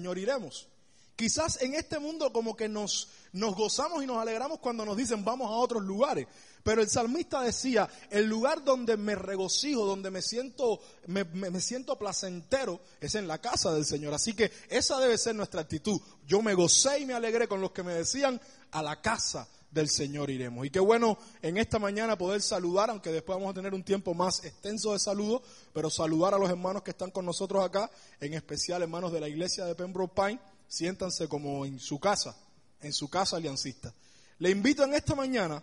Señor 0.00 0.16
iremos. 0.16 0.66
Quizás 1.14 1.60
en 1.60 1.74
este 1.74 1.98
mundo 1.98 2.32
como 2.32 2.56
que 2.56 2.66
nos, 2.66 3.08
nos 3.32 3.54
gozamos 3.54 4.02
y 4.02 4.06
nos 4.06 4.16
alegramos 4.16 4.58
cuando 4.60 4.86
nos 4.86 4.96
dicen 4.96 5.22
vamos 5.22 5.50
a 5.50 5.56
otros 5.56 5.82
lugares. 5.82 6.26
Pero 6.62 6.80
el 6.80 6.88
salmista 6.88 7.42
decía, 7.42 7.86
el 8.08 8.24
lugar 8.24 8.64
donde 8.64 8.96
me 8.96 9.14
regocijo, 9.14 9.84
donde 9.84 10.10
me 10.10 10.22
siento, 10.22 10.80
me, 11.06 11.24
me, 11.24 11.60
siento 11.60 11.98
placentero, 11.98 12.80
es 12.98 13.14
en 13.14 13.28
la 13.28 13.36
casa 13.36 13.74
del 13.74 13.84
Señor. 13.84 14.14
Así 14.14 14.32
que 14.32 14.50
esa 14.70 14.98
debe 14.98 15.18
ser 15.18 15.34
nuestra 15.34 15.60
actitud. 15.60 16.00
Yo 16.26 16.40
me 16.40 16.54
gocé 16.54 17.00
y 17.00 17.04
me 17.04 17.12
alegré 17.12 17.46
con 17.46 17.60
los 17.60 17.72
que 17.72 17.82
me 17.82 17.92
decían, 17.92 18.40
a 18.70 18.82
la 18.82 19.02
casa 19.02 19.46
del 19.70 19.88
Señor 19.88 20.30
iremos. 20.30 20.66
Y 20.66 20.70
qué 20.70 20.80
bueno 20.80 21.18
en 21.42 21.56
esta 21.56 21.78
mañana 21.78 22.18
poder 22.18 22.42
saludar, 22.42 22.90
aunque 22.90 23.10
después 23.10 23.36
vamos 23.36 23.52
a 23.52 23.54
tener 23.54 23.74
un 23.74 23.84
tiempo 23.84 24.14
más 24.14 24.44
extenso 24.44 24.92
de 24.92 24.98
saludo, 24.98 25.42
pero 25.72 25.90
saludar 25.90 26.34
a 26.34 26.38
los 26.38 26.50
hermanos 26.50 26.82
que 26.82 26.90
están 26.90 27.10
con 27.10 27.24
nosotros 27.24 27.64
acá, 27.64 27.90
en 28.20 28.34
especial 28.34 28.82
hermanos 28.82 29.12
de 29.12 29.20
la 29.20 29.28
iglesia 29.28 29.64
de 29.64 29.74
Pembroke 29.74 30.14
Pine 30.14 30.40
siéntanse 30.70 31.28
como 31.28 31.66
en 31.66 31.80
su 31.80 31.98
casa, 31.98 32.36
en 32.80 32.92
su 32.92 33.10
casa 33.10 33.36
aliancista. 33.36 33.92
Le 34.38 34.50
invito 34.50 34.84
en 34.84 34.94
esta 34.94 35.14
mañana, 35.14 35.62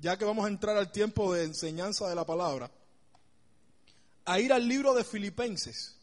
ya 0.00 0.16
que 0.16 0.24
vamos 0.24 0.46
a 0.46 0.48
entrar 0.48 0.76
al 0.76 0.90
tiempo 0.90 1.34
de 1.34 1.44
enseñanza 1.44 2.08
de 2.08 2.14
la 2.14 2.24
palabra, 2.24 2.70
a 4.24 4.40
ir 4.40 4.52
al 4.52 4.66
libro 4.66 4.94
de 4.94 5.04
Filipenses. 5.04 5.96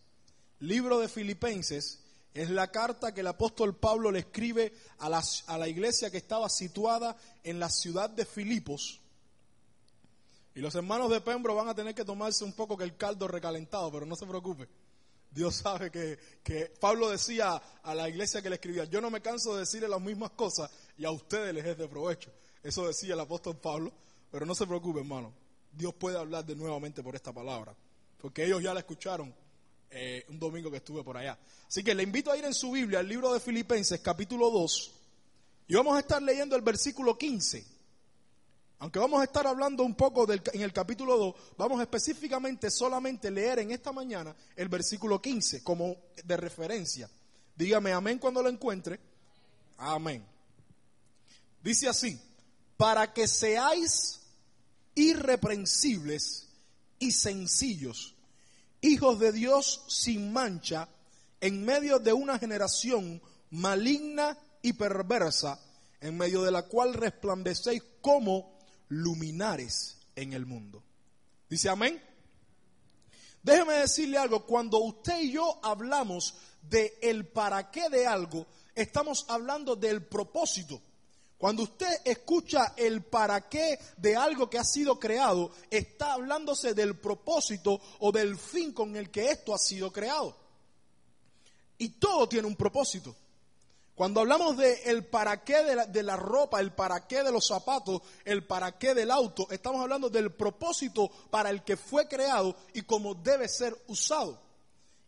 Libro 0.59 0.99
de 0.99 1.09
Filipenses 1.09 2.04
es 2.35 2.49
la 2.49 2.69
carta 2.69 3.13
que 3.13 3.21
el 3.21 3.27
apóstol 3.27 3.77
Pablo 3.77 4.11
le 4.11 4.19
escribe 4.19 4.73
a 4.99 5.09
la, 5.09 5.67
iglesia 5.69 6.11
que 6.11 6.17
estaba 6.17 6.49
situada 6.49 7.15
en 7.45 7.61
la 7.61 7.69
ciudad 7.69 8.09
de 8.09 8.25
Filipos. 8.25 8.99
Y 10.53 10.59
los 10.59 10.75
hermanos 10.75 11.09
de 11.09 11.21
Pembro 11.21 11.55
van 11.55 11.69
a 11.69 11.73
tener 11.73 11.95
que 11.95 12.03
tomarse 12.03 12.43
un 12.43 12.51
poco 12.51 12.75
que 12.75 12.83
el 12.83 12.97
caldo 12.97 13.29
recalentado, 13.29 13.89
pero 13.89 14.05
no 14.05 14.17
se 14.17 14.25
preocupe. 14.25 14.67
Dios 15.31 15.55
sabe 15.63 15.89
que, 15.91 16.73
Pablo 16.77 17.09
decía 17.09 17.55
a 17.81 17.95
la 17.95 18.09
iglesia 18.09 18.41
que 18.41 18.49
le 18.49 18.55
escribía, 18.55 18.83
yo 18.83 18.99
no 18.99 19.09
me 19.09 19.21
canso 19.21 19.53
de 19.53 19.61
decirle 19.61 19.87
las 19.87 20.01
mismas 20.01 20.31
cosas 20.31 20.69
y 20.97 21.05
a 21.05 21.11
ustedes 21.11 21.53
les 21.53 21.65
es 21.65 21.77
de 21.77 21.87
provecho. 21.87 22.33
Eso 22.61 22.85
decía 22.85 23.13
el 23.13 23.19
apóstol 23.21 23.55
Pablo, 23.61 23.93
pero 24.29 24.45
no 24.45 24.55
se 24.55 24.67
preocupe, 24.67 24.99
hermano. 24.99 25.33
Dios 25.71 25.93
puede 25.93 26.17
hablar 26.17 26.43
de 26.43 26.57
nuevamente 26.57 27.01
por 27.01 27.15
esta 27.15 27.31
palabra, 27.31 27.73
porque 28.17 28.43
ellos 28.43 28.61
ya 28.61 28.73
la 28.73 28.81
escucharon 28.81 29.33
eh, 29.97 30.25
un 30.27 30.37
domingo 30.37 30.69
que 30.69 30.77
estuve 30.77 31.03
por 31.03 31.15
allá. 31.15 31.39
Así 31.67 31.81
que 31.83 31.95
le 31.95 32.03
invito 32.03 32.29
a 32.29 32.37
ir 32.37 32.43
en 32.43 32.53
su 32.53 32.71
Biblia 32.71 32.99
al 32.99 33.07
libro 33.07 33.33
de 33.33 33.39
Filipenses, 33.39 34.01
capítulo 34.01 34.51
2, 34.51 34.91
y 35.69 35.75
vamos 35.75 35.95
a 35.95 35.99
estar 35.99 36.21
leyendo 36.21 36.55
el 36.55 36.61
versículo 36.61 37.17
15. 37.17 37.65
Aunque 38.79 38.99
vamos 38.99 39.21
a 39.21 39.23
estar 39.23 39.47
hablando 39.47 39.83
un 39.83 39.95
poco 39.95 40.25
del, 40.25 40.41
en 40.51 40.61
el 40.61 40.73
capítulo 40.73 41.17
2, 41.17 41.35
vamos 41.57 41.79
específicamente 41.81 42.69
solamente 42.69 43.31
leer 43.31 43.59
en 43.59 43.71
esta 43.71 43.93
mañana 43.93 44.35
el 44.57 44.67
versículo 44.67 45.21
15 45.21 45.63
como 45.63 45.95
de 46.23 46.35
referencia. 46.35 47.09
Dígame 47.55 47.93
amén 47.93 48.19
cuando 48.19 48.43
lo 48.43 48.49
encuentre. 48.49 48.99
Amén. 49.77 50.25
Dice 51.63 51.87
así, 51.87 52.19
para 52.75 53.13
que 53.13 53.27
seáis 53.27 54.19
irreprensibles 54.93 56.49
y 56.99 57.11
sencillos, 57.11 58.14
hijos 58.85 59.19
de 59.19 59.31
Dios 59.31 59.83
sin 59.87 60.31
mancha, 60.31 60.87
en 61.41 61.65
medio 61.65 61.99
de 61.99 62.13
una 62.13 62.39
generación 62.39 63.21
maligna 63.49 64.37
y 64.61 64.73
perversa, 64.73 65.59
en 66.01 66.17
medio 66.17 66.43
de 66.43 66.51
la 66.51 66.63
cual 66.63 66.93
resplandecéis 66.93 67.83
como 68.01 68.59
luminares 68.89 69.97
en 70.15 70.33
el 70.33 70.45
mundo. 70.45 70.83
Dice 71.49 71.69
amén. 71.69 72.01
Déjeme 73.43 73.73
decirle 73.73 74.17
algo, 74.17 74.45
cuando 74.45 74.79
usted 74.79 75.19
y 75.21 75.31
yo 75.31 75.59
hablamos 75.63 76.35
de 76.63 76.97
el 77.01 77.27
para 77.27 77.69
qué 77.69 77.89
de 77.89 78.07
algo, 78.07 78.47
estamos 78.73 79.25
hablando 79.29 79.75
del 79.75 80.03
propósito. 80.03 80.81
Cuando 81.45 81.61
usted 81.61 82.01
escucha 82.05 82.73
el 82.75 83.03
para 83.03 83.47
qué 83.47 83.77
de 83.97 84.15
algo 84.15 84.49
que 84.49 84.57
ha 84.57 84.63
sido 84.63 84.99
creado, 84.99 85.51
está 85.69 86.13
hablándose 86.13 86.73
del 86.73 86.97
propósito 86.97 87.79
o 87.99 88.11
del 88.11 88.35
fin 88.35 88.73
con 88.73 88.95
el 88.95 89.11
que 89.11 89.29
esto 89.29 89.53
ha 89.53 89.59
sido 89.59 89.93
creado. 89.93 90.35
Y 91.77 91.89
todo 91.99 92.27
tiene 92.27 92.47
un 92.47 92.55
propósito. 92.55 93.15
Cuando 93.93 94.21
hablamos 94.21 94.57
de 94.57 95.05
para 95.11 95.43
qué 95.43 95.63
de 95.63 95.75
la, 95.75 95.85
de 95.85 96.01
la, 96.01 96.15
ropa, 96.15 96.59
el 96.59 96.71
para 96.71 97.05
qué 97.05 97.21
de 97.21 97.31
los 97.31 97.45
zapatos, 97.45 98.01
el 98.23 98.47
para 98.47 98.79
qué 98.79 98.95
del 98.95 99.11
auto, 99.11 99.45
estamos 99.51 99.81
hablando 99.81 100.09
del 100.09 100.31
propósito 100.31 101.11
para 101.29 101.51
el 101.51 101.63
que 101.63 101.77
fue 101.77 102.07
creado 102.07 102.55
y 102.73 102.81
cómo 102.81 103.13
debe 103.13 103.47
ser 103.49 103.79
usado. 103.85 104.41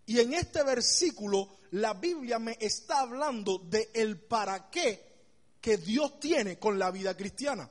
Y 0.06 0.19
en 0.19 0.35
este 0.35 0.61
versículo 0.61 1.50
la 1.72 1.95
Biblia 1.95 2.38
me 2.38 2.56
está 2.61 3.00
hablando 3.00 3.57
de 3.57 3.90
el 3.95 4.19
para 4.19 4.69
qué 4.69 5.06
que 5.67 5.75
Dios 5.75 6.17
tiene 6.17 6.57
con 6.57 6.79
la 6.79 6.91
vida 6.91 7.13
cristiana. 7.17 7.69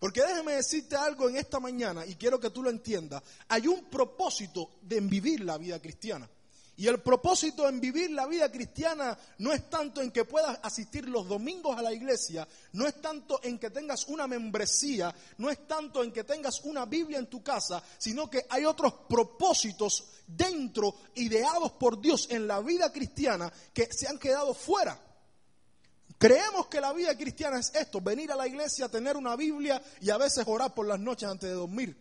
Porque 0.00 0.22
déjeme 0.22 0.54
decirte 0.54 0.96
algo 0.96 1.28
en 1.28 1.36
esta 1.36 1.60
mañana 1.60 2.04
y 2.04 2.16
quiero 2.16 2.40
que 2.40 2.50
tú 2.50 2.64
lo 2.64 2.68
entiendas. 2.68 3.22
Hay 3.46 3.68
un 3.68 3.84
propósito 3.84 4.70
de 4.82 4.98
vivir 5.02 5.44
la 5.44 5.56
vida 5.56 5.80
cristiana. 5.80 6.28
Y 6.76 6.88
el 6.88 7.00
propósito 7.00 7.68
en 7.68 7.80
vivir 7.80 8.10
la 8.10 8.26
vida 8.26 8.50
cristiana 8.50 9.16
no 9.38 9.52
es 9.52 9.70
tanto 9.70 10.02
en 10.02 10.10
que 10.10 10.24
puedas 10.24 10.58
asistir 10.64 11.08
los 11.08 11.28
domingos 11.28 11.78
a 11.78 11.82
la 11.82 11.92
iglesia, 11.92 12.48
no 12.72 12.88
es 12.88 13.00
tanto 13.00 13.38
en 13.44 13.56
que 13.60 13.70
tengas 13.70 14.08
una 14.08 14.26
membresía, 14.26 15.14
no 15.36 15.48
es 15.48 15.68
tanto 15.68 16.02
en 16.02 16.10
que 16.10 16.24
tengas 16.24 16.60
una 16.64 16.86
Biblia 16.86 17.20
en 17.20 17.28
tu 17.28 17.40
casa, 17.40 17.80
sino 17.98 18.28
que 18.28 18.46
hay 18.50 18.64
otros 18.64 18.94
propósitos 19.08 20.06
dentro, 20.26 20.92
ideados 21.14 21.70
por 21.70 22.00
Dios 22.00 22.26
en 22.30 22.48
la 22.48 22.58
vida 22.58 22.92
cristiana, 22.92 23.52
que 23.72 23.88
se 23.92 24.08
han 24.08 24.18
quedado 24.18 24.54
fuera. 24.54 25.07
Creemos 26.18 26.66
que 26.66 26.80
la 26.80 26.92
vida 26.92 27.16
cristiana 27.16 27.60
es 27.60 27.72
esto, 27.74 28.00
venir 28.00 28.32
a 28.32 28.36
la 28.36 28.48
iglesia, 28.48 28.88
tener 28.88 29.16
una 29.16 29.36
Biblia 29.36 29.80
y 30.00 30.10
a 30.10 30.18
veces 30.18 30.44
orar 30.48 30.74
por 30.74 30.86
las 30.86 30.98
noches 30.98 31.28
antes 31.28 31.48
de 31.48 31.54
dormir. 31.54 31.96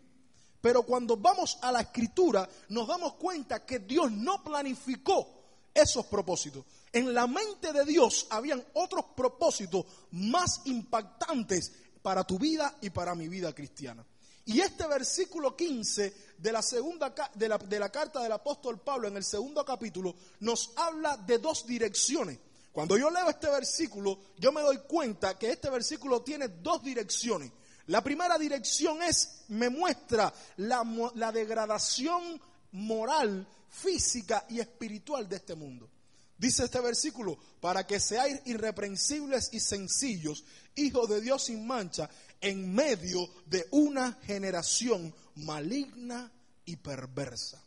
Pero 0.59 0.81
cuando 0.81 1.15
vamos 1.17 1.59
a 1.61 1.71
la 1.71 1.81
escritura 1.81 2.49
nos 2.69 2.87
damos 2.87 3.13
cuenta 3.13 3.63
que 3.63 3.79
Dios 3.79 4.11
no 4.11 4.43
planificó 4.43 5.37
esos 5.71 6.07
propósitos. 6.07 6.65
En 6.91 7.13
la 7.13 7.27
mente 7.27 7.71
de 7.71 7.85
Dios 7.85 8.25
habían 8.31 8.65
otros 8.73 9.05
propósitos 9.15 9.85
más 10.11 10.61
impactantes 10.65 11.71
para 12.01 12.23
tu 12.23 12.39
vida 12.39 12.75
y 12.81 12.89
para 12.89 13.13
mi 13.13 13.27
vida 13.27 13.53
cristiana. 13.53 14.03
Y 14.45 14.61
este 14.61 14.87
versículo 14.87 15.55
15 15.55 16.13
de 16.37 16.51
la 16.51 16.63
segunda 16.63 17.13
de 17.35 17.49
la, 17.49 17.57
de 17.59 17.79
la 17.79 17.91
carta 17.91 18.23
del 18.23 18.31
apóstol 18.31 18.79
Pablo 18.79 19.07
en 19.09 19.17
el 19.17 19.23
segundo 19.23 19.63
capítulo 19.63 20.15
nos 20.39 20.71
habla 20.75 21.17
de 21.17 21.37
dos 21.37 21.67
direcciones. 21.67 22.39
Cuando 22.77 22.95
yo 22.95 23.09
leo 23.09 23.27
este 23.27 23.49
versículo, 23.49 24.19
yo 24.37 24.51
me 24.51 24.61
doy 24.61 24.77
cuenta 24.87 25.35
que 25.35 25.49
este 25.49 25.67
versículo 25.67 26.21
tiene 26.21 26.47
dos 26.47 26.83
direcciones. 26.83 27.51
La 27.87 28.03
primera 28.03 28.37
dirección 28.37 29.01
es, 29.01 29.45
me 29.47 29.67
muestra 29.71 30.31
la, 30.57 30.83
la 31.15 31.31
degradación 31.31 32.39
moral, 32.73 33.47
física 33.67 34.45
y 34.49 34.59
espiritual 34.59 35.27
de 35.27 35.37
este 35.37 35.55
mundo. 35.55 35.89
Dice 36.37 36.65
este 36.65 36.79
versículo, 36.79 37.39
para 37.59 37.87
que 37.87 37.99
seáis 37.99 38.41
irreprensibles 38.45 39.49
y 39.53 39.59
sencillos, 39.59 40.45
hijos 40.75 41.09
de 41.09 41.19
Dios 41.19 41.45
sin 41.45 41.65
mancha, 41.65 42.07
en 42.39 42.75
medio 42.75 43.27
de 43.47 43.65
una 43.71 44.19
generación 44.21 45.15
maligna 45.33 46.31
y 46.63 46.75
perversa. 46.75 47.59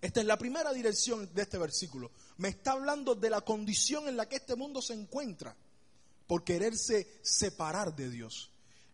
Esta 0.00 0.20
es 0.20 0.26
la 0.26 0.38
primera 0.38 0.72
dirección 0.72 1.34
de 1.34 1.42
este 1.42 1.58
versículo. 1.58 2.12
Me 2.38 2.48
está 2.48 2.72
hablando 2.72 3.14
de 3.14 3.30
la 3.30 3.40
condición 3.42 4.08
en 4.08 4.16
la 4.16 4.28
que 4.28 4.36
este 4.36 4.56
mundo 4.56 4.82
se 4.82 4.94
encuentra 4.94 5.54
por 6.26 6.42
quererse 6.42 7.18
separar 7.22 7.94
de 7.94 8.10
Dios. 8.10 8.50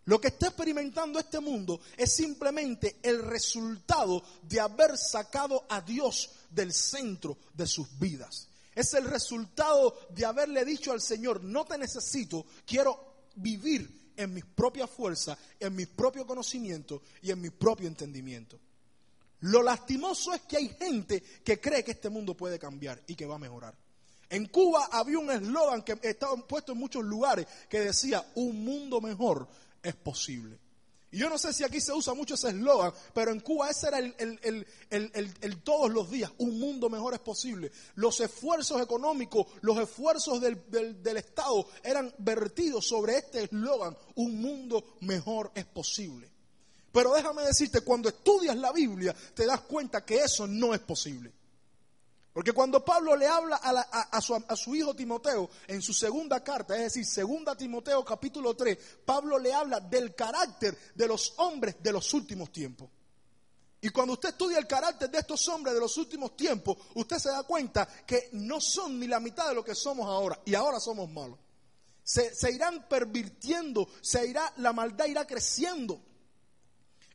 Lo 0.06 0.20
que 0.20 0.28
está 0.28 0.48
experimentando 0.48 1.18
este 1.18 1.40
mundo 1.40 1.80
es 1.96 2.14
simplemente 2.14 2.98
el 3.02 3.22
resultado 3.22 4.22
de 4.42 4.60
haber 4.60 4.96
sacado 4.98 5.64
a 5.68 5.80
Dios 5.80 6.30
del 6.50 6.72
centro 6.72 7.38
de 7.54 7.66
sus 7.66 7.98
vidas. 7.98 8.48
Es 8.74 8.94
el 8.94 9.04
resultado 9.04 9.98
de 10.10 10.24
haberle 10.24 10.64
dicho 10.64 10.92
al 10.92 11.00
Señor, 11.00 11.42
no 11.44 11.64
te 11.64 11.76
necesito, 11.76 12.46
quiero 12.66 13.28
vivir 13.36 14.12
en 14.16 14.34
mis 14.34 14.44
propias 14.44 14.90
fuerzas, 14.90 15.38
en 15.58 15.74
mi 15.74 15.86
propio 15.86 16.26
conocimiento 16.26 17.02
y 17.22 17.30
en 17.30 17.40
mi 17.40 17.50
propio 17.50 17.88
entendimiento. 17.88 18.58
Lo 19.40 19.62
lastimoso 19.62 20.34
es 20.34 20.42
que 20.42 20.58
hay 20.58 20.68
gente 20.68 21.22
que 21.44 21.60
cree 21.60 21.82
que 21.82 21.92
este 21.92 22.10
mundo 22.10 22.36
puede 22.36 22.58
cambiar 22.58 23.02
y 23.06 23.14
que 23.14 23.26
va 23.26 23.36
a 23.36 23.38
mejorar. 23.38 23.74
En 24.28 24.46
Cuba 24.46 24.88
había 24.92 25.18
un 25.18 25.30
eslogan 25.30 25.82
que 25.82 25.98
estaba 26.02 26.36
puesto 26.36 26.72
en 26.72 26.78
muchos 26.78 27.04
lugares 27.04 27.46
que 27.68 27.80
decía, 27.80 28.24
un 28.36 28.64
mundo 28.64 29.00
mejor 29.00 29.48
es 29.82 29.94
posible. 29.96 30.58
Y 31.12 31.18
yo 31.18 31.28
no 31.28 31.38
sé 31.38 31.52
si 31.52 31.64
aquí 31.64 31.80
se 31.80 31.92
usa 31.92 32.14
mucho 32.14 32.34
ese 32.34 32.50
eslogan, 32.50 32.92
pero 33.12 33.32
en 33.32 33.40
Cuba 33.40 33.68
ese 33.70 33.88
era 33.88 33.98
el, 33.98 35.62
todos 35.64 35.90
los 35.90 36.08
días, 36.08 36.30
un 36.38 36.60
mundo 36.60 36.88
mejor 36.88 37.14
es 37.14 37.20
posible. 37.20 37.72
Los 37.96 38.20
esfuerzos 38.20 38.80
económicos, 38.80 39.46
los 39.62 39.76
esfuerzos 39.78 40.40
del, 40.40 40.62
del 41.02 41.16
Estado 41.16 41.66
eran 41.82 42.14
vertidos 42.18 42.86
sobre 42.86 43.16
este 43.16 43.42
eslogan, 43.42 43.96
un 44.14 44.40
mundo 44.40 44.96
mejor 45.00 45.50
es 45.56 45.64
posible. 45.64 46.30
Pero 46.92 47.14
déjame 47.14 47.42
decirte, 47.42 47.82
cuando 47.82 48.08
estudias 48.08 48.56
la 48.56 48.72
Biblia 48.72 49.14
te 49.34 49.46
das 49.46 49.60
cuenta 49.62 50.04
que 50.04 50.16
eso 50.16 50.46
no 50.46 50.74
es 50.74 50.80
posible. 50.80 51.32
Porque 52.32 52.52
cuando 52.52 52.84
Pablo 52.84 53.16
le 53.16 53.26
habla 53.26 53.56
a, 53.56 54.20
su, 54.20 54.74
hijo 54.74 54.94
Timoteo 54.94 55.50
en 55.66 55.82
su 55.82 55.92
segunda 55.92 56.42
carta, 56.44 56.76
es 56.76 56.82
decir, 56.82 57.04
segunda 57.04 57.56
Timoteo 57.56 58.04
capítulo 58.04 58.54
3, 58.54 58.78
Pablo 59.04 59.38
le 59.38 59.52
habla 59.52 59.80
del 59.80 60.14
carácter 60.14 60.76
de 60.94 61.08
los 61.08 61.34
hombres 61.38 61.76
de 61.82 61.92
los 61.92 62.14
últimos 62.14 62.52
tiempos. 62.52 62.88
Y 63.80 63.88
cuando 63.88 64.12
usted 64.12 64.30
estudia 64.30 64.58
el 64.58 64.66
carácter 64.66 65.10
de 65.10 65.18
estos 65.18 65.48
hombres 65.48 65.74
de 65.74 65.80
los 65.80 65.96
últimos 65.96 66.36
tiempos, 66.36 66.76
usted 66.94 67.18
se 67.18 67.30
da 67.30 67.42
cuenta 67.42 67.86
que 68.06 68.28
no 68.32 68.60
son 68.60 69.00
ni 69.00 69.08
la 69.08 69.18
mitad 69.18 69.48
de 69.48 69.54
lo 69.54 69.64
que 69.64 69.74
somos 69.74 70.06
ahora, 70.06 70.40
y 70.44 70.54
ahora 70.54 70.78
somos 70.78 71.10
malos. 71.10 71.38
Se, 72.04 72.34
se 72.34 72.52
irán 72.52 72.88
pervirtiendo, 72.88 73.88
se 74.00 74.26
irá, 74.28 74.52
la 74.58 74.72
maldad 74.72 75.06
irá 75.06 75.26
creciendo. 75.26 76.00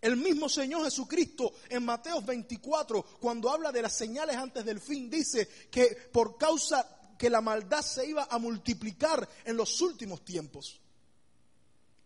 El 0.05 0.17
mismo 0.17 0.47
Señor 0.47 0.83
Jesucristo 0.83 1.51
en 1.67 1.83
Mateo 1.83 2.21
24, 2.21 3.01
cuando 3.19 3.49
habla 3.49 3.71
de 3.71 3.81
las 3.81 3.97
señales 3.97 4.35
antes 4.35 4.63
del 4.63 4.79
fin, 4.79 5.09
dice 5.09 5.47
que 5.71 5.97
por 6.13 6.37
causa 6.37 7.15
que 7.17 7.27
la 7.27 7.41
maldad 7.41 7.81
se 7.81 8.05
iba 8.05 8.27
a 8.29 8.37
multiplicar 8.37 9.27
en 9.43 9.57
los 9.57 9.81
últimos 9.81 10.23
tiempos. 10.23 10.79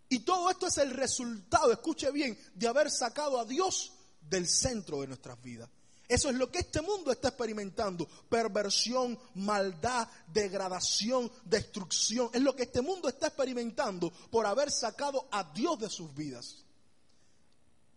Y 0.07 0.19
todo 0.19 0.49
esto 0.49 0.67
es 0.67 0.77
el 0.77 0.91
resultado, 0.91 1.73
escuche 1.73 2.09
bien, 2.11 2.39
de 2.55 2.69
haber 2.69 2.89
sacado 2.89 3.37
a 3.37 3.43
Dios 3.43 3.91
del 4.29 4.47
centro 4.47 5.01
de 5.01 5.07
nuestras 5.07 5.43
vidas. 5.43 5.69
Eso 6.07 6.29
es 6.29 6.37
lo 6.37 6.49
que 6.49 6.59
este 6.59 6.81
mundo 6.81 7.11
está 7.11 7.27
experimentando. 7.27 8.07
Perversión, 8.29 9.19
maldad, 9.35 10.07
degradación, 10.31 11.29
destrucción. 11.43 12.29
Es 12.31 12.41
lo 12.41 12.55
que 12.55 12.63
este 12.63 12.81
mundo 12.81 13.09
está 13.09 13.27
experimentando 13.27 14.09
por 14.31 14.45
haber 14.45 14.71
sacado 14.71 15.27
a 15.31 15.43
Dios 15.53 15.77
de 15.79 15.89
sus 15.89 16.15
vidas 16.15 16.63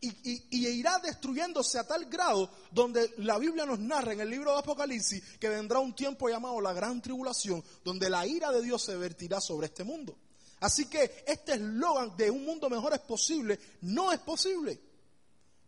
y, 0.03 0.67
irá 0.69 0.99
destruyéndose 0.99 1.79
a 1.79 1.87
tal 1.87 2.07
grado 2.07 2.51
donde 2.73 3.15
la 3.19 3.39
Biblia 3.39 3.65
nos 3.65 3.79
narra 3.79 4.13
en 4.13 4.21
el 4.21 4.31
libro 4.31 4.53
de 4.53 4.59
Apocalipsis 4.59 5.23
que 5.39 5.49
vendrá 5.49 5.79
un 5.79 5.95
tiempo 5.95 6.29
llamado 6.29 6.61
la 6.61 6.73
gran 6.73 7.01
tribulación, 7.01 7.63
donde 7.85 8.11
la 8.11 8.27
ira 8.27 8.51
de 8.51 8.63
Dios 8.63 8.83
se 8.83 8.97
vertirá 8.97 9.41
sobre 9.41 9.69
este 9.69 9.85
mundo. 9.85 10.19
Así 10.59 10.87
que 10.87 11.25
este 11.27 11.55
eslogan 11.55 12.17
de 12.17 12.31
un 12.31 12.45
mundo 12.45 12.69
mejor 12.69 12.95
es 12.95 13.01
posible, 13.01 13.59
no 13.83 14.13
es 14.13 14.19
posible. 14.19 14.81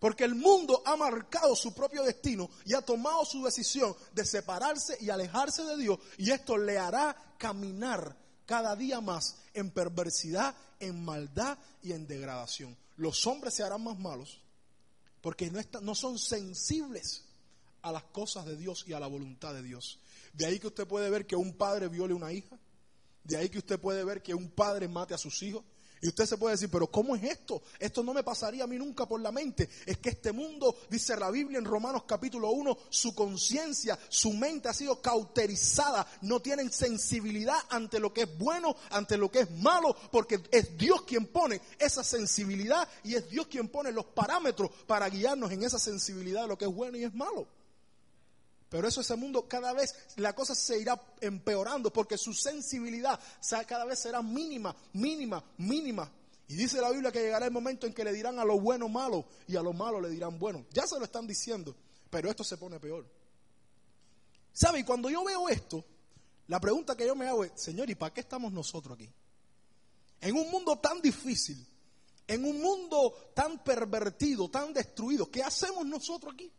Porque 0.01 0.25
el 0.25 0.35
mundo 0.35 0.83
ha 0.85 0.97
marcado 0.97 1.55
su 1.55 1.73
propio 1.73 2.03
destino 2.03 2.51
y 2.65 2.75
ha 2.75 2.83
tomado 2.83 3.25
su 3.25 3.43
decisión 3.43 3.95
de 4.13 4.27
separarse 4.27 4.97
y 5.01 5.11
alejarse 5.11 5.63
de 5.65 5.77
Dios. 5.77 5.99
Y 6.19 6.31
esto 6.33 6.59
le 6.59 6.77
hará 6.77 7.17
caminar 7.39 8.17
cada 8.45 8.75
día 8.75 9.01
más 9.01 9.37
en 9.55 9.71
perversidad, 9.71 10.55
en 10.81 11.05
maldad 11.05 11.57
y 11.83 11.93
en 11.93 12.07
degradación 12.07 12.77
los 12.97 13.27
hombres 13.27 13.55
se 13.55 13.63
harán 13.63 13.83
más 13.83 13.99
malos 13.99 14.41
porque 15.21 15.51
no, 15.51 15.61
no 15.81 15.95
son 15.95 16.19
sensibles 16.19 17.25
a 17.83 17.93
las 17.93 18.05
cosas 18.05 18.47
de 18.47 18.57
Dios 18.57 18.85
y 18.87 18.93
a 18.93 19.01
la 19.01 19.07
voluntad 19.07 19.55
de 19.55 19.63
Dios. 19.63 19.99
De 20.33 20.47
ahí 20.47 20.59
que 20.59 20.67
usted 20.67 20.87
puede 20.87 21.11
ver 21.11 21.27
que 21.27 21.37
un 21.37 21.53
padre 21.55 21.89
viole 21.89 22.13
a 22.13 22.17
una 22.17 22.33
hija. 22.33 22.59
De 23.23 23.37
ahí 23.37 23.49
que 23.49 23.59
usted 23.59 23.79
puede 23.79 24.05
ver 24.05 24.23
que 24.23 24.35
un 24.35 24.51
padre 24.51 24.89
mate 24.89 25.15
a 25.15 25.19
sus 25.19 25.43
hijos. 25.43 25.65
Y 26.05 26.09
usted 26.09 26.27
se 26.27 26.37
puede 26.37 26.53
decir, 26.53 26.69
pero 26.71 26.87
¿cómo 26.87 27.17
es 27.17 27.23
esto? 27.23 27.63
Esto 27.79 28.03
no 28.03 28.13
me 28.13 28.23
pasaría 28.23 28.65
a 28.65 28.67
mí 28.67 28.77
nunca 28.77 29.07
por 29.07 29.23
la 29.23 29.33
mente. 29.33 29.71
Es 29.87 29.97
que 29.97 30.11
este 30.11 30.33
mundo, 30.33 30.77
dice 30.91 31.17
la 31.17 31.31
Biblia 31.31 31.59
en 31.59 31.65
Romanos 31.65 32.03
capítulo 32.07 32.51
1, 32.51 32.77
su 32.91 33.15
conciencia, 33.15 33.99
su 34.11 34.35
mente 34.35 34.69
ha 34.69 34.75
sido 34.75 35.01
cauterizada. 35.01 36.07
No 36.21 36.41
tienen 36.41 36.71
sensibilidad 36.71 37.57
ante 37.71 37.99
lo 38.01 38.13
que 38.13 38.25
es 38.25 38.39
bueno, 38.39 38.77
ante 38.91 39.17
lo 39.17 39.31
que 39.31 39.41
es 39.41 39.51
malo, 39.51 39.97
porque 40.13 40.43
es 40.51 40.77
Dios 40.77 41.05
quien 41.05 41.25
pone 41.25 41.63
esa 41.79 42.05
sensibilidad 42.05 42.87
y 43.03 43.15
es 43.15 43.31
Dios 43.31 43.47
quien 43.47 43.69
pone 43.69 43.91
los 43.91 44.05
parámetros 44.05 44.73
para 44.87 45.09
guiarnos 45.09 45.53
en 45.53 45.63
esa 45.63 45.79
sensibilidad 45.79 46.43
de 46.43 46.49
lo 46.49 46.59
que 46.59 46.67
es 46.67 46.75
bueno 46.75 46.99
y 46.99 47.05
es 47.05 47.15
malo. 47.15 47.47
Pero 48.75 48.89
eso 48.89 49.03
ese 49.03 49.15
mundo 49.15 49.47
cada 49.47 49.73
vez 49.73 49.95
la 50.17 50.35
cosa 50.35 50.53
se 50.53 50.81
irá 50.81 51.01
empeorando 51.21 51.93
porque 51.93 52.19
su 52.19 52.35
sensibilidad 52.35 53.21
cada 53.69 53.85
vez 53.85 54.01
será 54.01 54.21
mínima, 54.21 54.75
mínima, 54.95 55.45
mínima. 55.59 56.11
Y 56.49 56.57
dice 56.57 56.81
la 56.81 56.91
Biblia 56.91 57.13
que 57.13 57.21
llegará 57.21 57.47
el 57.47 57.53
momento 57.53 57.87
en 57.87 57.95
que 57.95 58.03
le 58.03 58.13
dirán 58.13 58.41
a 58.41 58.45
lo 58.45 58.59
bueno 58.59 58.89
malo 58.89 59.27
y 59.47 59.55
a 59.55 59.63
lo 59.63 59.73
malo 59.73 60.01
le 60.01 60.09
dirán 60.11 60.41
bueno. 60.41 60.67
Ya 60.73 60.89
se 60.89 60.99
lo 60.99 61.05
están 61.05 61.25
diciendo, 61.25 61.77
pero 62.11 62.29
esto 62.29 62.43
se 62.43 62.57
pone 62.57 62.81
peor. 62.81 63.07
¿Sabe? 64.53 64.81
Y 64.81 64.83
cuando 64.83 65.09
yo 65.09 65.23
veo 65.23 65.49
esto, 65.49 65.85
la 66.49 66.59
pregunta 66.59 66.97
que 66.97 67.07
yo 67.07 67.15
me 67.15 67.29
hago 67.29 67.45
es, 67.45 67.53
Señor, 67.55 67.89
¿y 67.89 67.95
para 67.95 68.13
qué 68.13 68.23
estamos 68.23 68.53
nosotros 68.53 68.97
aquí? 68.97 69.09
En 70.21 70.35
un 70.35 70.51
mundo 70.51 70.81
tan 70.81 71.01
difícil, 71.01 71.65
en 72.27 72.45
un 72.45 72.61
mundo 72.61 73.31
tan 73.37 73.63
pervertido, 73.63 74.51
tan 74.51 74.75
destruido, 74.75 75.31
¿qué 75.31 75.45
hacemos 75.45 75.87
nosotros 75.87 76.35
aquí? 76.35 76.51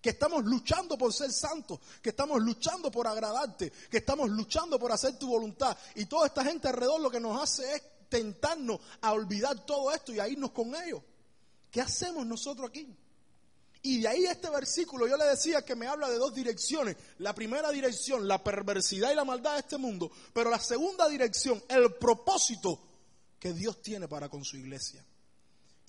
Que 0.00 0.10
estamos 0.10 0.44
luchando 0.44 0.96
por 0.96 1.12
ser 1.12 1.30
santos, 1.30 1.78
que 2.02 2.10
estamos 2.10 2.40
luchando 2.40 2.90
por 2.90 3.06
agradarte, 3.06 3.70
que 3.90 3.98
estamos 3.98 4.30
luchando 4.30 4.78
por 4.78 4.92
hacer 4.92 5.18
tu 5.18 5.28
voluntad. 5.28 5.76
Y 5.94 6.06
toda 6.06 6.26
esta 6.26 6.44
gente 6.44 6.68
alrededor 6.68 7.00
lo 7.00 7.10
que 7.10 7.20
nos 7.20 7.40
hace 7.40 7.74
es 7.74 7.82
tentarnos 8.08 8.80
a 9.02 9.12
olvidar 9.12 9.64
todo 9.66 9.92
esto 9.92 10.14
y 10.14 10.20
a 10.20 10.28
irnos 10.28 10.52
con 10.52 10.74
ellos. 10.74 11.02
¿Qué 11.70 11.80
hacemos 11.80 12.26
nosotros 12.26 12.68
aquí? 12.68 12.88
Y 13.82 14.00
de 14.00 14.08
ahí 14.08 14.24
este 14.24 14.50
versículo 14.50 15.06
yo 15.08 15.16
le 15.16 15.24
decía 15.24 15.62
que 15.62 15.74
me 15.74 15.86
habla 15.86 16.08
de 16.10 16.18
dos 16.18 16.34
direcciones. 16.34 16.96
La 17.18 17.34
primera 17.34 17.70
dirección, 17.70 18.28
la 18.28 18.42
perversidad 18.42 19.12
y 19.12 19.14
la 19.14 19.24
maldad 19.24 19.54
de 19.54 19.60
este 19.60 19.78
mundo, 19.78 20.10
pero 20.34 20.50
la 20.50 20.58
segunda 20.58 21.08
dirección, 21.08 21.62
el 21.68 21.94
propósito 21.94 22.78
que 23.38 23.54
Dios 23.54 23.80
tiene 23.80 24.06
para 24.06 24.28
con 24.28 24.44
su 24.44 24.56
iglesia. 24.56 25.04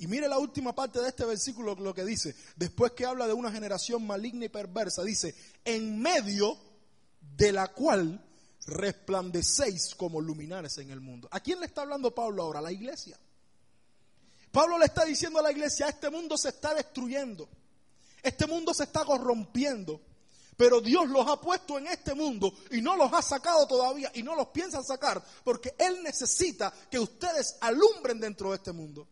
Y 0.02 0.08
mire 0.08 0.28
la 0.28 0.40
última 0.40 0.74
parte 0.74 1.00
de 1.00 1.10
este 1.10 1.26
versículo 1.26 1.76
lo 1.76 1.94
que 1.94 2.04
dice, 2.04 2.36
después 2.56 2.94
que 2.94 3.06
habla 3.06 3.28
de 3.28 3.34
una 3.34 3.52
generación 3.52 4.08
maligna 4.08 4.46
y 4.46 4.50
perversa, 4.50 5.04
dice, 5.04 5.36
en 5.64 6.02
medio 6.02 6.58
de 7.38 7.52
la 7.52 7.68
cual 7.68 8.20
resplandecéis 8.66 9.94
como 9.94 10.20
luminares 10.20 10.80
en 10.80 10.90
el 10.90 11.02
mundo. 11.02 11.28
¿A 11.30 11.40
quién 11.40 11.60
le 11.60 11.68
está 11.68 11.84
hablando 11.84 12.16
Pablo 12.16 12.42
ahora? 12.42 12.58
A 12.58 12.64
la 12.64 12.72
iglesia. 12.72 13.16
Pablo 14.52 14.80
le 14.80 14.86
está 14.86 15.06
diciendo 15.06 15.38
a 15.38 15.44
la 15.44 15.52
iglesia, 15.52 15.88
este 15.88 16.10
mundo 16.10 16.36
se 16.36 16.50
está 16.50 16.74
destruyendo, 16.74 17.48
este 18.24 18.48
mundo 18.48 18.74
se 18.74 18.86
está 18.86 19.06
corrompiendo, 19.06 20.02
pero 20.58 20.82
Dios 20.82 21.10
los 21.10 21.28
ha 21.28 21.40
puesto 21.40 21.78
en 21.78 21.86
este 21.86 22.16
mundo 22.16 22.52
y 22.72 22.82
no 22.82 22.96
los 22.96 23.14
ha 23.14 23.22
sacado 23.22 23.68
todavía 23.68 24.12
y 24.16 24.24
no 24.24 24.36
los 24.36 24.48
piensa 24.48 24.82
sacar 24.82 25.24
porque 25.44 25.76
Él 25.78 26.02
necesita 26.02 26.74
que 26.90 26.98
ustedes 26.98 27.58
alumbren 27.62 28.20
dentro 28.20 28.50
de 28.50 28.56
este 28.56 28.72
mundo. 28.72 29.08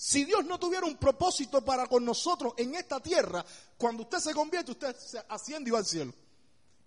Si 0.00 0.24
Dios 0.24 0.44
no 0.44 0.60
tuviera 0.60 0.86
un 0.86 0.96
propósito 0.96 1.64
para 1.64 1.88
con 1.88 2.04
nosotros 2.04 2.54
en 2.56 2.76
esta 2.76 3.00
tierra, 3.00 3.44
cuando 3.76 4.04
usted 4.04 4.20
se 4.20 4.32
convierte, 4.32 4.70
usted 4.70 4.96
se 4.96 5.18
asciende 5.28 5.70
y 5.70 5.72
va 5.72 5.78
al 5.78 5.86
cielo. 5.86 6.14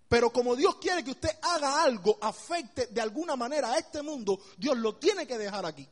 Pero 0.08 0.32
como 0.32 0.56
Dios 0.56 0.76
quiere 0.76 1.04
que 1.04 1.10
usted 1.10 1.28
haga 1.42 1.82
algo, 1.82 2.16
afecte 2.22 2.86
de 2.86 3.02
alguna 3.02 3.36
manera 3.36 3.70
a 3.70 3.78
este 3.78 4.00
mundo, 4.00 4.40
Dios 4.56 4.78
lo 4.78 4.96
tiene 4.96 5.26
que 5.26 5.36
dejar 5.36 5.66
aquí. 5.66 5.86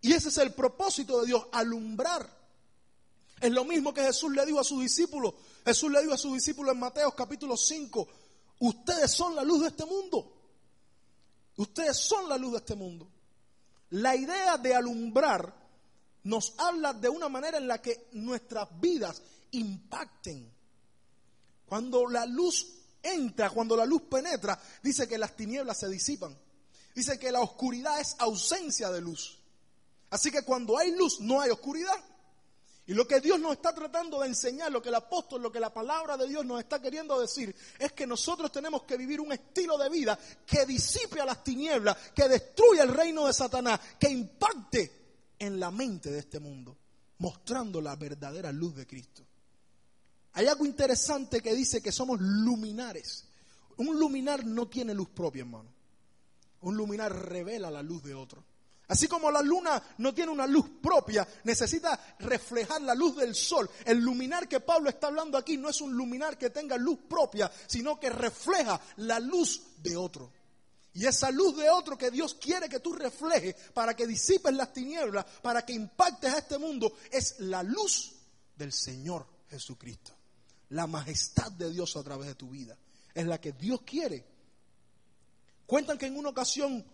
Y 0.00 0.12
ese 0.14 0.30
es 0.30 0.38
el 0.38 0.52
propósito 0.52 1.20
de 1.20 1.26
Dios, 1.26 1.46
alumbrar. 1.52 2.28
Es 3.40 3.52
lo 3.52 3.64
mismo 3.64 3.94
que 3.94 4.02
Jesús 4.02 4.32
le 4.32 4.44
dijo 4.44 4.58
a 4.58 4.64
sus 4.64 4.80
discípulos. 4.82 5.32
Jesús 5.64 5.92
le 5.92 6.00
dijo 6.00 6.14
a 6.14 6.18
sus 6.18 6.34
discípulos 6.34 6.74
en 6.74 6.80
Mateo 6.80 7.12
capítulo 7.12 7.56
5, 7.56 8.08
ustedes 8.58 9.12
son 9.12 9.36
la 9.36 9.44
luz 9.44 9.60
de 9.60 9.68
este 9.68 9.86
mundo. 9.86 10.32
Ustedes 11.56 11.96
son 11.96 12.28
la 12.28 12.36
luz 12.36 12.50
de 12.50 12.58
este 12.58 12.74
mundo. 12.74 13.06
La 13.90 14.16
idea 14.16 14.56
de 14.56 14.74
alumbrar 14.74 15.65
nos 16.26 16.54
habla 16.58 16.92
de 16.92 17.08
una 17.08 17.28
manera 17.28 17.56
en 17.56 17.68
la 17.68 17.80
que 17.80 18.08
nuestras 18.12 18.68
vidas 18.80 19.22
impacten. 19.52 20.52
Cuando 21.64 22.08
la 22.08 22.26
luz 22.26 22.66
entra, 23.00 23.50
cuando 23.50 23.76
la 23.76 23.86
luz 23.86 24.02
penetra, 24.10 24.60
dice 24.82 25.06
que 25.06 25.18
las 25.18 25.36
tinieblas 25.36 25.78
se 25.78 25.88
disipan. 25.88 26.36
Dice 26.96 27.16
que 27.18 27.30
la 27.30 27.40
oscuridad 27.40 28.00
es 28.00 28.16
ausencia 28.18 28.90
de 28.90 29.00
luz. 29.00 29.38
Así 30.10 30.32
que 30.32 30.42
cuando 30.42 30.76
hay 30.76 30.96
luz 30.96 31.20
no 31.20 31.40
hay 31.40 31.50
oscuridad. 31.50 31.94
Y 32.88 32.94
lo 32.94 33.06
que 33.06 33.20
Dios 33.20 33.38
nos 33.38 33.52
está 33.52 33.72
tratando 33.72 34.20
de 34.20 34.26
enseñar, 34.26 34.72
lo 34.72 34.82
que 34.82 34.88
el 34.88 34.94
apóstol, 34.96 35.42
lo 35.42 35.52
que 35.52 35.60
la 35.60 35.72
palabra 35.72 36.16
de 36.16 36.26
Dios 36.26 36.44
nos 36.44 36.58
está 36.58 36.82
queriendo 36.82 37.20
decir, 37.20 37.54
es 37.78 37.92
que 37.92 38.06
nosotros 38.06 38.50
tenemos 38.50 38.82
que 38.82 38.96
vivir 38.96 39.20
un 39.20 39.32
estilo 39.32 39.78
de 39.78 39.90
vida 39.90 40.18
que 40.44 40.66
disipe 40.66 41.20
a 41.20 41.24
las 41.24 41.44
tinieblas, 41.44 41.96
que 42.12 42.28
destruya 42.28 42.82
el 42.82 42.94
reino 42.94 43.28
de 43.28 43.32
Satanás, 43.32 43.78
que 43.98 44.08
impacte 44.10 45.05
en 45.38 45.60
la 45.60 45.70
mente 45.70 46.10
de 46.10 46.18
este 46.18 46.40
mundo, 46.40 46.76
mostrando 47.18 47.80
la 47.80 47.96
verdadera 47.96 48.52
luz 48.52 48.74
de 48.76 48.86
Cristo. 48.86 49.26
Hay 50.32 50.46
algo 50.46 50.66
interesante 50.66 51.40
que 51.40 51.54
dice 51.54 51.80
que 51.80 51.92
somos 51.92 52.20
luminares. 52.20 53.24
Un 53.78 53.98
luminar 53.98 54.44
no 54.44 54.68
tiene 54.68 54.94
luz 54.94 55.08
propia, 55.08 55.40
hermano. 55.40 55.70
Un 56.62 56.76
luminar 56.76 57.14
revela 57.14 57.70
la 57.70 57.82
luz 57.82 58.02
de 58.02 58.14
otro. 58.14 58.44
Así 58.88 59.08
como 59.08 59.30
la 59.30 59.42
luna 59.42 59.82
no 59.98 60.14
tiene 60.14 60.30
una 60.30 60.46
luz 60.46 60.66
propia, 60.80 61.26
necesita 61.44 61.98
reflejar 62.20 62.82
la 62.82 62.94
luz 62.94 63.16
del 63.16 63.34
sol. 63.34 63.68
El 63.84 63.98
luminar 63.98 64.48
que 64.48 64.60
Pablo 64.60 64.88
está 64.88 65.08
hablando 65.08 65.36
aquí 65.36 65.56
no 65.56 65.68
es 65.68 65.80
un 65.80 65.96
luminar 65.96 66.38
que 66.38 66.50
tenga 66.50 66.76
luz 66.76 66.98
propia, 67.08 67.50
sino 67.66 67.98
que 67.98 68.10
refleja 68.10 68.80
la 68.98 69.18
luz 69.18 69.60
de 69.82 69.96
otro. 69.96 70.30
Y 70.96 71.04
esa 71.04 71.30
luz 71.30 71.54
de 71.58 71.68
otro 71.68 71.98
que 71.98 72.10
Dios 72.10 72.34
quiere 72.34 72.70
que 72.70 72.80
tú 72.80 72.94
reflejes 72.94 73.54
para 73.74 73.94
que 73.94 74.06
disipes 74.06 74.54
las 74.54 74.72
tinieblas, 74.72 75.26
para 75.42 75.62
que 75.62 75.74
impactes 75.74 76.32
a 76.32 76.38
este 76.38 76.56
mundo, 76.56 76.90
es 77.10 77.38
la 77.40 77.62
luz 77.62 78.14
del 78.56 78.72
Señor 78.72 79.26
Jesucristo. 79.50 80.12
la 80.70 80.86
majestad 80.88 81.52
de 81.52 81.70
Dios 81.70 81.96
a 81.96 82.02
través 82.02 82.26
de 82.28 82.34
tu 82.34 82.48
vida. 82.48 82.76
Es 83.14 83.26
la 83.26 83.40
que 83.40 83.52
Dios 83.52 83.82
quiere. 83.82 84.24
Cuentan 85.66 85.98
que 85.98 86.06
en 86.06 86.16
una 86.16 86.30
ocasión 86.30 86.84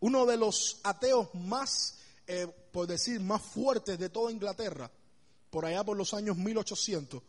uno 0.00 0.26
de 0.26 0.36
los 0.36 0.78
ateos 0.84 1.34
más, 1.34 1.96
eh, 2.26 2.46
por 2.70 2.86
decir, 2.86 3.20
más 3.20 3.42
fuertes 3.42 3.98
de 3.98 4.10
toda 4.10 4.30
Inglaterra, 4.30 4.90
por 5.50 5.64
allá 5.64 5.82
por 5.82 5.96
los 5.96 6.12
años 6.12 6.36
1800, 6.36 7.22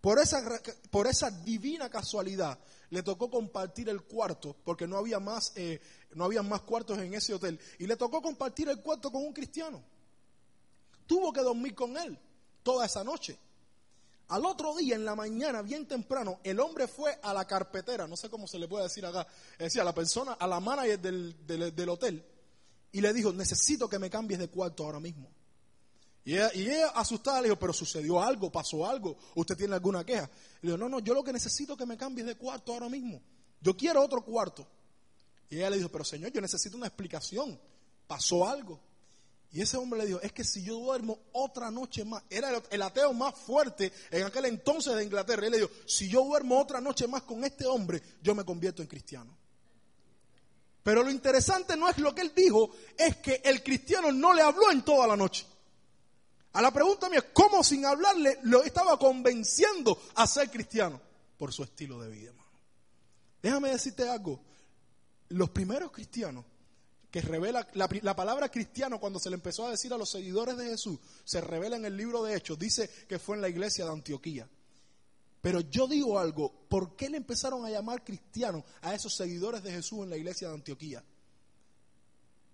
por 0.00 0.20
esa, 0.20 0.42
por 0.90 1.08
esa 1.08 1.30
divina 1.30 1.90
casualidad, 1.90 2.58
le 2.90 3.02
tocó 3.02 3.30
compartir 3.30 3.88
el 3.88 4.02
cuarto, 4.02 4.56
porque 4.64 4.86
no 4.86 4.96
había, 4.96 5.18
más, 5.18 5.52
eh, 5.56 5.80
no 6.14 6.24
había 6.24 6.42
más 6.42 6.62
cuartos 6.62 6.98
en 6.98 7.14
ese 7.14 7.34
hotel, 7.34 7.58
y 7.78 7.86
le 7.86 7.96
tocó 7.96 8.22
compartir 8.22 8.68
el 8.68 8.80
cuarto 8.80 9.10
con 9.10 9.24
un 9.24 9.32
cristiano. 9.32 9.82
Tuvo 11.06 11.32
que 11.32 11.40
dormir 11.40 11.74
con 11.74 11.96
él 11.96 12.18
toda 12.62 12.86
esa 12.86 13.04
noche. 13.04 13.38
Al 14.28 14.44
otro 14.44 14.74
día, 14.74 14.96
en 14.96 15.04
la 15.04 15.14
mañana, 15.14 15.62
bien 15.62 15.86
temprano, 15.86 16.40
el 16.42 16.58
hombre 16.58 16.88
fue 16.88 17.16
a 17.22 17.32
la 17.32 17.46
carpetera, 17.46 18.08
no 18.08 18.16
sé 18.16 18.28
cómo 18.28 18.48
se 18.48 18.58
le 18.58 18.66
puede 18.66 18.84
decir 18.84 19.06
acá, 19.06 19.26
es 19.52 19.58
decir, 19.58 19.80
a 19.80 19.84
la 19.84 19.94
persona, 19.94 20.32
a 20.32 20.46
la 20.48 20.58
manager 20.58 20.98
del, 21.00 21.46
del, 21.46 21.88
hotel, 21.88 22.24
y 22.90 23.00
le 23.00 23.12
dijo, 23.12 23.32
necesito 23.32 23.88
que 23.88 24.00
me 24.00 24.10
cambies 24.10 24.40
de 24.40 24.48
cuarto 24.48 24.84
ahora 24.84 24.98
mismo. 24.98 25.30
Y 26.26 26.34
ella, 26.34 26.88
asustada 26.88 27.40
le 27.40 27.44
dijo, 27.44 27.56
pero 27.56 27.72
sucedió 27.72 28.20
algo, 28.20 28.50
pasó 28.50 28.84
algo, 28.84 29.16
usted 29.36 29.56
tiene 29.56 29.74
alguna 29.74 30.04
queja. 30.04 30.28
Le 30.60 30.72
dijo, 30.72 30.76
no, 30.76 30.88
no, 30.88 30.98
yo 30.98 31.14
lo 31.14 31.22
que 31.22 31.32
necesito 31.32 31.74
es 31.74 31.78
que 31.78 31.86
me 31.86 31.96
cambies 31.96 32.26
de 32.26 32.34
cuarto 32.34 32.72
ahora 32.72 32.88
mismo. 32.88 33.22
Yo 33.60 33.76
quiero 33.76 34.02
otro 34.02 34.24
cuarto. 34.24 34.66
Y 35.48 35.58
ella 35.58 35.70
le 35.70 35.76
dijo, 35.76 35.88
pero 35.88 36.04
señor, 36.04 36.32
yo 36.32 36.40
necesito 36.40 36.76
una 36.76 36.88
explicación. 36.88 37.56
Pasó 38.08 38.44
algo. 38.44 38.80
Y 39.52 39.60
ese 39.60 39.76
hombre 39.76 40.00
le 40.00 40.06
dijo, 40.06 40.20
es 40.20 40.32
que 40.32 40.42
si 40.42 40.64
yo 40.64 40.80
duermo 40.80 41.16
otra 41.30 41.70
noche 41.70 42.04
más, 42.04 42.24
era 42.28 42.60
el 42.70 42.82
ateo 42.82 43.12
más 43.12 43.32
fuerte 43.36 43.92
en 44.10 44.24
aquel 44.24 44.46
entonces 44.46 44.96
de 44.96 45.04
Inglaterra, 45.04 45.44
y 45.44 45.46
él 45.46 45.52
le 45.52 45.58
dijo, 45.58 45.70
si 45.86 46.08
yo 46.08 46.24
duermo 46.24 46.60
otra 46.60 46.80
noche 46.80 47.06
más 47.06 47.22
con 47.22 47.44
este 47.44 47.66
hombre, 47.66 48.02
yo 48.20 48.34
me 48.34 48.44
convierto 48.44 48.82
en 48.82 48.88
cristiano. 48.88 49.32
Pero 50.82 51.04
lo 51.04 51.10
interesante 51.12 51.76
no 51.76 51.88
es 51.88 51.98
lo 51.98 52.12
que 52.12 52.22
él 52.22 52.32
dijo, 52.34 52.70
es 52.98 53.18
que 53.18 53.42
el 53.44 53.62
cristiano 53.62 54.10
no 54.10 54.34
le 54.34 54.42
habló 54.42 54.72
en 54.72 54.82
toda 54.82 55.06
la 55.06 55.16
noche. 55.16 55.46
A 56.56 56.62
la 56.62 56.70
pregunta 56.70 57.10
mía, 57.10 57.22
¿cómo 57.34 57.62
sin 57.62 57.84
hablarle 57.84 58.38
lo 58.44 58.62
estaba 58.62 58.98
convenciendo 58.98 60.00
a 60.14 60.26
ser 60.26 60.50
cristiano? 60.50 60.98
Por 61.36 61.52
su 61.52 61.62
estilo 61.62 62.00
de 62.00 62.08
vida, 62.08 62.30
hermano. 62.30 62.50
Déjame 63.42 63.68
decirte 63.68 64.08
algo. 64.08 64.40
Los 65.28 65.50
primeros 65.50 65.92
cristianos 65.92 66.46
que 67.10 67.20
revela 67.20 67.68
la, 67.74 68.16
palabra 68.16 68.48
cristiano 68.48 68.98
cuando 68.98 69.18
se 69.18 69.28
le 69.28 69.34
empezó 69.34 69.66
a 69.66 69.70
decir 69.70 69.92
a 69.92 69.98
los 69.98 70.08
seguidores 70.08 70.56
de 70.56 70.70
Jesús, 70.70 70.98
se 71.24 71.42
revela 71.42 71.76
en 71.76 71.84
el 71.84 71.94
libro 71.94 72.22
de 72.22 72.34
Hechos, 72.34 72.58
dice 72.58 72.88
que 73.06 73.18
fue 73.18 73.36
en 73.36 73.42
la 73.42 73.50
iglesia 73.50 73.84
de 73.84 73.92
Antioquía. 73.92 74.48
Pero 75.42 75.60
yo 75.60 75.86
digo 75.86 76.18
algo, 76.18 76.50
¿por 76.70 76.96
qué 76.96 77.10
le 77.10 77.18
empezaron 77.18 77.66
a 77.66 77.70
llamar 77.70 78.02
cristiano 78.02 78.64
a 78.80 78.94
esos 78.94 79.14
seguidores 79.14 79.62
de 79.62 79.72
Jesús 79.72 80.04
en 80.04 80.08
la 80.08 80.16
iglesia 80.16 80.48
de 80.48 80.54
Antioquía? 80.54 81.04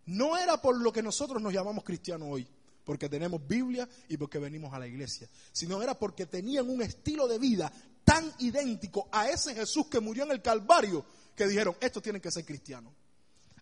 No 0.07 0.37
era 0.37 0.61
por 0.61 0.77
lo 0.77 0.93
que 0.93 1.05
nosotros 1.05 1.41
nos 1.41 1.53
llamamos 1.53 1.85
cristianos 1.85 2.27
hoy, 2.29 2.49
porque 2.85 3.09
tenemos 3.09 3.47
Biblia 3.47 3.89
y 4.09 4.17
porque 4.17 4.39
venimos 4.39 4.73
a 4.73 4.79
la 4.79 4.87
iglesia, 4.87 5.29
sino 5.53 5.83
era 5.83 5.99
porque 5.99 6.27
tenían 6.27 6.69
un 6.69 6.83
estilo 6.83 7.29
de 7.29 7.39
vida 7.39 7.73
tan 8.05 8.33
idéntico 8.39 9.09
a 9.13 9.29
ese 9.29 9.55
Jesús 9.55 9.87
que 9.87 10.01
murió 10.01 10.25
en 10.25 10.33
el 10.33 10.43
Calvario, 10.43 11.05
que 11.37 11.47
dijeron, 11.47 11.77
esto 11.81 12.01
tiene 12.01 12.21
que 12.21 12.31
ser 12.31 12.45
cristiano. 12.45 12.93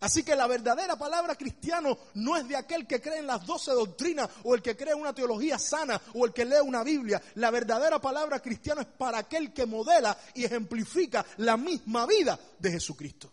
Así 0.01 0.23
que 0.23 0.35
la 0.35 0.47
verdadera 0.47 0.97
palabra 0.97 1.35
cristiano 1.35 1.99
no 2.15 2.35
es 2.35 2.49
de 2.49 2.57
aquel 2.57 2.87
que 2.87 3.03
cree 3.03 3.19
en 3.19 3.27
las 3.27 3.45
doce 3.45 3.71
doctrinas 3.73 4.31
o 4.45 4.55
el 4.55 4.63
que 4.63 4.75
cree 4.75 4.95
en 4.95 5.01
una 5.01 5.15
teología 5.15 5.59
sana 5.59 6.01
o 6.15 6.25
el 6.25 6.33
que 6.33 6.47
lee 6.47 6.61
una 6.65 6.83
Biblia. 6.83 7.21
La 7.35 7.51
verdadera 7.51 8.01
palabra 8.01 8.41
cristiano 8.41 8.81
es 8.81 8.87
para 8.87 9.19
aquel 9.19 9.53
que 9.53 9.67
modela 9.67 10.17
y 10.35 10.45
ejemplifica 10.45 11.25
la 11.37 11.59
misma 11.59 12.07
vida 12.07 12.41
de 12.59 12.71
Jesucristo. 12.71 13.31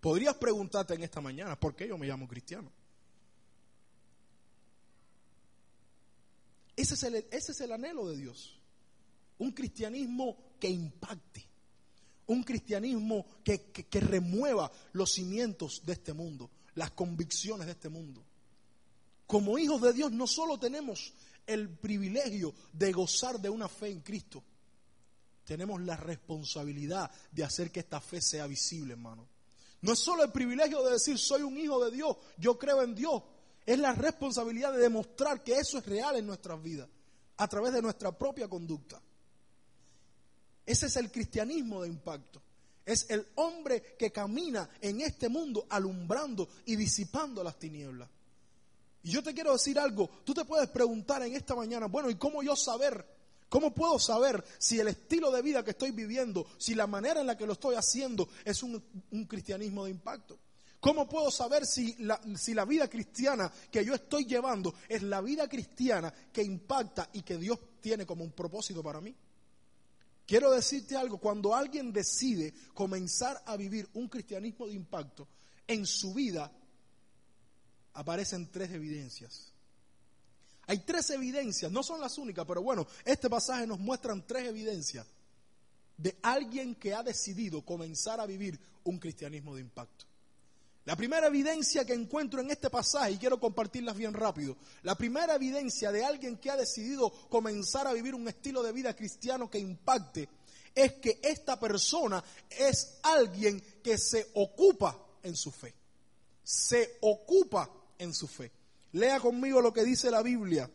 Podrías 0.00 0.34
preguntarte 0.34 0.94
en 0.94 1.04
esta 1.04 1.20
mañana, 1.20 1.54
¿por 1.58 1.76
qué 1.76 1.86
yo 1.86 1.96
me 1.96 2.08
llamo 2.08 2.26
cristiano? 2.26 2.72
Ese 6.76 6.94
es 6.94 7.60
el, 7.60 7.72
anhelo 7.72 8.08
de 8.08 8.16
Dios. 8.16 8.58
Un 9.38 9.52
cristianismo 9.52 10.36
que 10.58 10.68
impacte 10.68 11.52
un 12.26 12.42
cristianismo 12.42 13.26
que, 13.44 13.72
remueva 14.00 14.70
los 14.92 15.12
cimientos 15.12 15.82
de 15.84 15.94
este 15.94 16.12
mundo, 16.12 16.50
las 16.74 16.92
convicciones 16.92 17.66
de 17.66 17.72
este 17.72 17.88
mundo. 17.88 18.24
Como 19.26 19.58
hijos 19.58 19.80
de 19.82 19.92
Dios 19.92 20.12
no 20.12 20.26
solo 20.26 20.58
tenemos 20.58 21.12
el 21.46 21.68
privilegio 21.68 22.54
de 22.72 22.92
gozar 22.92 23.40
de 23.40 23.50
una 23.50 23.68
fe 23.68 23.90
en 23.90 24.00
Cristo, 24.00 24.42
tenemos 25.44 25.80
la 25.82 25.96
responsabilidad 25.96 27.10
de 27.30 27.44
hacer 27.44 27.70
que 27.70 27.80
esta 27.80 28.00
fe 28.00 28.20
sea 28.22 28.46
visible, 28.46 28.92
hermano. 28.92 29.26
No 29.82 29.92
es 29.92 29.98
solo 29.98 30.22
el 30.22 30.30
privilegio 30.30 30.82
de 30.84 30.92
decir 30.92 31.18
soy 31.18 31.42
un 31.42 31.58
hijo 31.58 31.84
de 31.84 31.90
Dios, 31.90 32.16
yo 32.38 32.56
creo 32.58 32.82
en 32.82 32.94
Dios, 32.94 33.22
es 33.64 33.78
la 33.78 33.92
responsabilidad 33.92 34.72
de 34.72 34.80
demostrar 34.80 35.42
que 35.42 35.54
eso 35.54 35.78
es 35.78 35.86
real 35.86 36.16
en 36.16 36.26
nuestras 36.26 36.62
vidas, 36.62 36.88
a 37.36 37.48
través 37.48 37.72
de 37.72 37.82
nuestra 37.82 38.16
propia 38.16 38.48
conducta. 38.48 39.00
Ese 40.64 40.86
es 40.86 40.96
el 40.96 41.10
cristianismo 41.10 41.82
de 41.82 41.88
impacto. 41.88 42.40
Es 42.84 43.06
el 43.10 43.26
hombre 43.36 43.96
que 43.98 44.10
camina 44.10 44.68
en 44.80 45.00
este 45.00 45.28
mundo 45.28 45.66
alumbrando 45.68 46.48
y 46.66 46.76
disipando 46.76 47.42
las 47.44 47.58
tinieblas. 47.58 48.08
Y 49.04 49.10
yo 49.10 49.22
te 49.22 49.34
quiero 49.34 49.52
decir 49.52 49.78
algo, 49.78 50.08
tú 50.24 50.34
te 50.34 50.44
puedes 50.44 50.68
preguntar 50.68 51.22
en 51.22 51.34
esta 51.34 51.54
mañana, 51.54 51.86
bueno, 51.86 52.10
¿y 52.10 52.14
cómo 52.16 52.42
yo 52.42 52.54
saber? 52.54 53.04
¿Cómo 53.48 53.74
puedo 53.74 53.98
saber 53.98 54.42
si 54.58 54.80
el 54.80 54.88
estilo 54.88 55.30
de 55.30 55.42
vida 55.42 55.62
que 55.62 55.72
estoy 55.72 55.90
viviendo, 55.90 56.46
si 56.56 56.74
la 56.74 56.86
manera 56.86 57.20
en 57.20 57.26
la 57.26 57.36
que 57.36 57.46
lo 57.46 57.52
estoy 57.52 57.74
haciendo 57.74 58.28
es 58.44 58.62
un, 58.62 58.82
cristianismo 59.28 59.84
de 59.84 59.90
impacto? 59.90 60.38
¿Cómo 60.82 61.08
puedo 61.08 61.30
saber 61.30 61.64
si 61.64 61.94
la, 61.98 62.64
vida 62.64 62.90
cristiana 62.90 63.52
que 63.70 63.84
yo 63.84 63.94
estoy 63.94 64.24
llevando 64.24 64.74
es 64.88 65.04
la 65.04 65.20
vida 65.20 65.48
cristiana 65.48 66.12
que 66.32 66.42
impacta 66.42 67.08
y 67.12 67.22
que 67.22 67.38
Dios 67.38 67.56
tiene 67.80 68.04
como 68.04 68.24
un 68.24 68.32
propósito 68.32 68.82
para 68.82 69.00
mí? 69.00 69.14
Quiero 70.26 70.50
decirte 70.50 70.96
algo, 70.96 71.18
cuando 71.18 71.54
alguien 71.54 71.92
decide 71.92 72.52
comenzar 72.74 73.40
a 73.46 73.56
vivir 73.56 73.88
un 73.94 74.08
cristianismo 74.08 74.66
de 74.66 74.72
impacto, 74.74 75.28
en 75.68 75.86
su 75.86 76.14
vida 76.14 76.50
aparecen 77.92 78.50
tres 78.50 78.72
evidencias. 78.72 79.52
Hay 80.66 80.78
tres 80.78 81.10
evidencias, 81.10 81.70
no 81.70 81.84
son 81.84 82.00
las 82.00 82.18
únicas, 82.18 82.44
pero 82.44 82.60
bueno, 82.60 82.88
este 83.04 83.30
pasaje 83.30 83.68
nos 83.68 83.78
muestra 83.78 84.20
tres 84.26 84.48
evidencias 84.48 85.06
de 85.96 86.18
alguien 86.22 86.74
que 86.74 86.92
ha 86.92 87.04
decidido 87.04 87.64
comenzar 87.64 88.18
a 88.18 88.26
vivir 88.26 88.58
un 88.82 88.98
cristianismo 88.98 89.54
de 89.54 89.60
impacto. 89.60 90.06
La 90.84 90.96
primera 90.96 91.28
evidencia 91.28 91.84
que 91.84 91.94
encuentro 91.94 92.40
en 92.40 92.50
este 92.50 92.68
pasaje, 92.68 93.12
y 93.12 93.18
quiero 93.18 93.38
compartirlas 93.38 93.96
bien 93.96 94.12
rápido, 94.12 94.56
la 94.82 94.96
primera 94.96 95.36
evidencia 95.36 95.92
de 95.92 96.04
alguien 96.04 96.38
que 96.38 96.50
ha 96.50 96.56
decidido 96.56 97.10
comenzar 97.28 97.86
a 97.86 97.92
vivir 97.92 98.14
un 98.14 98.26
estilo 98.26 98.62
de 98.62 98.72
vida 98.72 98.94
cristiano 98.94 99.48
que 99.48 99.60
impacte, 99.60 100.28
es 100.74 100.94
que 100.94 101.20
esta 101.22 101.60
persona 101.60 102.22
es 102.50 102.98
alguien 103.02 103.62
que 103.82 103.96
se 103.96 104.28
ocupa 104.34 104.98
en 105.22 105.36
su 105.36 105.52
fe. 105.52 105.72
Se 106.42 106.98
ocupa 107.02 107.70
en 107.98 108.12
su 108.12 108.26
fe. 108.26 108.50
Lea 108.92 109.20
conmigo 109.20 109.60
lo 109.60 109.72
que 109.72 109.84
dice 109.84 110.10
la 110.10 110.22
Biblia 110.22 110.68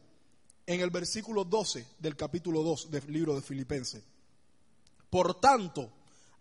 en 0.65 0.81
el 0.81 0.89
versículo 0.89 1.43
12 1.43 1.85
del 1.99 2.15
capítulo 2.15 2.63
2 2.63 2.91
del 2.91 3.11
libro 3.11 3.35
de 3.35 3.41
Filipenses. 3.41 4.03
Por 5.09 5.39
tanto, 5.39 5.91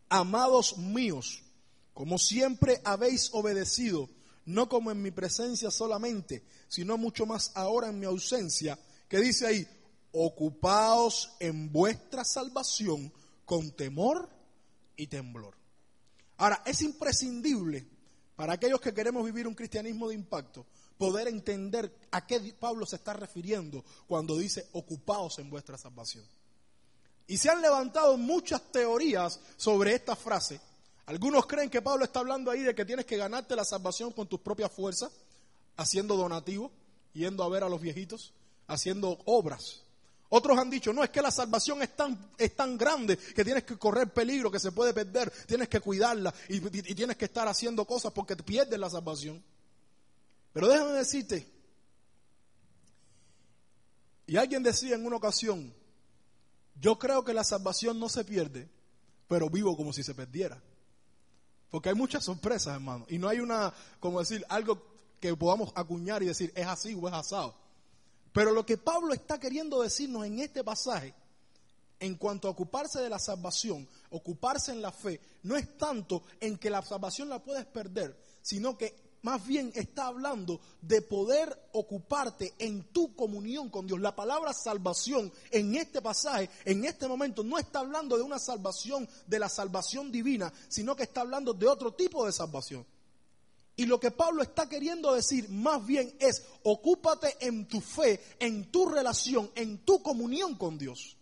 amados 0.08 0.76
míos, 0.78 1.42
como 1.96 2.18
siempre 2.18 2.82
habéis 2.84 3.30
obedecido, 3.32 4.10
no 4.44 4.68
como 4.68 4.90
en 4.90 5.00
mi 5.00 5.12
presencia 5.12 5.70
solamente, 5.70 6.44
sino 6.68 6.98
mucho 6.98 7.24
más 7.24 7.52
ahora 7.54 7.88
en 7.88 7.98
mi 7.98 8.04
ausencia, 8.04 8.78
que 9.08 9.18
dice 9.18 9.46
ahí, 9.46 9.66
ocupaos 10.12 11.32
en 11.40 11.72
vuestra 11.72 12.22
salvación 12.22 13.10
con 13.46 13.70
temor 13.70 14.28
y 14.94 15.06
temblor. 15.06 15.56
Ahora, 16.36 16.62
es 16.66 16.82
imprescindible 16.82 17.86
para 18.36 18.52
aquellos 18.52 18.82
que 18.82 18.92
queremos 18.92 19.24
vivir 19.24 19.48
un 19.48 19.54
cristianismo 19.54 20.10
de 20.10 20.16
impacto, 20.16 20.66
poder 20.98 21.28
entender 21.28 21.90
a 22.10 22.26
qué 22.26 22.54
Pablo 22.60 22.84
se 22.84 22.96
está 22.96 23.14
refiriendo 23.14 23.82
cuando 24.06 24.36
dice 24.36 24.68
ocupaos 24.72 25.38
en 25.38 25.48
vuestra 25.48 25.78
salvación. 25.78 26.26
Y 27.26 27.38
se 27.38 27.48
han 27.48 27.62
levantado 27.62 28.18
muchas 28.18 28.70
teorías 28.70 29.40
sobre 29.56 29.94
esta 29.94 30.14
frase, 30.14 30.60
algunos 31.06 31.46
creen 31.46 31.70
que 31.70 31.82
Pablo 31.82 32.04
está 32.04 32.20
hablando 32.20 32.50
ahí 32.50 32.62
de 32.62 32.74
que 32.74 32.84
tienes 32.84 33.06
que 33.06 33.16
ganarte 33.16 33.56
la 33.56 33.64
salvación 33.64 34.12
con 34.12 34.26
tus 34.26 34.40
propias 34.40 34.72
fuerzas, 34.72 35.12
haciendo 35.76 36.16
donativos, 36.16 36.70
yendo 37.12 37.42
a 37.44 37.48
ver 37.48 37.62
a 37.62 37.68
los 37.68 37.80
viejitos, 37.80 38.32
haciendo 38.66 39.18
obras. 39.24 39.82
Otros 40.28 40.58
han 40.58 40.68
dicho, 40.68 40.92
no, 40.92 41.04
es 41.04 41.10
que 41.10 41.22
la 41.22 41.30
salvación 41.30 41.82
es 41.82 41.94
tan, 41.94 42.32
es 42.36 42.56
tan 42.56 42.76
grande 42.76 43.16
que 43.16 43.44
tienes 43.44 43.62
que 43.62 43.78
correr 43.78 44.12
peligro, 44.12 44.50
que 44.50 44.58
se 44.58 44.72
puede 44.72 44.92
perder, 44.92 45.32
tienes 45.46 45.68
que 45.68 45.80
cuidarla 45.80 46.34
y, 46.48 46.56
y 46.56 46.94
tienes 46.94 47.16
que 47.16 47.26
estar 47.26 47.46
haciendo 47.46 47.84
cosas 47.84 48.12
porque 48.12 48.34
te 48.34 48.42
pierdes 48.42 48.78
la 48.78 48.90
salvación. 48.90 49.42
Pero 50.52 50.68
déjame 50.68 50.92
decirte, 50.92 51.46
y 54.26 54.36
alguien 54.36 54.62
decía 54.62 54.96
en 54.96 55.06
una 55.06 55.16
ocasión 55.16 55.72
Yo 56.80 56.98
creo 56.98 57.24
que 57.24 57.32
la 57.32 57.44
salvación 57.44 58.00
no 58.00 58.08
se 58.08 58.24
pierde, 58.24 58.68
pero 59.28 59.48
vivo 59.48 59.76
como 59.76 59.92
si 59.92 60.02
se 60.02 60.14
perdiera. 60.14 60.60
Porque 61.70 61.88
hay 61.88 61.94
muchas 61.94 62.24
sorpresas, 62.24 62.74
hermano. 62.74 63.06
Y 63.08 63.18
no 63.18 63.28
hay 63.28 63.40
una, 63.40 63.72
como 64.00 64.20
decir, 64.20 64.44
algo 64.48 64.82
que 65.20 65.34
podamos 65.36 65.72
acuñar 65.74 66.22
y 66.22 66.26
decir, 66.26 66.52
es 66.54 66.66
así 66.66 66.94
o 66.94 67.08
es 67.08 67.14
asado. 67.14 67.54
Pero 68.32 68.52
lo 68.52 68.66
que 68.66 68.76
Pablo 68.76 69.14
está 69.14 69.40
queriendo 69.40 69.82
decirnos 69.82 70.26
en 70.26 70.38
este 70.40 70.62
pasaje, 70.62 71.14
en 71.98 72.16
cuanto 72.16 72.48
a 72.48 72.50
ocuparse 72.50 73.00
de 73.00 73.08
la 73.08 73.18
salvación, 73.18 73.88
ocuparse 74.10 74.72
en 74.72 74.82
la 74.82 74.92
fe, 74.92 75.20
no 75.42 75.56
es 75.56 75.78
tanto 75.78 76.22
en 76.40 76.58
que 76.58 76.70
la 76.70 76.82
salvación 76.82 77.28
la 77.28 77.42
puedes 77.42 77.64
perder, 77.64 78.16
sino 78.42 78.76
que 78.76 79.05
más 79.22 79.46
bien 79.46 79.72
está 79.74 80.06
hablando 80.06 80.60
de 80.80 81.02
poder 81.02 81.68
ocuparte 81.72 82.54
en 82.58 82.84
tu 82.92 83.14
comunión 83.14 83.70
con 83.70 83.86
Dios. 83.86 84.00
La 84.00 84.14
palabra 84.14 84.52
salvación 84.52 85.32
en 85.50 85.74
este 85.74 86.00
pasaje, 86.00 86.48
en 86.64 86.84
este 86.84 87.08
momento, 87.08 87.42
no 87.42 87.58
está 87.58 87.80
hablando 87.80 88.16
de 88.16 88.22
una 88.22 88.38
salvación, 88.38 89.08
de 89.26 89.38
la 89.38 89.48
salvación 89.48 90.12
divina, 90.12 90.52
sino 90.68 90.94
que 90.94 91.04
está 91.04 91.22
hablando 91.22 91.52
de 91.52 91.66
otro 91.66 91.94
tipo 91.94 92.24
de 92.24 92.32
salvación. 92.32 92.86
Y 93.76 93.84
lo 93.84 94.00
que 94.00 94.10
Pablo 94.10 94.42
está 94.42 94.68
queriendo 94.68 95.14
decir 95.14 95.50
más 95.50 95.84
bien 95.84 96.14
es, 96.18 96.44
ocúpate 96.62 97.36
en 97.40 97.68
tu 97.68 97.80
fe, 97.80 98.20
en 98.38 98.70
tu 98.70 98.88
relación, 98.88 99.50
en 99.54 99.78
tu 99.84 100.02
comunión 100.02 100.54
con 100.54 100.78
Dios. 100.78 101.16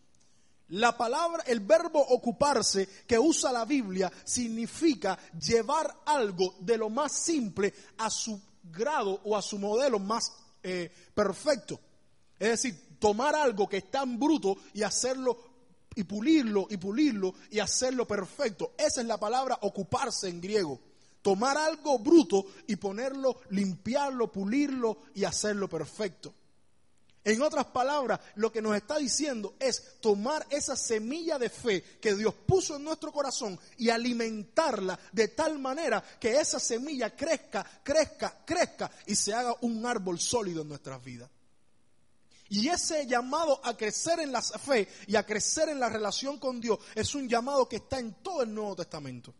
La 0.68 0.96
palabra, 0.96 1.44
el 1.46 1.60
verbo 1.60 2.00
ocuparse 2.00 2.88
que 3.06 3.18
usa 3.18 3.52
la 3.52 3.64
Biblia 3.64 4.10
significa 4.24 5.18
llevar 5.38 6.02
algo 6.06 6.56
de 6.60 6.78
lo 6.78 6.88
más 6.88 7.12
simple 7.12 7.72
a 7.98 8.08
su 8.08 8.40
grado 8.62 9.20
o 9.24 9.36
a 9.36 9.42
su 9.42 9.58
modelo 9.58 9.98
más 9.98 10.32
eh, 10.62 10.90
perfecto. 11.14 11.78
Es 12.38 12.48
decir, 12.48 12.96
tomar 12.98 13.34
algo 13.34 13.68
que 13.68 13.78
está 13.78 14.02
en 14.02 14.18
bruto 14.18 14.56
y 14.72 14.82
hacerlo 14.82 15.36
y 15.94 16.04
pulirlo 16.04 16.66
y 16.70 16.78
pulirlo 16.78 17.34
y 17.50 17.58
hacerlo 17.58 18.06
perfecto. 18.06 18.72
Esa 18.78 19.02
es 19.02 19.06
la 19.06 19.18
palabra 19.18 19.58
ocuparse 19.62 20.28
en 20.28 20.40
griego. 20.40 20.80
Tomar 21.20 21.56
algo 21.56 21.98
bruto 21.98 22.46
y 22.66 22.76
ponerlo, 22.76 23.40
limpiarlo, 23.50 24.30
pulirlo 24.30 24.98
y 25.14 25.24
hacerlo 25.24 25.68
perfecto. 25.68 26.34
En 27.24 27.40
otras 27.40 27.64
palabras, 27.66 28.20
lo 28.34 28.52
que 28.52 28.60
nos 28.60 28.76
está 28.76 28.98
diciendo 28.98 29.54
es 29.58 29.98
tomar 30.00 30.46
esa 30.50 30.76
semilla 30.76 31.38
de 31.38 31.48
fe 31.48 31.82
que 31.98 32.14
Dios 32.14 32.34
puso 32.34 32.76
en 32.76 32.84
nuestro 32.84 33.10
corazón 33.12 33.58
y 33.78 33.88
alimentarla 33.88 34.98
de 35.10 35.28
tal 35.28 35.58
manera 35.58 36.04
que 36.20 36.38
esa 36.38 36.60
semilla 36.60 37.16
crezca, 37.16 37.64
crezca, 37.82 38.44
crezca 38.44 38.90
y 39.06 39.16
se 39.16 39.32
haga 39.32 39.56
un 39.62 39.86
árbol 39.86 40.20
sólido 40.20 40.62
en 40.62 40.68
nuestras 40.68 41.02
vidas. 41.02 41.30
Y 42.50 42.68
ese 42.68 43.06
llamado 43.06 43.58
a 43.64 43.74
crecer 43.74 44.20
en 44.20 44.30
la 44.30 44.42
fe 44.42 44.86
y 45.06 45.16
a 45.16 45.24
crecer 45.24 45.70
en 45.70 45.80
la 45.80 45.88
relación 45.88 46.38
con 46.38 46.60
Dios 46.60 46.78
es 46.94 47.14
un 47.14 47.26
llamado 47.26 47.66
que 47.66 47.76
está 47.76 47.98
en 47.98 48.22
todo 48.22 48.42
el 48.42 48.54
Nuevo 48.54 48.76
Testamento. 48.76 49.34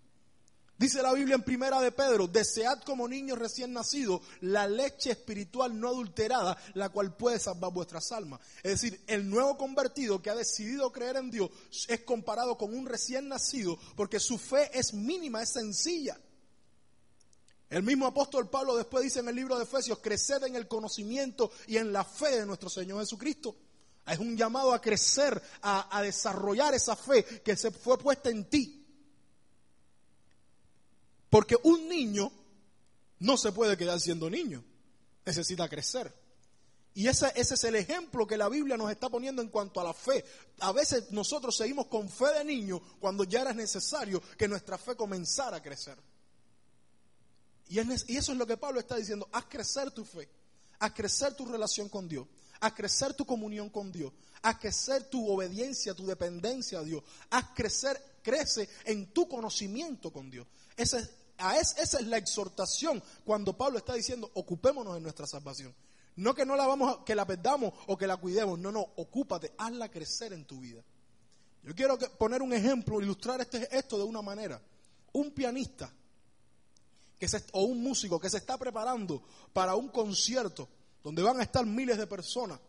Dice 0.77 1.03
la 1.03 1.13
Biblia 1.13 1.37
en 1.37 1.43
primera 1.43 1.81
de 1.81 1.93
Pedro, 1.93 2.27
desead 2.27 2.81
como 2.83 3.07
niños 3.07 3.39
recién 3.39 3.73
nacidos 3.73 4.23
la 4.41 4.67
leche 4.67 5.13
espiritual 5.13 5.79
no 5.79 5.89
adulterada, 5.89 6.59
la 6.75 6.89
cual 6.89 7.17
puede 7.17 7.39
salvar 7.39 7.73
vuestras 7.73 8.11
almas. 8.11 8.41
Es 8.63 8.81
decir, 8.81 9.01
el 9.07 9.31
nuevo 9.31 9.57
convertido 9.57 10.21
que 10.21 10.31
ha 10.31 10.35
decidido 10.35 10.91
creer 10.91 11.17
en 11.17 11.31
Dios 11.31 11.51
es 11.87 12.01
comparado 12.01 12.59
con 12.59 12.75
un 12.75 12.87
recién 12.87 13.29
nacido 13.29 13.79
porque 13.95 14.19
su 14.19 14.37
fe 14.37 14.69
es 14.77 14.95
mínima, 14.95 15.43
es 15.43 15.53
sencilla. 15.53 16.19
El 17.71 17.85
mismo 17.85 18.07
apóstol 18.07 18.51
Pablo 18.51 18.77
después 18.77 19.05
dice 19.05 19.21
en 19.21 19.29
el 19.29 19.37
libro 19.37 19.57
de 19.57 19.65
Efesios, 19.65 20.01
creced 20.01 20.43
en 20.43 20.57
el 20.57 20.67
conocimiento 20.67 21.53
y 21.69 21.77
en 21.77 21.93
la 21.93 22.05
fe 22.05 22.41
de 22.41 22.47
nuestro 22.47 22.69
Señor 22.69 22.99
Jesucristo. 23.01 23.55
Es 24.07 24.19
un 24.19 24.37
llamado 24.37 24.75
a 24.75 24.81
crecer, 24.81 25.41
a, 25.63 25.97
a 25.97 26.03
desarrollar 26.03 26.75
esa 26.75 26.97
fe 26.97 27.25
que 27.43 27.57
se 27.57 27.71
fue 27.71 27.97
puesta 27.97 28.29
en 28.29 28.51
ti. 28.51 28.84
Porque 31.35 31.57
un 31.65 31.89
niño 31.89 32.31
no 33.19 33.37
se 33.37 33.51
puede 33.51 33.77
quedar 33.77 34.01
siendo 34.01 34.31
niño, 34.31 34.63
necesita 35.27 35.69
crecer. 35.69 36.15
Y 36.95 37.09
ese, 37.09 37.27
ese, 37.35 37.55
es 37.55 37.65
el 37.65 37.75
ejemplo 37.75 38.25
que 38.25 38.37
la 38.37 38.49
Biblia 38.49 38.77
nos 38.77 38.89
está 38.89 39.09
poniendo 39.09 39.43
en 39.43 39.49
cuanto 39.49 39.81
a 39.81 39.83
la 39.83 39.93
fe. 39.93 40.25
A 40.61 40.71
veces 40.71 41.11
nosotros 41.11 41.57
seguimos 41.57 41.89
con 41.89 42.09
fe 42.09 42.27
de 42.39 42.45
niño 42.45 42.81
cuando 43.01 43.25
ya 43.25 43.41
era 43.41 43.53
necesario 43.53 44.23
que 44.39 44.47
nuestra 44.47 44.79
fe 44.79 44.95
comenzara 44.95 45.57
a 45.57 45.61
crecer. 45.61 45.99
Y, 47.67 47.81
y 47.81 48.17
eso 48.17 48.31
es 48.31 48.39
lo 48.39 48.47
que 48.47 48.57
Pablo 48.57 48.79
está 48.79 48.95
diciendo, 48.95 49.29
haz 49.33 49.47
crecer 49.47 49.91
tu 49.91 50.05
fe, 50.05 50.29
haz 50.79 50.93
crecer 50.93 51.35
tu 51.35 51.47
relación 51.47 51.89
con 51.89 52.07
Dios, 52.07 52.29
haz 52.61 52.75
crecer 52.75 53.13
tu 53.15 53.27
comunión 53.27 53.71
con 53.71 53.91
Dios, 53.91 54.13
haz 54.43 54.61
crecer 54.61 55.11
tu 55.11 55.29
obediencia, 55.29 55.95
tu 55.95 56.07
dependencia 56.07 56.79
a 56.79 56.85
Dios, 56.85 57.03
haz 57.31 57.47
crecer, 57.57 58.21
crece 58.23 58.69
en 58.85 59.13
tu 59.13 59.27
conocimiento 59.29 60.13
con 60.13 60.31
Dios. 60.31 60.47
Ese 60.77 60.99
es 60.99 61.11
esa 61.39 61.99
es 61.99 62.07
la 62.07 62.17
exhortación 62.17 63.03
cuando 63.25 63.57
Pablo 63.57 63.79
está 63.79 63.95
diciendo, 63.95 64.31
ocupémonos 64.35 64.95
de 64.95 65.01
nuestra 65.01 65.27
salvación. 65.27 65.75
No 66.17 66.35
que 66.35 66.47
no 66.47 66.55
la 66.55 66.67
vamos 66.67 66.97
a, 66.97 67.05
que 67.05 67.15
la 67.15 67.27
perdamos 67.27 67.75
o 67.89 67.97
que 67.97 68.07
la 68.07 68.17
cuidemos, 68.17 68.59
no, 68.59 68.71
no, 68.71 68.81
ocúpate, 68.97 69.53
hazla 69.59 69.91
crecer 69.91 70.33
en 70.33 70.45
tu 70.45 70.61
vida. 70.61 70.83
Yo 71.63 71.75
quiero 71.75 71.99
poner 72.19 72.43
un 72.43 72.53
ejemplo, 72.53 73.01
ilustrar 73.01 73.41
este, 73.41 73.69
esto 73.77 73.99
de 73.99 74.05
una 74.05 74.23
manera. 74.23 74.61
Un 75.13 75.33
pianista 75.33 75.91
que 77.19 77.27
o 77.53 77.63
un 77.63 77.83
músico 77.83 78.21
que 78.21 78.31
se 78.31 78.37
está 78.37 78.59
preparando 78.59 79.23
para 79.53 79.75
un 79.75 79.89
concierto 79.89 80.69
donde 81.03 81.23
van 81.23 81.41
a 81.41 81.43
estar 81.43 81.65
miles 81.65 81.99
de 81.99 82.07
personas. 82.07 82.61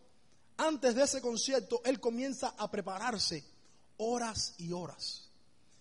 Antes 0.56 0.94
de 0.94 1.02
ese 1.02 1.20
concierto, 1.20 1.82
él 1.84 2.00
comienza 2.00 2.54
a 2.56 2.70
prepararse 2.70 3.44
horas 3.98 4.54
y 4.58 4.72
horas 4.72 5.25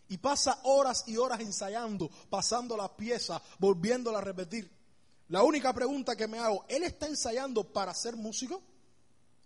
y 0.10 0.18
pasa 0.18 0.60
horas 0.64 1.04
y 1.08 1.18
horas 1.18 1.40
ensayando, 1.40 2.10
pasando 2.30 2.78
las 2.78 2.92
piezas, 2.92 3.42
volviéndola 3.60 4.20
a 4.20 4.22
repetir. 4.22 4.70
La 5.30 5.44
única 5.44 5.74
pregunta 5.74 6.16
que 6.16 6.28
me 6.28 6.40
hago, 6.40 6.66
¿él 6.68 6.84
está 6.84 7.08
ensayando 7.08 7.64
para 7.64 7.94
ser 7.94 8.16
músico? 8.16 8.62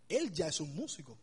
Él 0.09 0.33
ya 0.33 0.47
es 0.47 0.59
un 0.59 0.75
músico. 0.75 1.17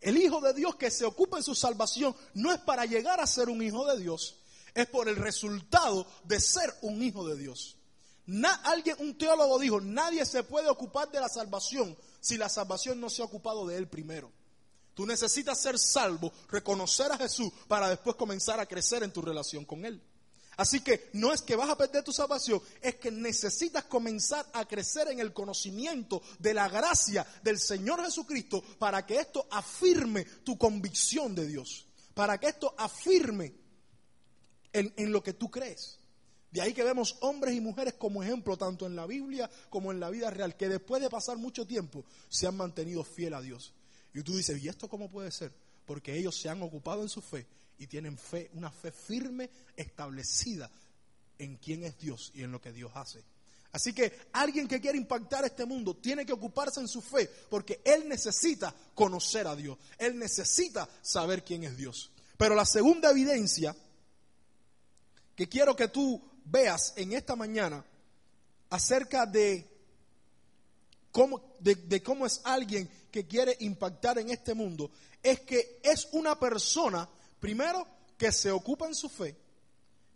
El 0.00 0.16
Hijo 0.16 0.40
de 0.40 0.54
Dios 0.54 0.76
que 0.76 0.90
se 0.90 1.04
ocupa 1.04 1.36
en 1.36 1.44
su 1.44 1.54
salvación 1.54 2.16
no 2.34 2.52
es 2.52 2.58
para 2.60 2.86
llegar 2.86 3.20
a 3.20 3.26
ser 3.26 3.48
un 3.48 3.62
hijo 3.62 3.86
de 3.86 4.00
Dios, 4.00 4.38
es 4.74 4.86
por 4.86 5.08
el 5.08 5.16
resultado 5.16 6.06
de 6.24 6.40
ser 6.40 6.74
un 6.82 7.02
hijo 7.02 7.26
de 7.26 7.36
Dios. 7.36 7.76
alguien, 8.64 8.96
un 8.98 9.16
teólogo 9.16 9.58
dijo, 9.58 9.80
nadie 9.80 10.24
se 10.24 10.42
puede 10.42 10.68
ocupar 10.68 11.10
de 11.10 11.20
la 11.20 11.28
salvación 11.28 11.96
si 12.20 12.38
la 12.38 12.48
salvación 12.48 12.98
no 13.00 13.10
se 13.10 13.22
ha 13.22 13.26
ocupado 13.26 13.66
de 13.66 13.76
él 13.76 13.88
primero. 13.88 14.32
Tú 15.00 15.06
necesitas 15.06 15.58
ser 15.58 15.78
salvo, 15.78 16.30
reconocer 16.50 17.10
a 17.10 17.16
Jesús 17.16 17.50
para 17.66 17.88
después 17.88 18.16
comenzar 18.16 18.60
a 18.60 18.66
crecer 18.66 19.02
en 19.02 19.10
tu 19.10 19.22
relación 19.22 19.64
con 19.64 19.86
Él. 19.86 19.98
Así 20.58 20.80
que 20.80 21.08
no 21.14 21.32
es 21.32 21.40
que 21.40 21.56
vas 21.56 21.70
a 21.70 21.78
perder 21.78 22.04
tu 22.04 22.12
salvación, 22.12 22.60
es 22.82 22.96
que 22.96 23.10
necesitas 23.10 23.84
comenzar 23.84 24.46
a 24.52 24.68
crecer 24.68 25.08
en 25.08 25.18
el 25.18 25.32
conocimiento 25.32 26.20
de 26.38 26.52
la 26.52 26.68
gracia 26.68 27.26
del 27.42 27.58
Señor 27.58 28.04
Jesucristo 28.04 28.62
para 28.78 29.06
que 29.06 29.16
esto 29.16 29.46
afirme 29.50 30.26
tu 30.44 30.58
convicción 30.58 31.34
de 31.34 31.46
Dios, 31.46 31.86
para 32.12 32.38
que 32.38 32.48
esto 32.48 32.74
afirme 32.76 33.54
en, 34.70 34.92
en 34.98 35.12
lo 35.12 35.22
que 35.22 35.32
tú 35.32 35.50
crees. 35.50 35.98
De 36.50 36.60
ahí 36.60 36.74
que 36.74 36.84
vemos 36.84 37.16
hombres 37.20 37.54
y 37.54 37.62
mujeres 37.62 37.94
como 37.94 38.22
ejemplo, 38.22 38.58
tanto 38.58 38.84
en 38.84 38.96
la 38.96 39.06
Biblia 39.06 39.48
como 39.70 39.92
en 39.92 39.98
la 39.98 40.10
vida 40.10 40.28
real, 40.28 40.58
que 40.58 40.68
después 40.68 41.00
de 41.00 41.08
pasar 41.08 41.38
mucho 41.38 41.66
tiempo 41.66 42.04
se 42.28 42.46
han 42.46 42.58
mantenido 42.58 43.02
fiel 43.02 43.32
a 43.32 43.40
Dios. 43.40 43.72
Y 44.14 44.22
tú 44.22 44.36
dices, 44.36 44.62
¿y 44.62 44.68
esto 44.68 44.88
cómo 44.88 45.10
puede 45.10 45.30
ser? 45.30 45.52
Porque 45.86 46.16
ellos 46.16 46.36
se 46.36 46.48
han 46.48 46.62
ocupado 46.62 47.02
en 47.02 47.08
su 47.08 47.20
fe 47.20 47.46
y 47.78 47.86
tienen 47.86 48.18
fe, 48.18 48.50
una 48.54 48.70
fe 48.70 48.92
firme, 48.92 49.48
establecida 49.76 50.70
en 51.38 51.56
quién 51.56 51.84
es 51.84 51.98
Dios 51.98 52.32
y 52.34 52.42
en 52.42 52.52
lo 52.52 52.60
que 52.60 52.72
Dios 52.72 52.92
hace. 52.94 53.22
Así 53.72 53.92
que 53.92 54.12
alguien 54.32 54.66
que 54.66 54.80
quiere 54.80 54.98
impactar 54.98 55.44
este 55.44 55.64
mundo 55.64 55.96
tiene 55.96 56.26
que 56.26 56.32
ocuparse 56.32 56.80
en 56.80 56.88
su 56.88 57.00
fe 57.00 57.30
porque 57.48 57.80
él 57.84 58.08
necesita 58.08 58.74
conocer 58.94 59.46
a 59.46 59.54
Dios, 59.54 59.78
él 59.96 60.18
necesita 60.18 60.88
saber 61.02 61.44
quién 61.44 61.64
es 61.64 61.76
Dios. 61.76 62.10
Pero 62.36 62.54
la 62.54 62.64
segunda 62.64 63.10
evidencia 63.10 63.74
que 65.36 65.48
quiero 65.48 65.76
que 65.76 65.88
tú 65.88 66.20
veas 66.44 66.94
en 66.96 67.12
esta 67.12 67.36
mañana 67.36 67.84
acerca 68.70 69.24
de 69.24 69.69
cómo, 71.12 71.42
de 71.60 72.02
cómo 72.02 72.26
es 72.26 72.40
alguien 72.44 72.88
que 73.10 73.26
quiere 73.26 73.56
impactar 73.60 74.18
en 74.18 74.30
este 74.30 74.54
mundo 74.54 74.90
es 75.22 75.40
que 75.40 75.80
es 75.82 76.08
una 76.12 76.38
persona, 76.38 77.08
primero, 77.38 77.86
que 78.16 78.32
se 78.32 78.50
ocupa 78.50 78.86
en 78.86 78.94
su 78.94 79.08
fe, 79.08 79.36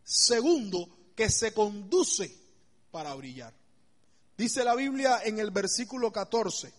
segundo, 0.02 0.88
que 1.14 1.30
se 1.30 1.52
conduce 1.52 2.35
para 2.90 3.14
brillar. 3.14 3.52
Dice 4.37 4.64
la 4.64 4.74
Biblia 4.74 5.20
en 5.24 5.38
el 5.38 5.50
versículo 5.50 6.12
14 6.12 6.72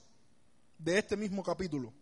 de 0.78 0.98
este 0.98 1.16
mismo 1.16 1.44
capítulo, 1.44 1.94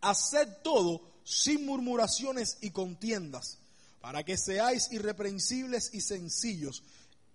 haced 0.00 0.48
todo 0.62 1.00
sin 1.24 1.66
murmuraciones 1.66 2.58
y 2.60 2.70
contiendas, 2.70 3.58
para 4.00 4.22
que 4.22 4.36
seáis 4.36 4.92
irreprensibles 4.92 5.90
y 5.92 6.00
sencillos, 6.00 6.82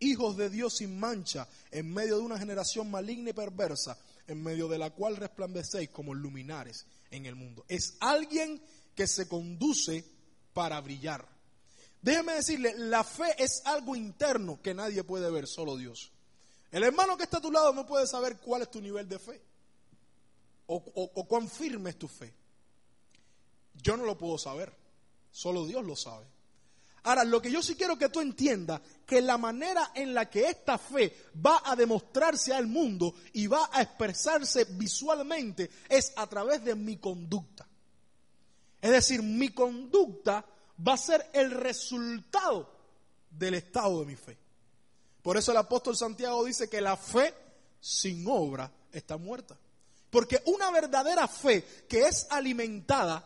hijos 0.04 0.38
de 0.38 0.50
Dios 0.50 0.78
sin 0.78 1.00
mancha, 1.00 1.48
en 1.72 1.94
medio 1.94 2.18
de 2.18 2.24
una 2.24 2.38
generación 2.38 2.92
maligna 2.92 3.32
y 3.32 3.34
perversa, 3.34 3.98
en 4.28 4.44
medio 4.44 4.68
de 4.68 4.78
la 4.78 4.92
cual 4.92 5.18
resplandecéis 5.18 5.89
como 5.89 6.13
luminares 6.13 6.86
en 7.12 7.26
el 7.26 7.36
mundo. 7.36 7.66
Es 7.68 7.98
alguien 8.00 8.62
que 8.96 9.08
se 9.08 9.28
conduce 9.28 10.06
para 10.54 10.80
brillar. 10.82 11.28
Déjeme 12.02 12.34
decirle, 12.34 12.74
la 12.78 13.04
fe 13.04 13.36
es 13.38 13.62
algo 13.66 13.96
interno 13.96 14.62
que 14.62 14.74
nadie 14.74 15.04
puede 15.04 15.32
ver, 15.32 15.48
solo 15.48 15.78
Dios. 15.78 16.12
El 16.72 16.84
hermano 16.84 17.18
que 17.18 17.24
está 17.24 17.38
a 17.38 17.42
tu 17.42 17.52
lado 17.52 17.72
no 17.74 17.86
puede 17.86 18.08
saber 18.08 18.38
cuál 18.38 18.63
es 18.63 18.72
tu 18.72 18.82
nivel 18.82 19.08
de 19.08 19.20
fe 19.20 19.42
o, 20.68 20.76
o 20.76 21.28
cuán 21.28 21.50
firme 21.50 21.92
es 21.92 22.00
tu 22.00 22.08
fe. 22.08 22.34
Yo 23.76 23.96
no 23.98 24.06
lo 24.06 24.18
puedo 24.18 24.38
saber, 24.38 24.74
solo 25.32 25.66
Dios 25.66 25.84
lo 25.86 25.96
sabe. 25.96 26.33
Ahora, 27.04 27.26
lo 27.26 27.42
que 27.42 27.52
yo 27.52 27.62
sí 27.62 27.76
quiero 27.76 27.98
que 27.98 28.08
tú 28.08 28.22
entiendas, 28.22 28.80
que 29.06 29.22
la 29.22 29.38
manera 29.38 29.92
en 29.94 30.13
la 30.13 30.30
que 30.30 30.48
esta 30.48 30.78
fe 30.78 31.13
va 31.46 31.62
a 31.66 31.76
demostrarse 31.76 32.54
al 32.54 32.68
mundo 32.68 33.13
y 33.34 33.48
va 33.48 33.70
a 33.74 33.82
expresarse 33.82 34.66
visualmente 34.72 35.70
es 35.89 36.13
a 36.16 36.28
través 36.28 36.63
de 36.63 36.76
mi 36.76 36.98
conducta. 36.98 37.68
Es 38.82 38.92
decir, 38.92 39.22
mi 39.22 39.50
conducta 39.50 40.46
va 40.86 40.94
a 40.94 40.98
ser 40.98 41.30
el 41.34 41.52
resultado 41.52 42.70
del 43.30 43.56
estado 43.56 44.00
de 44.00 44.06
mi 44.06 44.16
fe. 44.16 44.38
Por 45.22 45.38
eso 45.38 45.52
el 45.52 45.58
apóstol 45.58 45.98
Santiago 45.98 46.44
dice 46.46 46.70
que 46.70 46.82
la 46.82 46.96
fe 46.96 47.34
sin 47.82 48.26
obra 48.28 48.72
está 48.92 49.18
muerta. 49.18 49.58
Porque 50.10 50.42
una 50.46 50.72
verdadera 50.72 51.28
fe 51.28 51.66
que 51.88 52.04
es 52.04 52.28
alimentada 52.30 53.26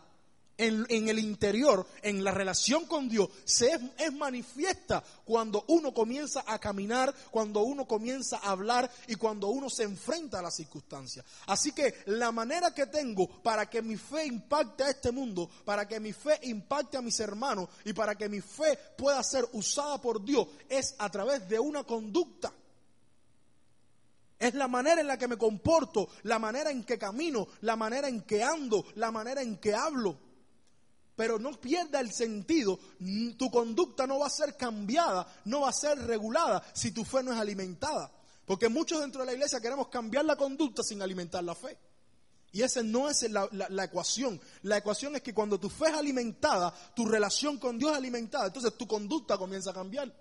en, 0.58 1.10
el 1.10 1.20
interior, 1.20 1.86
en 2.02 2.24
la 2.24 2.32
relación 2.32 2.86
con 2.86 3.08
Dios, 3.08 3.30
se 3.46 3.72
es, 3.72 3.82
es, 3.98 4.14
manifiesta 4.14 5.04
cuando 5.24 5.64
uno 5.68 5.94
comienza 5.94 6.44
a 6.48 6.60
caminar, 6.60 7.14
cuando 7.32 7.62
uno 7.62 7.88
comienza 7.88 8.38
a 8.38 8.52
hablar 8.52 8.90
y 9.08 9.16
cuando 9.16 9.48
uno 9.48 9.70
se 9.70 9.84
enfrenta 9.84 10.40
a 10.40 10.42
las 10.42 10.56
circunstancias. 10.56 11.26
Así 11.46 11.72
que 11.72 11.94
la 12.08 12.32
manera 12.32 12.74
que 12.74 12.88
tengo 12.88 13.28
para 13.42 13.70
que 13.70 13.82
mi 13.82 13.98
fe 13.98 14.26
impacte 14.26 14.84
a 14.84 14.90
este 14.90 15.12
mundo, 15.12 15.50
para 15.64 15.88
que 15.88 16.00
mi 16.00 16.14
fe 16.14 16.40
impacte 16.44 16.98
a 16.98 17.02
mis 17.02 17.20
hermanos 17.20 17.70
y 17.86 17.94
para 17.94 18.16
que 18.16 18.30
mi 18.30 18.42
fe 18.42 18.78
pueda 18.98 19.22
ser 19.24 19.48
usada 19.54 20.02
por 20.02 20.24
Dios 20.24 20.48
es 20.70 20.96
a 20.98 21.10
través 21.10 21.48
de 21.48 21.60
una 21.60 21.84
conducta. 21.84 22.52
Es 24.40 24.54
la 24.54 24.68
manera 24.68 25.02
en 25.02 25.08
la 25.08 25.18
que 25.18 25.28
me 25.28 25.38
comporto, 25.38 26.10
la 26.24 26.38
manera 26.38 26.70
en 26.70 26.84
que 26.84 27.00
camino, 27.00 27.48
la 27.62 27.76
manera 27.76 28.08
en 28.08 28.22
que 28.22 28.44
ando, 28.44 28.86
la 28.96 29.10
manera 29.10 29.42
en 29.42 29.58
que 29.58 29.74
hablo 29.74 30.27
pero 31.18 31.40
no 31.40 31.52
pierda 31.60 32.00
el 32.00 32.14
sentido. 32.14 32.80
Tu 33.38 33.52
conducta 33.52 34.06
no 34.06 34.20
va 34.20 34.28
a 34.28 34.30
ser 34.30 34.56
cambiada, 34.56 35.28
no 35.46 35.62
va 35.62 35.70
a 35.70 35.74
ser 35.74 35.98
regulada 35.98 36.64
si 36.74 36.92
tu 36.92 37.04
fe 37.04 37.24
no 37.24 37.34
es 37.34 37.40
alimentada. 37.40 38.12
Porque 38.46 38.70
muchos 38.70 39.02
dentro 39.02 39.22
de 39.22 39.26
la 39.26 39.34
iglesia 39.34 39.60
queremos 39.60 39.88
cambiar 39.88 40.24
la 40.26 40.36
conducta 40.36 40.84
sin 40.84 41.02
alimentar 41.02 41.44
la 41.44 41.56
fe. 41.56 41.76
Y 42.52 42.62
esa 42.62 42.84
no 42.84 43.10
es 43.10 43.30
la, 43.32 43.50
la, 43.52 43.84
ecuación. 43.84 44.40
La 44.62 44.78
ecuación 44.78 45.16
es 45.16 45.24
que 45.24 45.34
cuando 45.34 45.60
tu 45.60 45.70
fe 45.70 45.88
es 45.88 45.96
alimentada, 45.96 46.74
tu 46.96 47.06
relación 47.06 47.58
con 47.58 47.80
Dios 47.80 47.92
es 47.92 47.98
alimentada, 47.98 48.46
entonces 48.46 48.78
tu 48.78 48.88
conducta 48.88 49.38
comienza 49.38 49.72
a 49.72 49.74
cambiar. 49.74 50.14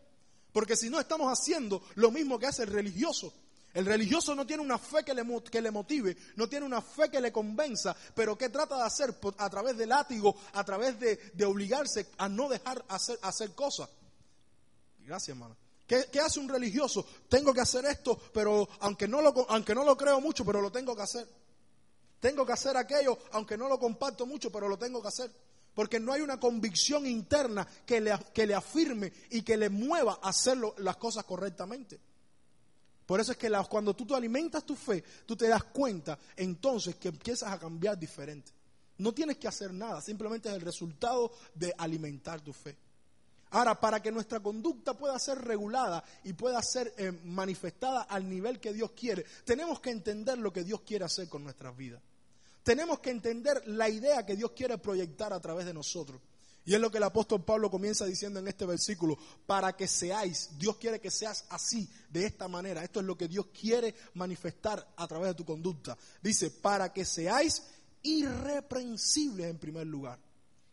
Porque 0.51 0.77
si 0.77 0.89
no 0.89 0.99
estamos 0.99 1.31
haciendo 1.31 1.83
lo 1.97 2.11
mismo 2.11 2.39
que 2.39 2.47
hace 2.47 2.63
el 2.63 2.71
religioso. 2.71 3.33
El 3.77 3.85
religioso 3.85 4.35
no 4.35 4.47
tiene 4.47 4.63
una 4.63 4.79
fe 4.79 5.05
que 5.05 5.13
le, 5.13 5.23
que 5.51 5.61
le, 5.61 5.71
motive, 5.71 6.17
no 6.37 6.49
tiene 6.49 6.65
una 6.65 6.81
fe 6.81 7.11
que 7.11 7.21
le 7.21 7.31
convenza, 7.31 7.95
pero 8.15 8.35
¿qué 8.39 8.49
trata 8.49 8.75
de 8.79 8.85
hacer? 8.85 9.15
A 9.37 9.51
través 9.51 9.77
de 9.77 9.85
látigo, 9.85 10.35
a 10.55 10.65
través 10.65 10.99
de, 10.99 11.45
obligarse 11.45 12.07
a 12.17 12.27
no 12.27 12.49
dejar 12.49 12.83
hacer, 12.89 13.55
cosas. 13.55 13.91
Gracias, 15.01 15.29
hermano. 15.29 15.59
¿Qué, 15.87 16.09
hace 16.19 16.41
un 16.41 16.49
religioso? 16.49 17.05
Tengo 17.29 17.53
que 17.53 17.61
hacer 17.61 17.85
esto, 17.85 18.19
pero 18.33 18.67
aunque 18.81 19.07
no, 19.07 19.21
lo, 19.21 19.35
aunque 19.51 19.75
no 19.75 19.85
lo 19.85 19.95
creo 19.95 20.23
mucho, 20.23 20.43
pero 20.43 20.63
lo 20.63 20.73
tengo 20.73 20.97
que 20.97 21.03
hacer. 21.03 21.29
Tengo 22.19 22.47
que 22.47 22.55
hacer 22.55 22.79
aquello, 22.79 23.19
aunque 23.33 23.59
no 23.59 23.69
lo 23.69 23.79
comparto 23.79 24.25
mucho, 24.25 24.51
pero 24.51 24.71
lo 24.71 24.79
tengo 24.79 25.03
que 25.03 25.09
hacer. 25.09 25.31
Porque 25.75 26.01
no 26.01 26.15
hay 26.15 26.23
una 26.23 26.41
convicción 26.41 27.07
interna 27.07 27.69
que 27.85 28.01
le, 28.01 28.19
que 28.33 28.47
le 28.47 28.55
afirme 28.55 29.13
y 29.29 29.43
que 29.43 29.59
le 29.59 29.69
mueva 29.69 30.19
a 30.23 30.31
hacer 30.31 30.57
las 30.79 30.97
cosas 30.97 31.25
correctamente. 31.25 32.01
Por 33.07 33.21
eso 33.21 33.33
es 33.33 33.39
que 33.39 33.51
cuando 33.71 33.95
tú, 33.95 34.15
alimentas 34.15 34.65
tu 34.67 34.75
fe, 34.75 35.03
tú 35.25 35.37
te 35.37 35.47
das 35.47 35.65
cuenta 35.65 36.19
entonces 36.37 36.97
que 36.97 37.09
empiezas 37.09 37.53
a 37.53 37.59
cambiar 37.59 37.97
diferente. 37.97 38.53
No 38.99 39.13
tienes 39.13 39.39
que 39.39 39.47
hacer 39.47 39.73
nada, 39.73 40.01
simplemente 40.01 40.49
es 40.49 40.57
el 40.57 40.61
resultado 40.61 41.31
de 41.55 41.73
alimentar 41.79 42.41
tu 42.41 42.53
fe. 42.53 42.77
Ahora, 43.51 43.79
para 43.79 44.03
que 44.03 44.11
nuestra 44.11 44.41
conducta 44.41 44.95
pueda 44.95 45.17
ser 45.21 45.39
regulada 45.39 46.03
y 46.25 46.33
pueda 46.33 46.61
ser 46.63 46.93
eh, 46.97 47.13
manifestada 47.13 48.03
al 48.03 48.29
nivel 48.29 48.59
que 48.59 48.73
Dios 48.73 48.91
quiere, 48.91 49.25
tenemos 49.45 49.79
que 49.79 49.91
entender 49.91 50.37
lo 50.39 50.53
que 50.53 50.65
Dios 50.65 50.81
quiere 50.81 51.05
hacer 51.05 51.29
con 51.29 51.45
nuestras 51.45 51.77
vidas. 51.77 52.03
Tenemos 52.65 52.99
que 52.99 53.11
entender 53.11 53.63
la 53.69 53.89
idea 53.89 54.27
que 54.27 54.35
Dios 54.35 54.51
quiere 54.51 54.79
proyectar 54.79 55.33
a 55.33 55.39
través 55.39 55.65
de 55.65 55.73
nosotros. 55.73 56.21
Y 56.67 56.75
es 56.75 56.81
lo 56.81 56.91
que 56.91 56.99
el 56.99 57.05
apóstol 57.05 57.45
Pablo 57.45 57.71
comienza 57.71 58.05
diciendo 58.05 58.41
en 58.41 58.49
este 58.49 58.67
versículo, 58.67 59.17
para 59.47 59.77
que 59.77 59.87
seáis, 59.87 60.51
Dios 60.59 60.77
quiere 60.77 61.01
que 61.01 61.13
seas 61.13 61.45
así, 61.49 61.89
de 62.11 62.27
esta 62.27 62.49
manera. 62.49 62.83
Esto 62.83 62.99
es 62.99 63.07
lo 63.07 63.17
que 63.17 63.29
Dios 63.29 63.47
quiere 63.59 63.95
manifestar 64.15 64.85
a 64.97 65.07
través 65.07 65.29
de 65.29 65.35
tu 65.35 65.45
conducta. 65.45 65.97
Dice, 66.21 66.51
para 66.51 66.93
que 66.93 67.05
seáis 67.05 67.63
irreprensibles 68.03 69.47
en 69.47 69.59
primer 69.59 69.87
lugar. 69.87 70.19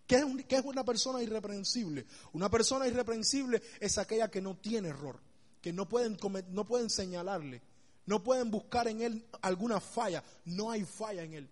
¿Qué 0.07 0.15
es, 0.15 0.45
¿Qué 0.47 0.55
es 0.55 0.65
una 0.65 0.83
persona 0.83 1.21
irreprensible? 1.21 2.07
Una 2.33 2.49
persona 2.49 2.87
irreprensible 2.87 3.61
es 3.79 3.99
aquella 3.99 4.31
que 4.31 4.41
no 4.41 4.57
tiene 4.57 4.89
error, 4.89 5.19
que 5.61 5.71
no 5.71 5.87
pueden, 5.87 6.17
no 6.49 6.65
pueden 6.65 6.89
señalarle, 6.89 7.61
no 8.07 8.23
pueden 8.23 8.49
buscar 8.49 8.87
en 8.87 9.01
él 9.01 9.25
alguna 9.43 9.79
falla, 9.79 10.23
no 10.45 10.71
hay 10.71 10.85
falla 10.85 11.21
en 11.21 11.33
él. 11.35 11.49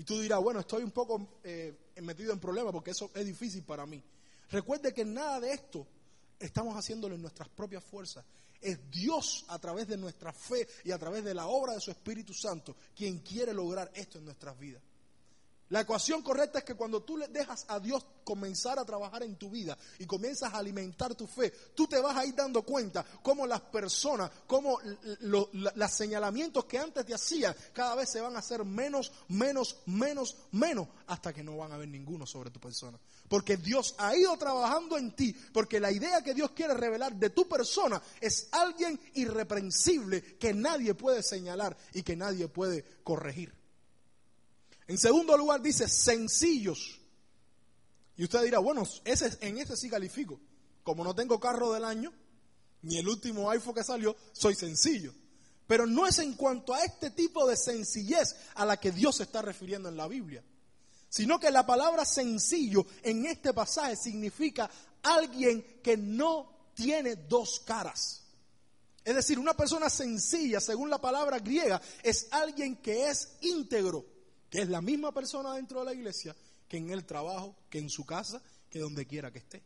Y 0.00 0.04
tú 0.04 0.18
dirás, 0.18 0.40
bueno, 0.40 0.60
estoy 0.60 0.82
un 0.82 0.92
poco 0.92 1.40
eh, 1.44 1.90
metido 2.00 2.32
en 2.32 2.40
problemas 2.40 2.72
porque 2.72 2.92
eso 2.92 3.10
es 3.14 3.26
difícil 3.26 3.64
para 3.64 3.84
mí. 3.84 4.02
Recuerde 4.48 4.94
que 4.94 5.04
nada 5.04 5.38
de 5.40 5.52
esto 5.52 5.86
estamos 6.38 6.74
haciéndolo 6.74 7.16
en 7.16 7.20
nuestras 7.20 7.50
propias 7.50 7.84
fuerzas. 7.84 8.24
Es 8.62 8.90
Dios 8.90 9.44
a 9.48 9.58
través 9.58 9.88
de 9.88 9.98
nuestra 9.98 10.32
fe 10.32 10.66
y 10.84 10.92
a 10.92 10.98
través 10.98 11.22
de 11.22 11.34
la 11.34 11.48
obra 11.48 11.74
de 11.74 11.82
su 11.82 11.90
Espíritu 11.90 12.32
Santo 12.32 12.76
quien 12.96 13.18
quiere 13.18 13.52
lograr 13.52 13.92
esto 13.94 14.16
en 14.16 14.24
nuestras 14.24 14.58
vidas. 14.58 14.82
La 15.70 15.82
ecuación 15.82 16.20
correcta 16.22 16.58
es 16.58 16.64
que 16.64 16.74
cuando 16.74 17.04
tú 17.04 17.16
le 17.16 17.28
dejas 17.28 17.64
a 17.68 17.78
Dios 17.78 18.04
comenzar 18.24 18.80
a 18.80 18.84
trabajar 18.84 19.22
en 19.22 19.36
tu 19.36 19.50
vida 19.50 19.78
y 20.00 20.04
comienzas 20.04 20.52
a 20.52 20.58
alimentar 20.58 21.14
tu 21.14 21.28
fe, 21.28 21.52
tú 21.76 21.86
te 21.86 22.00
vas 22.00 22.16
a 22.16 22.26
ir 22.26 22.34
dando 22.34 22.62
cuenta 22.62 23.06
cómo 23.22 23.46
las 23.46 23.60
personas, 23.60 24.32
cómo 24.48 24.80
los 25.20 25.48
señalamientos 25.92 26.64
que 26.64 26.76
antes 26.76 27.06
te 27.06 27.14
hacían, 27.14 27.54
cada 27.72 27.94
vez 27.94 28.10
se 28.10 28.20
van 28.20 28.34
a 28.34 28.40
hacer 28.40 28.64
menos, 28.64 29.12
menos, 29.28 29.76
menos, 29.86 30.36
menos, 30.50 30.88
hasta 31.06 31.32
que 31.32 31.44
no 31.44 31.56
van 31.56 31.70
a 31.70 31.76
haber 31.76 31.88
ninguno 31.88 32.26
sobre 32.26 32.50
tu 32.50 32.58
persona. 32.58 32.98
Porque 33.28 33.56
Dios 33.56 33.94
ha 33.98 34.16
ido 34.16 34.36
trabajando 34.36 34.98
en 34.98 35.14
ti, 35.14 35.32
porque 35.52 35.78
la 35.78 35.92
idea 35.92 36.20
que 36.24 36.34
Dios 36.34 36.50
quiere 36.50 36.74
revelar 36.74 37.14
de 37.14 37.30
tu 37.30 37.48
persona 37.48 38.02
es 38.20 38.48
alguien 38.50 38.98
irreprensible 39.14 40.36
que 40.36 40.52
nadie 40.52 40.94
puede 40.94 41.22
señalar 41.22 41.76
y 41.94 42.02
que 42.02 42.16
nadie 42.16 42.48
puede 42.48 42.84
corregir. 43.04 43.59
En 44.90 44.98
segundo 44.98 45.36
lugar 45.36 45.62
dice 45.62 45.88
sencillos. 45.88 46.98
Y 48.16 48.24
usted 48.24 48.42
dirá, 48.42 48.58
bueno, 48.58 48.82
ese, 49.04 49.38
en 49.40 49.58
ese 49.58 49.76
sí 49.76 49.88
califico. 49.88 50.40
Como 50.82 51.04
no 51.04 51.14
tengo 51.14 51.38
carro 51.38 51.72
del 51.72 51.84
año, 51.84 52.12
ni 52.82 52.98
el 52.98 53.06
último 53.06 53.48
iPhone 53.52 53.76
que 53.76 53.84
salió, 53.84 54.16
soy 54.32 54.56
sencillo. 54.56 55.14
Pero 55.68 55.86
no 55.86 56.08
es 56.08 56.18
en 56.18 56.32
cuanto 56.32 56.74
a 56.74 56.82
este 56.82 57.12
tipo 57.12 57.46
de 57.46 57.56
sencillez 57.56 58.34
a 58.56 58.64
la 58.64 58.78
que 58.78 58.90
Dios 58.90 59.18
se 59.18 59.22
está 59.22 59.42
refiriendo 59.42 59.88
en 59.88 59.96
la 59.96 60.08
Biblia, 60.08 60.42
sino 61.08 61.38
que 61.38 61.52
la 61.52 61.64
palabra 61.64 62.04
sencillo 62.04 62.84
en 63.04 63.26
este 63.26 63.54
pasaje 63.54 63.94
significa 63.94 64.68
alguien 65.04 65.78
que 65.84 65.96
no 65.96 66.72
tiene 66.74 67.14
dos 67.14 67.60
caras. 67.60 68.22
Es 69.04 69.14
decir, 69.14 69.38
una 69.38 69.54
persona 69.54 69.88
sencilla, 69.88 70.60
según 70.60 70.90
la 70.90 71.00
palabra 71.00 71.38
griega, 71.38 71.80
es 72.02 72.26
alguien 72.32 72.78
que 72.82 73.08
es 73.08 73.36
íntegro, 73.42 74.04
que 74.50 74.62
es 74.62 74.68
la 74.68 74.82
misma 74.82 75.12
persona 75.12 75.54
dentro 75.54 75.80
de 75.80 75.86
la 75.86 75.94
iglesia 75.94 76.34
que 76.68 76.76
en 76.76 76.90
el 76.90 77.04
trabajo, 77.04 77.56
que 77.70 77.78
en 77.78 77.88
su 77.88 78.04
casa, 78.04 78.42
que 78.68 78.80
donde 78.80 79.06
quiera 79.06 79.32
que 79.32 79.38
esté. 79.38 79.62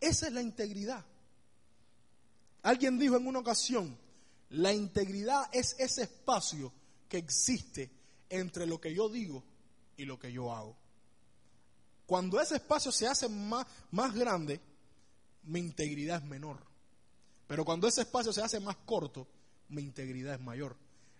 Esa 0.00 0.26
es 0.26 0.32
la 0.32 0.42
integridad. 0.42 1.04
Alguien 2.62 2.98
dijo 2.98 3.16
en 3.16 3.26
una 3.26 3.38
ocasión, 3.38 3.96
la 4.50 4.72
integridad 4.72 5.48
es 5.52 5.76
ese 5.78 6.02
espacio 6.02 6.72
que 7.08 7.18
existe 7.18 7.90
entre 8.28 8.66
lo 8.66 8.80
que 8.80 8.92
yo 8.92 9.08
digo 9.08 9.42
y 9.96 10.04
lo 10.04 10.18
que 10.18 10.32
yo 10.32 10.52
hago. 10.52 10.76
Cuando 12.06 12.40
ese 12.40 12.56
espacio 12.56 12.90
se 12.90 13.06
hace 13.06 13.28
más, 13.28 13.66
más 13.90 14.14
grande, 14.14 14.60
mi 15.44 15.60
integridad 15.60 16.22
es 16.22 16.28
menor. 16.28 16.58
Pero 17.46 17.64
cuando 17.64 17.86
ese 17.86 18.02
espacio 18.02 18.32
se 18.32 18.42
hace 18.42 18.60
más 18.60 18.76
corto, 18.84 19.26
mi 19.68 19.82
integridad 19.82 20.34
es 20.34 20.40
mayor 20.40 20.76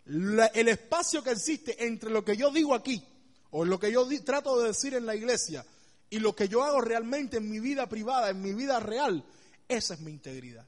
el 0.08 0.68
espacio 0.68 1.22
que 1.22 1.30
existe 1.30 1.86
entre 1.86 2.10
lo 2.10 2.24
que 2.24 2.36
yo 2.36 2.50
digo 2.50 2.74
aquí 2.74 3.02
o 3.50 3.64
lo 3.64 3.78
que 3.78 3.92
yo 3.92 4.06
trato 4.24 4.58
de 4.60 4.68
decir 4.68 4.94
en 4.94 5.06
la 5.06 5.14
iglesia 5.14 5.64
y 6.10 6.18
lo 6.18 6.34
que 6.34 6.48
yo 6.48 6.64
hago 6.64 6.80
realmente 6.80 7.36
en 7.36 7.50
mi 7.50 7.60
vida 7.60 7.88
privada, 7.88 8.30
en 8.30 8.40
mi 8.40 8.54
vida 8.54 8.80
real, 8.80 9.24
esa 9.68 9.94
es 9.94 10.00
mi 10.00 10.10
integridad. 10.10 10.66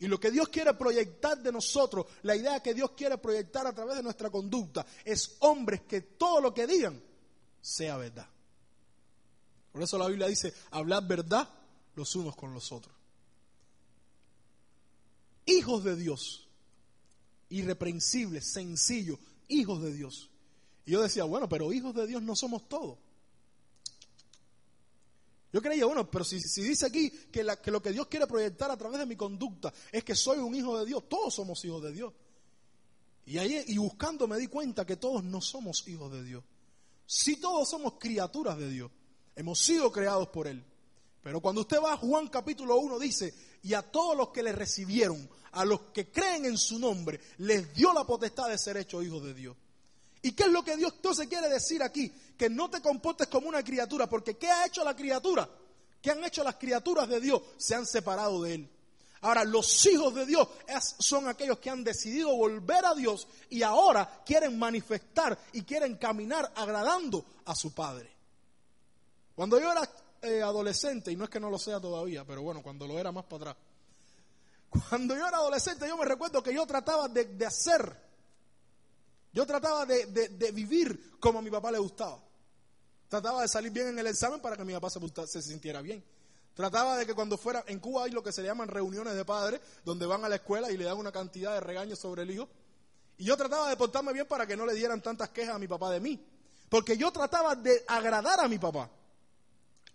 Y 0.00 0.06
lo 0.06 0.20
que 0.20 0.30
Dios 0.30 0.48
quiere 0.48 0.74
proyectar 0.74 1.38
de 1.42 1.50
nosotros, 1.50 2.06
la 2.22 2.36
idea 2.36 2.62
que 2.62 2.74
Dios 2.74 2.92
quiere 2.92 3.18
proyectar 3.18 3.66
a 3.66 3.72
través 3.72 3.96
de 3.96 4.02
nuestra 4.02 4.30
conducta, 4.30 4.86
es 5.04 5.36
hombres 5.40 5.82
que 5.88 6.02
todo 6.02 6.40
lo 6.40 6.54
que 6.54 6.66
digan 6.66 7.02
sea 7.60 7.96
verdad. 7.96 8.28
Por 9.72 9.82
eso 9.82 9.98
la 9.98 10.06
Biblia 10.06 10.28
dice, 10.28 10.52
hablad 10.70 11.04
verdad 11.06 11.48
los 11.94 12.14
unos 12.14 12.36
con 12.36 12.54
los 12.54 12.70
otros. 12.70 12.94
Hijos 15.46 15.82
de 15.82 15.96
Dios, 15.96 16.47
irreprensibles, 17.50 18.52
sencillos, 18.52 19.18
hijos 19.48 19.82
de 19.82 19.92
Dios. 19.92 20.30
Y 20.86 20.92
yo 20.92 21.02
decía, 21.02 21.24
bueno, 21.24 21.48
pero 21.48 21.72
hijos 21.72 21.94
de 21.94 22.06
Dios 22.06 22.22
no 22.22 22.34
somos 22.34 22.68
todos. 22.68 22.98
Yo 25.52 25.62
creía, 25.62 25.86
bueno, 25.86 26.10
pero 26.10 26.24
si, 26.24 26.38
dice 26.62 26.86
aquí 26.86 27.10
que, 27.10 27.46
que, 27.62 27.70
lo 27.70 27.82
que 27.82 27.92
Dios 27.92 28.06
quiere 28.06 28.26
proyectar 28.26 28.70
a 28.70 28.76
través 28.76 28.98
de 28.98 29.06
mi 29.06 29.16
conducta 29.16 29.72
es 29.90 30.04
que 30.04 30.14
soy 30.14 30.38
un 30.38 30.54
hijo 30.54 30.78
de 30.78 30.84
Dios, 30.84 31.08
todos 31.08 31.34
somos 31.34 31.64
hijos 31.64 31.82
de 31.82 31.92
Dios. 31.92 32.12
Y, 33.24 33.38
ahí, 33.38 33.64
y 33.66 33.78
buscando 33.78 34.26
me 34.26 34.38
di 34.38 34.46
cuenta 34.46 34.84
que 34.84 34.96
todos 34.96 35.24
no 35.24 35.40
somos 35.40 35.86
hijos 35.88 36.12
de 36.12 36.22
Dios. 36.22 36.44
Sí 37.06 37.36
todos 37.36 37.68
somos 37.68 37.94
criaturas 37.98 38.58
de 38.58 38.68
Dios, 38.68 38.90
hemos 39.36 39.58
sido 39.58 39.90
creados 39.90 40.28
por 40.28 40.46
Él. 40.46 40.62
Pero 41.22 41.40
cuando 41.40 41.62
usted 41.62 41.78
va 41.82 41.94
a 41.94 41.96
Juan 41.96 42.28
capítulo 42.28 42.78
1 42.78 42.98
dice, 42.98 43.34
y 43.62 43.72
a 43.74 43.82
todos 43.82 44.16
los 44.16 44.28
que 44.28 44.42
le 44.42 44.52
recibieron, 44.52 45.28
a 45.52 45.64
los 45.64 45.80
que 45.92 46.10
creen 46.10 46.44
en 46.44 46.58
su 46.58 46.78
nombre, 46.78 47.20
les 47.38 47.74
dio 47.74 47.92
la 47.92 48.04
potestad 48.04 48.48
de 48.48 48.58
ser 48.58 48.76
hechos 48.76 49.04
hijos 49.04 49.22
de 49.24 49.34
Dios. 49.34 49.56
¿Y 50.22 50.32
qué 50.32 50.44
es 50.44 50.50
lo 50.50 50.64
que 50.64 50.76
Dios 50.76 50.92
entonces 50.96 51.28
quiere 51.28 51.48
decir 51.48 51.82
aquí? 51.82 52.12
Que 52.36 52.50
no 52.50 52.68
te 52.68 52.80
comportes 52.80 53.28
como 53.28 53.48
una 53.48 53.62
criatura, 53.62 54.08
porque 54.08 54.36
¿qué 54.36 54.48
ha 54.50 54.66
hecho 54.66 54.84
la 54.84 54.96
criatura? 54.96 55.48
¿Qué 56.02 56.10
han 56.10 56.24
hecho 56.24 56.44
las 56.44 56.56
criaturas 56.56 57.08
de 57.08 57.20
Dios? 57.20 57.42
Se 57.56 57.74
han 57.74 57.86
separado 57.86 58.42
de 58.42 58.54
Él. 58.54 58.70
Ahora, 59.20 59.44
los 59.44 59.84
hijos 59.86 60.14
de 60.14 60.26
Dios 60.26 60.48
son 60.98 61.26
aquellos 61.28 61.58
que 61.58 61.70
han 61.70 61.82
decidido 61.82 62.36
volver 62.36 62.84
a 62.84 62.94
Dios 62.94 63.26
y 63.50 63.62
ahora 63.62 64.22
quieren 64.24 64.58
manifestar 64.58 65.36
y 65.52 65.62
quieren 65.62 65.96
caminar 65.96 66.52
agradando 66.54 67.24
a 67.44 67.54
su 67.56 67.74
Padre. 67.74 68.12
Cuando 69.34 69.58
yo 69.58 69.72
era 69.72 69.88
eh, 70.22 70.40
adolescente, 70.40 71.10
y 71.10 71.16
no 71.16 71.24
es 71.24 71.30
que 71.30 71.40
no 71.40 71.50
lo 71.50 71.58
sea 71.58 71.80
todavía, 71.80 72.24
pero 72.24 72.42
bueno, 72.42 72.62
cuando 72.62 72.86
lo 72.86 72.98
era 72.98 73.10
más 73.10 73.24
para 73.24 73.50
atrás, 73.50 73.56
cuando 74.70 75.16
yo 75.16 75.26
era 75.26 75.38
adolescente 75.38 75.88
yo 75.88 75.96
me 75.96 76.04
recuerdo 76.04 76.42
que 76.42 76.52
yo 76.52 76.66
trataba 76.66 77.08
de 77.08 77.46
hacer 77.46 78.08
yo 79.32 79.46
trataba 79.46 79.86
de, 79.86 80.50
vivir 80.52 81.16
como 81.20 81.38
a 81.38 81.42
mi 81.42 81.50
papá 81.50 81.70
le 81.70 81.78
gustaba. 81.78 82.18
Trataba 83.08 83.42
de 83.42 83.48
salir 83.48 83.70
bien 83.72 83.88
en 83.88 83.98
el 83.98 84.06
examen 84.06 84.40
para 84.40 84.56
que 84.56 84.64
mi 84.64 84.72
papá 84.72 84.90
se, 84.90 85.42
sintiera 85.42 85.80
bien. 85.80 86.04
Trataba 86.54 86.96
de 86.96 87.06
que 87.06 87.14
cuando 87.14 87.38
fuera, 87.38 87.62
en 87.68 87.78
Cuba 87.78 88.04
hay 88.04 88.10
lo 88.10 88.22
que 88.22 88.32
se 88.32 88.42
llaman 88.42 88.68
reuniones 88.68 89.14
de 89.14 89.24
padres, 89.24 89.60
donde 89.84 90.06
van 90.06 90.24
a 90.24 90.28
la 90.28 90.34
escuela 90.34 90.72
y 90.72 90.76
le 90.76 90.84
dan 90.84 90.98
una 90.98 91.12
cantidad 91.12 91.54
de 91.54 91.60
regaños 91.60 91.98
sobre 91.98 92.22
el 92.22 92.30
hijo. 92.32 92.48
Y 93.16 93.24
yo 93.24 93.36
trataba 93.36 93.68
de 93.68 93.76
portarme 93.76 94.12
bien 94.12 94.26
para 94.26 94.46
que 94.46 94.56
no 94.56 94.66
le 94.66 94.74
dieran 94.74 95.00
tantas 95.00 95.28
quejas 95.28 95.54
a 95.54 95.58
mi 95.58 95.68
papá 95.68 95.90
de 95.90 96.00
mí. 96.00 96.20
Porque 96.68 96.96
yo 96.96 97.12
trataba 97.12 97.54
de 97.54 97.84
agradar 97.86 98.40
a 98.40 98.48
mi 98.48 98.58
papá 98.58 98.90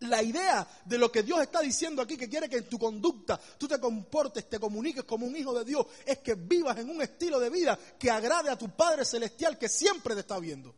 la 0.10 0.22
idea 0.22 0.68
de 0.86 0.98
lo 0.98 1.12
que 1.12 1.24
Dios 1.24 1.42
está 1.42 1.62
diciendo 1.62 2.02
aquí, 2.02 2.18
que 2.18 2.30
quiere 2.30 2.50
que 2.50 2.58
en 2.58 2.70
tu 2.70 2.78
conducta 2.78 3.40
tú 3.58 3.68
te 3.68 3.80
comportes, 3.80 4.50
te 4.50 4.60
comuniques 4.60 5.04
como 5.04 5.26
un 5.26 5.36
hijo 5.36 5.54
de 5.58 5.66
Dios, 5.66 5.86
es 6.06 6.20
que 6.20 6.36
vivas 6.36 6.78
en 6.78 6.90
un 6.90 7.02
estilo 7.02 7.40
de 7.40 7.50
vida 7.50 7.78
que 7.98 8.12
agrade 8.12 8.50
a 8.50 8.58
tu 8.58 8.70
Padre 8.70 9.06
Celestial 9.06 9.58
que 9.58 9.70
siempre 9.70 10.14
te 10.14 10.22
está 10.22 10.40
viendo. 10.40 10.74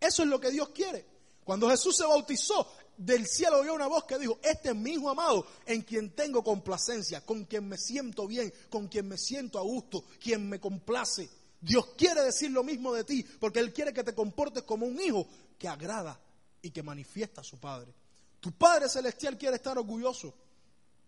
Eso 0.00 0.22
es 0.22 0.28
lo 0.28 0.40
que 0.40 0.50
Dios 0.50 0.70
quiere. 0.70 1.04
Cuando 1.44 1.70
Jesús 1.70 1.96
se 1.96 2.04
bautizó, 2.04 2.72
del 2.96 3.26
cielo 3.26 3.60
oyó 3.60 3.74
una 3.74 3.86
voz 3.86 4.04
que 4.04 4.18
dijo, 4.18 4.38
este 4.42 4.70
es 4.70 4.76
mi 4.76 4.92
Hijo 4.92 5.10
amado, 5.10 5.46
en 5.66 5.82
quien 5.82 6.10
tengo 6.10 6.42
complacencia, 6.42 7.20
con 7.20 7.44
quien 7.44 7.68
me 7.68 7.78
siento 7.78 8.26
bien, 8.26 8.52
con 8.70 8.88
quien 8.88 9.06
me 9.06 9.18
siento 9.18 9.58
a 9.58 9.62
gusto, 9.62 10.04
quien 10.20 10.48
me 10.48 10.58
complace. 10.58 11.28
Dios 11.60 11.90
quiere 11.96 12.22
decir 12.22 12.50
lo 12.50 12.62
mismo 12.62 12.92
de 12.92 13.04
ti, 13.04 13.24
porque 13.38 13.60
Él 13.60 13.72
quiere 13.72 13.92
que 13.92 14.04
te 14.04 14.14
comportes 14.14 14.62
como 14.62 14.86
un 14.86 15.00
hijo 15.00 15.26
que 15.58 15.68
agrada 15.68 16.20
y 16.66 16.70
que 16.72 16.82
manifiesta 16.82 17.42
a 17.42 17.44
su 17.44 17.58
Padre. 17.58 17.94
Tu 18.40 18.50
Padre 18.50 18.88
Celestial 18.88 19.38
quiere 19.38 19.56
estar 19.56 19.78
orgulloso 19.78 20.34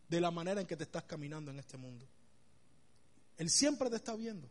de 0.08 0.20
la 0.20 0.30
manera 0.30 0.60
en 0.60 0.68
que 0.68 0.76
te 0.76 0.84
estás 0.84 1.02
caminando 1.02 1.50
en 1.50 1.58
este 1.58 1.76
mundo. 1.76 2.06
Él 3.36 3.50
siempre 3.50 3.90
te 3.90 3.96
está 3.96 4.14
viendo. 4.14 4.48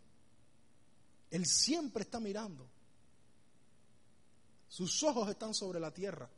Él 1.31 1.45
siempre 1.45 2.03
está 2.03 2.19
mirando. 2.19 2.67
Sus 4.67 5.01
ojos 5.03 5.29
están 5.29 5.53
sobre 5.53 5.79
la 5.79 5.93
tierra. 5.93 6.29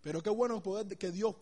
Pero 0.00 0.22
qué 0.22 0.30
bueno 0.30 0.62
poder 0.62 0.96
que 0.96 1.10
Dios, 1.10 1.36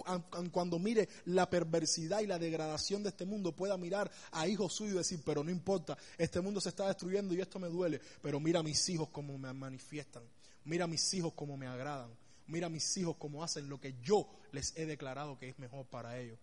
cuando 0.51 0.81
mire 0.81 1.09
la 1.27 1.49
perversidad 1.49 2.23
y 2.23 2.27
la 2.27 2.41
degradación 2.41 3.05
de 3.05 3.11
este 3.11 3.25
mundo, 3.25 3.55
pueda 3.55 3.77
mirar 3.77 4.11
a 4.33 4.49
hijos 4.49 4.75
suyos 4.75 4.95
y 4.95 4.99
decir, 4.99 5.23
pero 5.25 5.45
no 5.45 5.51
importa, 5.53 5.97
este 6.19 6.41
mundo 6.41 6.61
se 6.61 6.71
está 6.71 6.89
destruyendo 6.89 7.35
y 7.35 7.41
esto 7.41 7.61
me 7.61 7.69
duele, 7.69 8.01
pero 8.21 8.41
mira 8.41 8.61
a 8.61 8.65
mis 8.65 8.89
hijos 8.89 9.11
como 9.11 9.39
me 9.39 9.53
manifiestan. 9.53 10.25
Mira 10.67 10.85
a 10.85 10.89
mis 10.89 11.15
hijos 11.15 11.33
como 11.35 11.57
me 11.57 11.67
agradan. 11.67 12.11
Mira 12.49 12.67
a 12.67 12.71
mis 12.71 12.97
hijos 12.97 13.17
como 13.17 13.43
hacen 13.43 13.69
lo 13.69 13.81
que 13.81 13.95
yo 14.03 14.29
les 14.53 14.77
he 14.77 14.85
declarado 14.85 15.39
que 15.39 15.49
es 15.49 15.59
mejor 15.59 15.87
para 15.87 16.19
ellos. 16.19 16.39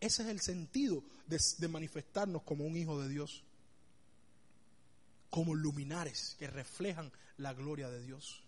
Ese 0.00 0.22
es 0.22 0.28
el 0.28 0.40
sentido 0.40 1.02
de, 1.26 1.68
manifestarnos 1.68 2.42
como 2.42 2.64
un 2.64 2.76
hijo 2.76 3.00
de 3.00 3.08
Dios. 3.08 3.44
Como 5.30 5.54
luminares 5.54 6.36
que 6.38 6.48
reflejan 6.48 7.10
la 7.36 7.54
gloria 7.54 7.88
de 7.88 8.02
Dios. 8.02 8.42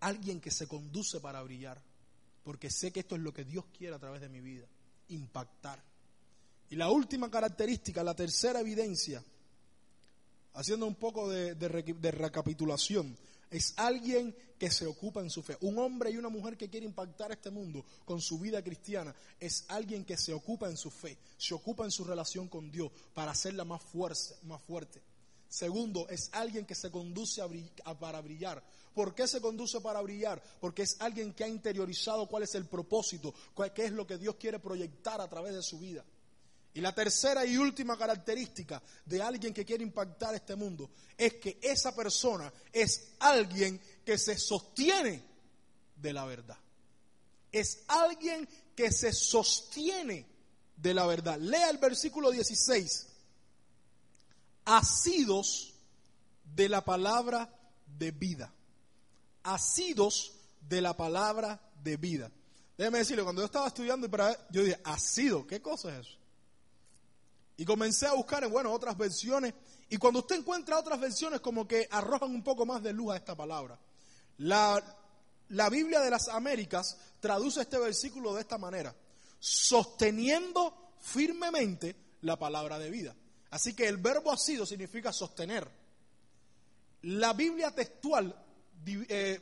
Alguien 0.00 0.40
que 0.40 0.50
se 0.50 0.68
conduce 0.68 1.20
para 1.20 1.42
brillar. 1.42 1.80
Porque 2.44 2.70
sé 2.70 2.92
que 2.92 3.00
esto 3.00 3.16
es 3.16 3.22
lo 3.22 3.32
que 3.32 3.44
Dios 3.44 3.64
quiere 3.76 3.96
a 3.96 3.98
través 3.98 4.20
de 4.20 4.28
mi 4.28 4.40
vida. 4.40 4.66
Impactar. 5.08 5.82
Y 6.68 6.76
la 6.76 6.90
última 6.90 7.30
característica, 7.30 8.02
la 8.02 8.14
tercera 8.14 8.60
evidencia 8.60 9.24
haciendo 10.56 10.86
un 10.86 10.94
poco 10.94 11.28
de, 11.28 11.54
recapitulación, 12.10 13.16
es 13.50 13.74
alguien 13.76 14.34
que 14.58 14.70
se 14.70 14.86
ocupa 14.86 15.20
en 15.20 15.30
su 15.30 15.42
fe. 15.42 15.56
Un 15.60 15.78
hombre 15.78 16.10
y 16.10 16.16
una 16.16 16.30
mujer 16.30 16.56
que 16.56 16.68
quiere 16.68 16.86
impactar 16.86 17.30
este 17.30 17.50
mundo 17.50 17.84
con 18.04 18.20
su 18.20 18.38
vida 18.40 18.62
cristiana 18.62 19.14
es 19.38 19.66
alguien 19.68 20.04
que 20.04 20.16
se 20.16 20.32
ocupa 20.32 20.68
en 20.68 20.76
su 20.76 20.90
fe, 20.90 21.18
se 21.36 21.54
ocupa 21.54 21.84
en 21.84 21.90
su 21.90 22.04
relación 22.04 22.48
con 22.48 22.70
Dios 22.70 22.90
para 23.14 23.32
hacerla 23.32 23.64
más, 23.64 23.82
más 24.42 24.62
fuerte. 24.62 25.02
Segundo, 25.48 26.08
es 26.08 26.30
alguien 26.32 26.64
que 26.64 26.74
se 26.74 26.90
conduce 26.90 27.40
para 28.00 28.20
brillar. 28.20 28.62
¿Por 28.94 29.14
qué 29.14 29.28
se 29.28 29.40
conduce 29.40 29.80
para 29.80 30.00
brillar? 30.00 30.42
Porque 30.58 30.82
es 30.82 30.96
alguien 31.00 31.34
que 31.34 31.44
ha 31.44 31.48
interiorizado 31.48 32.26
cuál 32.26 32.42
es 32.44 32.54
el 32.54 32.64
propósito, 32.64 33.32
qué 33.74 33.84
es 33.84 33.92
lo 33.92 34.06
que 34.06 34.18
Dios 34.18 34.36
quiere 34.36 34.58
proyectar 34.58 35.20
a 35.20 35.28
través 35.28 35.54
de 35.54 35.62
su 35.62 35.78
vida. 35.78 36.04
Y 36.76 36.82
la 36.82 36.94
tercera 36.94 37.46
y 37.46 37.56
última 37.56 37.96
característica 37.96 38.82
de 39.06 39.22
alguien 39.22 39.54
que 39.54 39.64
quiere 39.64 39.82
impactar 39.82 40.34
este 40.34 40.56
mundo 40.56 40.90
es 41.16 41.36
que 41.36 41.58
esa 41.62 41.96
persona 41.96 42.52
es 42.70 43.14
alguien 43.18 43.80
que 44.04 44.18
se 44.18 44.38
sostiene 44.38 45.24
de 45.96 46.12
la 46.12 46.26
verdad. 46.26 46.58
Es 47.50 47.82
alguien 47.88 48.46
que 48.74 48.92
se 48.92 49.14
sostiene 49.14 50.26
de 50.76 50.92
la 50.92 51.06
verdad. 51.06 51.38
Lea 51.40 51.70
el 51.70 51.78
versículo 51.78 52.30
16. 52.30 53.06
Asidos 54.66 55.72
de 56.54 56.68
la 56.68 56.84
palabra 56.84 57.48
de 57.86 58.10
vida. 58.10 58.52
Asidos 59.44 60.34
de 60.60 60.82
la 60.82 60.94
palabra 60.94 61.58
de 61.82 61.96
vida. 61.96 62.30
Déjeme 62.76 62.98
decirle, 62.98 63.22
cuando 63.22 63.40
yo 63.40 63.46
estaba 63.46 63.68
estudiando, 63.68 64.06
yo 64.50 64.62
dije, 64.62 64.78
asido, 64.84 65.46
¿qué 65.46 65.62
cosa 65.62 65.94
es 65.94 66.06
eso? 66.06 66.25
Y 67.56 67.64
comencé 67.64 68.06
a 68.06 68.12
buscar 68.12 68.44
en, 68.44 68.50
bueno, 68.50 68.72
otras 68.72 68.96
versiones. 68.96 69.54
Y 69.88 69.96
cuando 69.96 70.20
usted 70.20 70.36
encuentra 70.36 70.78
otras 70.78 71.00
versiones, 71.00 71.40
como 71.40 71.66
que 71.66 71.88
arrojan 71.90 72.30
un 72.30 72.42
poco 72.42 72.66
más 72.66 72.82
de 72.82 72.92
luz 72.92 73.12
a 73.12 73.16
esta 73.16 73.34
palabra. 73.34 73.78
La, 74.38 74.82
Biblia 75.70 76.00
de 76.00 76.10
las 76.10 76.28
Américas 76.28 76.98
traduce 77.20 77.62
este 77.62 77.78
versículo 77.78 78.34
de 78.34 78.42
esta 78.42 78.58
manera. 78.58 78.94
Sosteniendo 79.38 80.94
firmemente 81.00 81.96
la 82.22 82.38
palabra 82.38 82.78
de 82.78 82.90
vida. 82.90 83.14
Así 83.50 83.74
que 83.74 83.86
el 83.86 83.98
verbo 83.98 84.32
asido 84.32 84.66
significa 84.66 85.12
sostener. 85.12 85.70
La 87.02 87.32
Biblia 87.32 87.70
textual 87.70 88.34
eh, 88.86 89.40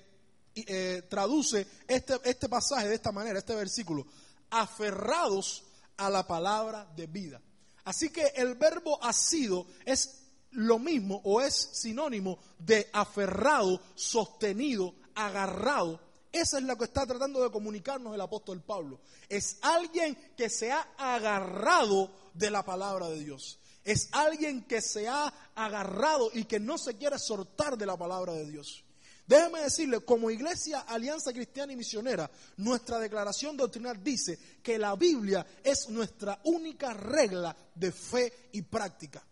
eh, 0.54 1.02
traduce 1.08 1.66
este, 1.88 2.20
este 2.24 2.48
pasaje 2.48 2.88
de 2.88 2.94
esta 2.94 3.10
manera, 3.10 3.38
este 3.38 3.54
versículo, 3.54 4.06
aferrados 4.50 5.64
a 5.96 6.10
la 6.10 6.26
palabra 6.26 6.86
de 6.94 7.06
vida. 7.06 7.40
Así 7.84 8.10
que 8.10 8.32
el 8.36 8.54
verbo 8.54 9.02
asido 9.02 9.66
es 9.84 10.24
lo 10.52 10.78
mismo 10.78 11.20
o 11.24 11.40
es 11.40 11.54
sinónimo 11.54 12.38
de 12.58 12.88
aferrado, 12.92 13.80
sostenido, 13.94 14.94
agarrado. 15.14 16.00
Esa 16.32 16.58
es 16.58 16.64
lo 16.64 16.76
que 16.76 16.84
está 16.84 17.06
tratando 17.06 17.42
de 17.42 17.50
comunicarnos 17.50 18.14
el 18.14 18.20
apóstol 18.20 18.60
Pablo. 18.62 19.00
Es 19.28 19.58
alguien 19.62 20.16
que 20.36 20.48
se 20.50 20.72
ha 20.72 20.88
agarrado 20.96 22.10
de 22.34 22.50
la 22.50 22.64
palabra 22.64 23.08
de 23.08 23.20
Dios. 23.20 23.58
Es 23.84 24.08
alguien 24.12 24.64
que 24.64 24.80
se 24.80 25.06
ha 25.06 25.32
agarrado 25.54 26.30
y 26.32 26.44
que 26.44 26.58
no 26.58 26.78
se 26.78 26.96
quiere 26.96 27.18
soltar 27.18 27.76
de 27.76 27.86
la 27.86 27.96
palabra 27.96 28.32
de 28.32 28.46
Dios. 28.46 28.82
Déjeme 29.26 29.62
decirle, 29.62 30.00
como 30.00 30.30
iglesia 30.30 30.80
Alianza 30.80 31.32
Cristiana 31.32 31.72
y 31.72 31.76
Misionera, 31.76 32.30
nuestra 32.58 32.98
declaración 32.98 33.56
doctrinal 33.56 34.02
dice 34.04 34.38
que 34.62 34.78
la 34.78 34.94
Biblia 34.96 35.46
es 35.62 35.88
nuestra 35.88 36.40
única 36.44 36.92
regla 36.92 37.56
de 37.74 37.90
fe 37.90 38.50
y 38.52 38.62
práctica. 38.62 39.22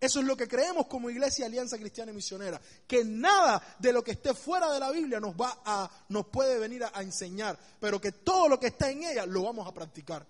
Eso 0.00 0.20
es 0.20 0.26
lo 0.26 0.36
que 0.36 0.46
creemos 0.46 0.86
como 0.86 1.10
iglesia 1.10 1.46
Alianza 1.46 1.76
Cristiana 1.76 2.12
y 2.12 2.14
Misionera, 2.14 2.60
que 2.86 3.04
nada 3.04 3.76
de 3.78 3.92
lo 3.92 4.04
que 4.04 4.12
esté 4.12 4.32
fuera 4.32 4.70
de 4.72 4.78
la 4.78 4.92
Biblia 4.92 5.18
nos 5.18 5.34
va 5.34 5.60
a 5.64 5.90
nos 6.10 6.26
puede 6.26 6.58
venir 6.58 6.84
a, 6.84 7.02
enseñar, 7.02 7.58
pero 7.80 8.00
que 8.00 8.12
todo 8.12 8.48
lo 8.48 8.60
que 8.60 8.68
está 8.68 8.90
en 8.90 9.02
ella 9.02 9.26
lo 9.26 9.42
vamos 9.42 9.66
a 9.66 9.74
practicar. 9.74 10.24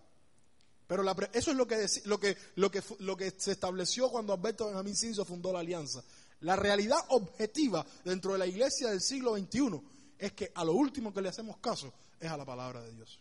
Pero 0.87 1.04
eso 1.35 1.50
es 1.50 1.57
lo 1.57 1.66
que, 1.66 1.87
lo, 2.04 2.18
que, 2.18 2.35
lo, 2.54 2.70
que, 2.70 2.83
lo 3.00 3.14
que 3.14 3.35
se 3.37 3.52
estableció 3.52 4.11
cuando 4.11 4.33
Alberto 4.33 4.66
Benjamín 4.66 4.96
Cinzo 4.96 5.26
fundó 5.26 5.52
la 5.52 5.59
alianza. 5.59 6.02
La 6.40 6.57
realidad 6.57 6.98
objetiva 7.09 7.85
dentro 8.05 8.33
de 8.33 8.38
la 8.38 8.46
iglesia 8.46 8.88
del 8.90 9.01
siglo 9.01 9.37
XXI 9.37 9.81
es 10.18 10.33
que 10.33 10.53
a 10.55 10.64
lo 10.64 10.72
último 10.72 11.12
que 11.12 11.20
le 11.20 11.29
hacemos 11.29 11.59
caso 11.59 11.92
es 12.20 12.31
a 12.31 12.37
la 12.37 12.44
palabra 12.44 12.83
de 12.83 12.92
Dios. 12.92 13.18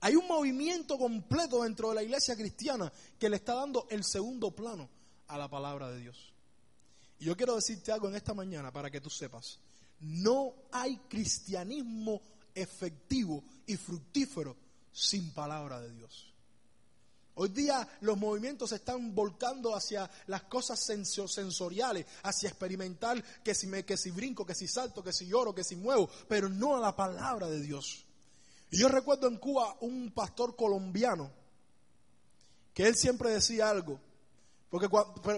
Hay 0.00 0.14
un 0.14 0.26
movimiento 0.26 0.98
completo 0.98 1.62
dentro 1.62 1.88
de 1.88 1.96
la 1.96 2.02
iglesia 2.02 2.36
cristiana 2.36 2.92
que 3.18 3.28
le 3.28 3.36
está 3.36 3.54
dando 3.54 3.86
el 3.90 4.04
segundo 4.04 4.50
plano 4.50 4.88
a 5.28 5.38
la 5.38 5.48
palabra 5.48 5.90
de 5.90 6.00
Dios. 6.00 6.32
Y 7.18 7.24
yo 7.24 7.36
quiero 7.36 7.56
decirte 7.56 7.92
algo 7.92 8.08
en 8.08 8.16
esta 8.16 8.34
mañana 8.34 8.72
para 8.72 8.90
que 8.90 9.00
tú 9.00 9.10
sepas. 9.10 9.58
No 10.00 10.54
hay 10.70 10.96
cristianismo 11.08 12.20
efectivo 12.54 13.42
y 13.66 13.76
fructífero 13.76 14.56
sin 14.92 15.32
palabra 15.32 15.80
de 15.80 15.92
Dios. 15.92 16.32
Hoy 17.38 17.50
día 17.50 17.86
los 18.00 18.16
movimientos 18.16 18.70
se 18.70 18.76
están 18.76 19.14
volcando 19.14 19.76
hacia 19.76 20.10
las 20.26 20.44
cosas 20.44 20.80
sensoriales, 20.82 22.06
hacia 22.22 22.48
experimentar 22.48 23.22
que 23.44 23.54
si, 23.54 23.66
me, 23.66 23.84
que 23.84 23.98
si 23.98 24.10
brinco, 24.10 24.46
que 24.46 24.54
si 24.54 24.66
salto, 24.66 25.04
que 25.04 25.12
si 25.12 25.26
lloro, 25.26 25.54
que 25.54 25.62
si 25.62 25.76
muevo, 25.76 26.08
pero 26.28 26.48
no 26.48 26.76
a 26.76 26.80
la 26.80 26.96
palabra 26.96 27.46
de 27.48 27.60
Dios. 27.60 28.06
Y 28.70 28.78
yo 28.78 28.88
recuerdo 28.88 29.28
en 29.28 29.36
Cuba 29.36 29.76
un 29.80 30.12
pastor 30.12 30.56
colombiano 30.56 31.30
que 32.72 32.86
él 32.86 32.96
siempre 32.96 33.30
decía 33.30 33.68
algo, 33.68 34.00
porque, 34.70 34.88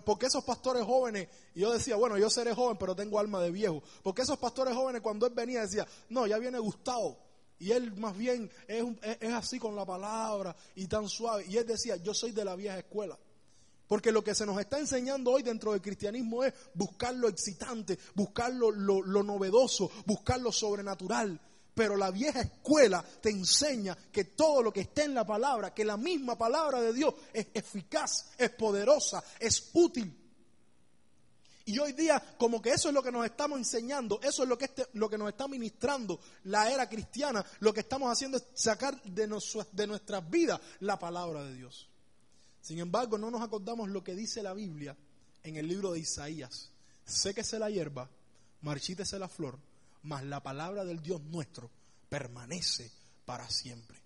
porque 0.04 0.26
esos 0.26 0.44
pastores 0.44 0.84
jóvenes, 0.84 1.28
y 1.56 1.60
yo 1.60 1.72
decía, 1.72 1.96
bueno, 1.96 2.16
yo 2.16 2.30
seré 2.30 2.54
joven, 2.54 2.76
pero 2.78 2.94
tengo 2.94 3.18
alma 3.18 3.40
de 3.40 3.50
viejo, 3.50 3.82
porque 4.04 4.22
esos 4.22 4.38
pastores 4.38 4.72
jóvenes 4.74 5.02
cuando 5.02 5.26
él 5.26 5.34
venía 5.34 5.62
decía, 5.62 5.84
no, 6.10 6.28
ya 6.28 6.38
viene 6.38 6.60
Gustavo, 6.60 7.18
y 7.58 7.72
él 7.72 7.94
más 7.96 8.16
bien 8.16 8.50
es, 8.66 8.84
es, 9.20 9.32
así 9.32 9.58
con 9.58 9.74
la 9.74 9.84
palabra 9.84 10.54
y 10.76 10.86
tan 10.86 11.08
suave. 11.08 11.44
Y 11.48 11.56
él 11.56 11.66
decía, 11.66 11.96
yo 11.96 12.14
soy 12.14 12.32
de 12.32 12.44
la 12.44 12.54
vieja 12.54 12.78
escuela. 12.78 13.18
Porque 13.86 14.12
lo 14.12 14.22
que 14.22 14.34
se 14.34 14.44
nos 14.44 14.60
está 14.60 14.78
enseñando 14.78 15.32
hoy 15.32 15.42
dentro 15.42 15.72
del 15.72 15.80
cristianismo 15.80 16.44
es 16.44 16.52
buscar 16.74 17.14
lo 17.14 17.26
excitante, 17.28 17.98
buscar 18.14 18.52
lo, 18.52 18.70
lo, 18.70 19.22
novedoso, 19.22 19.90
buscar 20.04 20.40
lo 20.40 20.52
sobrenatural. 20.52 21.40
Pero 21.74 21.96
la 21.96 22.10
vieja 22.10 22.40
escuela 22.40 23.04
te 23.20 23.30
enseña 23.30 23.96
que 24.12 24.24
todo 24.24 24.62
lo 24.62 24.72
que 24.72 24.82
está 24.82 25.04
en 25.04 25.14
la 25.14 25.24
palabra, 25.24 25.72
que 25.72 25.84
la 25.84 25.96
misma 25.96 26.36
palabra 26.36 26.80
de 26.80 26.92
Dios 26.92 27.14
es 27.32 27.46
eficaz, 27.54 28.32
es 28.36 28.50
poderosa, 28.50 29.24
es 29.40 29.70
útil 29.72 30.27
y 31.68 31.78
hoy 31.78 31.92
día, 31.92 32.18
como 32.38 32.62
que 32.62 32.70
eso 32.70 32.88
es 32.88 32.94
lo 32.94 33.02
que 33.02 33.12
nos 33.12 33.26
estamos 33.26 33.58
enseñando, 33.58 34.18
eso 34.22 34.42
es 34.42 34.48
lo 34.48 34.56
que, 34.56 34.64
este, 34.64 34.86
lo 34.94 35.10
que 35.10 35.18
nos 35.18 35.28
está 35.28 35.46
ministrando 35.46 36.18
la 36.44 36.72
era 36.72 36.88
cristiana, 36.88 37.44
lo 37.60 37.74
que 37.74 37.80
estamos 37.80 38.10
haciendo 38.10 38.38
es 38.38 38.46
sacar 38.54 39.02
de, 39.02 39.28
de 39.72 39.86
nuestras 39.86 40.30
vidas 40.30 40.58
la 40.80 40.98
palabra 40.98 41.44
de 41.44 41.52
Dios. 41.52 41.90
Sin 42.62 42.78
embargo, 42.78 43.18
no 43.18 43.30
nos 43.30 43.42
acordamos 43.42 43.90
lo 43.90 44.02
que 44.02 44.14
dice 44.14 44.42
la 44.42 44.54
Biblia 44.54 44.96
en 45.42 45.56
el 45.56 45.68
libro 45.68 45.92
de 45.92 46.00
Isaías. 46.00 46.70
Séquese 47.04 47.58
la 47.58 47.68
hierba, 47.68 48.08
marchítese 48.62 49.18
la 49.18 49.28
flor, 49.28 49.58
mas 50.04 50.24
la 50.24 50.42
palabra 50.42 50.86
del 50.86 51.02
Dios 51.02 51.20
nuestro 51.20 51.70
permanece 52.08 52.90
para 53.26 53.46
siempre. 53.50 53.97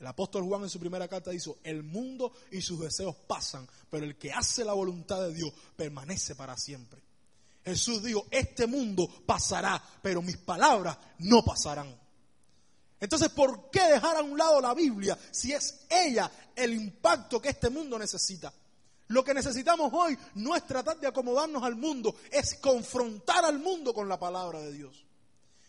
El 0.00 0.06
apóstol 0.06 0.44
Juan 0.44 0.62
en 0.62 0.70
su 0.70 0.80
primera 0.80 1.08
carta 1.08 1.30
dijo, 1.30 1.58
el 1.62 1.82
mundo 1.82 2.32
y 2.50 2.60
sus 2.60 2.80
deseos 2.80 3.14
pasan, 3.26 3.68
pero 3.90 4.04
el 4.04 4.16
que 4.16 4.32
hace 4.32 4.64
la 4.64 4.72
voluntad 4.72 5.20
de 5.22 5.32
Dios 5.32 5.52
permanece 5.76 6.34
para 6.34 6.56
siempre. 6.56 7.02
Jesús 7.64 8.02
dijo, 8.02 8.26
este 8.30 8.66
mundo 8.66 9.08
pasará, 9.24 9.82
pero 10.02 10.20
mis 10.20 10.36
palabras 10.36 10.98
no 11.20 11.42
pasarán. 11.42 11.94
Entonces, 13.00 13.30
¿por 13.30 13.70
qué 13.70 13.82
dejar 13.84 14.16
a 14.16 14.22
un 14.22 14.36
lado 14.36 14.60
la 14.60 14.74
Biblia 14.74 15.18
si 15.30 15.52
es 15.52 15.86
ella 15.88 16.30
el 16.54 16.74
impacto 16.74 17.40
que 17.40 17.50
este 17.50 17.70
mundo 17.70 17.98
necesita? 17.98 18.52
Lo 19.08 19.22
que 19.22 19.34
necesitamos 19.34 19.90
hoy 19.92 20.18
no 20.36 20.56
es 20.56 20.66
tratar 20.66 20.98
de 20.98 21.06
acomodarnos 21.06 21.62
al 21.62 21.76
mundo, 21.76 22.14
es 22.30 22.54
confrontar 22.56 23.44
al 23.44 23.58
mundo 23.58 23.92
con 23.92 24.08
la 24.08 24.18
palabra 24.18 24.60
de 24.60 24.72
Dios. 24.72 25.04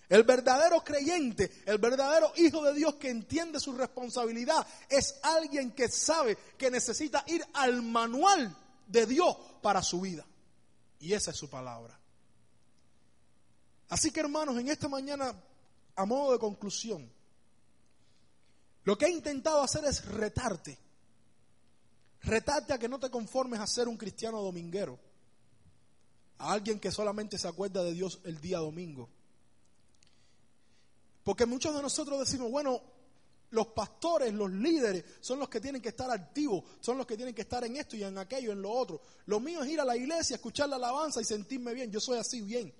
El 0.07 0.23
verdadero 0.23 0.83
creyente, 0.83 1.63
el 1.65 1.79
verdadero 1.79 2.31
hijo 2.37 2.63
de 2.63 2.73
Dios 2.73 2.95
que 2.95 3.09
entiende 3.09 3.59
su 3.59 3.73
responsabilidad, 3.73 4.65
es 4.87 5.19
alguien 5.23 5.71
que 5.71 5.89
sabe 5.89 6.37
que 6.57 6.69
necesita 6.69 7.23
ir 7.27 7.43
al 7.53 7.81
manual 7.81 8.55
de 8.87 9.05
Dios 9.07 9.35
para 9.61 9.81
su 9.81 10.01
vida. 10.01 10.25
Y 10.99 11.13
esa 11.13 11.31
es 11.31 11.37
su 11.37 11.49
palabra. 11.49 11.99
Así 13.89 14.11
que 14.11 14.19
hermanos, 14.19 14.57
en 14.59 14.67
esta 14.67 14.87
mañana, 14.87 15.33
a 15.95 16.05
modo 16.05 16.33
de 16.33 16.39
conclusión, 16.39 17.11
lo 18.83 18.97
que 18.97 19.05
he 19.05 19.11
intentado 19.11 19.61
hacer 19.61 19.85
es 19.85 20.05
retarte. 20.05 20.77
Retarte 22.21 22.73
a 22.73 22.77
que 22.77 22.89
no 22.89 22.99
te 22.99 23.09
conformes 23.09 23.59
a 23.59 23.67
ser 23.67 23.87
un 23.87 23.97
cristiano 23.97 24.41
dominguero. 24.41 24.99
A 26.37 26.51
alguien 26.51 26.79
que 26.79 26.91
solamente 26.91 27.39
se 27.39 27.47
acuerda 27.47 27.83
de 27.83 27.93
Dios 27.93 28.19
el 28.23 28.39
día 28.39 28.59
domingo 28.59 29.09
porque 31.25 31.47
muchos 31.47 31.75
de 31.75 31.81
nosotros 31.81 32.19
decimos, 32.19 32.51
bueno, 32.51 32.79
los 33.49 33.67
pastores, 33.69 34.31
los 34.31 34.51
líderes, 34.51 35.03
son 35.19 35.39
los 35.39 35.49
que 35.49 35.59
tienen 35.59 35.81
que 35.81 35.89
estar 35.89 36.09
activos, 36.11 36.63
son 36.79 36.99
los 36.99 37.07
que 37.07 37.17
tienen 37.17 37.33
que 37.33 37.41
estar 37.41 37.63
en 37.65 37.75
esto 37.77 37.95
y 37.95 38.03
en 38.03 38.15
aquello, 38.19 38.51
en 38.51 38.61
lo 38.61 38.71
otro. 38.71 39.01
Lo 39.25 39.39
mío 39.39 39.63
es 39.63 39.69
ir 39.71 39.81
a 39.81 39.85
la 39.85 39.97
iglesia, 39.97 40.35
escuchar 40.35 40.69
la 40.69 40.75
alabanza 40.75 41.19
y 41.21 41.25
sentirme 41.25 41.73
bien. 41.73 41.91
Yo 41.91 41.99
soy 41.99 42.19
así 42.19 42.41
bien. 42.41 42.71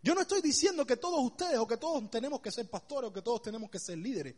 Yo 0.00 0.14
no 0.14 0.20
estoy 0.20 0.40
diciendo 0.40 0.86
que 0.86 0.96
todos 0.96 1.18
ustedes 1.24 1.58
o 1.58 1.66
que 1.66 1.76
todos 1.76 2.08
tenemos 2.08 2.40
que 2.40 2.52
ser 2.52 2.70
pastores 2.70 3.10
o 3.10 3.12
que 3.12 3.22
todos 3.22 3.42
tenemos 3.42 3.68
que 3.68 3.80
ser 3.80 3.98
líderes. 3.98 4.36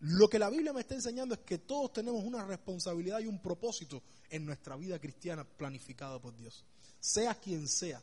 Lo 0.00 0.26
que 0.26 0.40
la 0.40 0.50
Biblia 0.50 0.72
me 0.72 0.80
está 0.80 0.96
enseñando 0.96 1.36
es 1.36 1.42
que 1.42 1.58
todos 1.58 1.92
tenemos 1.92 2.24
una 2.24 2.44
responsabilidad 2.44 3.20
y 3.20 3.28
un 3.28 3.40
propósito 3.40 4.02
en 4.28 4.44
nuestra 4.44 4.74
vida 4.74 4.98
cristiana 4.98 5.44
planificado 5.44 6.20
por 6.20 6.36
Dios. 6.36 6.64
Sea 6.98 7.36
quien 7.36 7.68
sea 7.68 8.02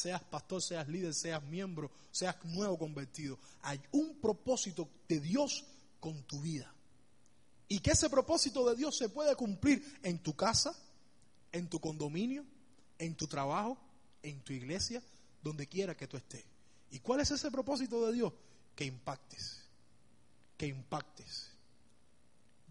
seas 0.00 0.22
pastor, 0.22 0.62
seas 0.62 0.88
líder, 0.88 1.14
seas 1.14 1.42
miembro, 1.44 1.90
seas 2.10 2.36
nuevo 2.44 2.78
convertido. 2.78 3.38
Hay 3.62 3.80
un 3.92 4.18
propósito 4.20 4.88
de 5.08 5.20
Dios 5.20 5.64
con 6.00 6.22
tu 6.24 6.40
vida. 6.40 6.72
Y 7.68 7.80
que 7.80 7.92
ese 7.92 8.10
propósito 8.10 8.68
de 8.68 8.76
Dios 8.76 8.96
se 8.96 9.08
puede 9.08 9.36
cumplir 9.36 10.00
en 10.02 10.18
tu 10.18 10.34
casa, 10.34 10.74
en 11.52 11.68
tu 11.68 11.78
condominio, 11.80 12.44
en 12.98 13.14
tu 13.14 13.26
trabajo, 13.26 13.78
en 14.22 14.40
tu 14.40 14.52
iglesia, 14.52 15.02
donde 15.42 15.66
quiera 15.66 15.96
que 15.96 16.08
tú 16.08 16.16
estés. 16.16 16.44
¿Y 16.90 16.98
cuál 16.98 17.20
es 17.20 17.30
ese 17.30 17.50
propósito 17.50 18.06
de 18.06 18.12
Dios? 18.12 18.32
Que 18.74 18.84
impactes, 18.84 19.62
que 20.56 20.66
impactes. 20.66 21.50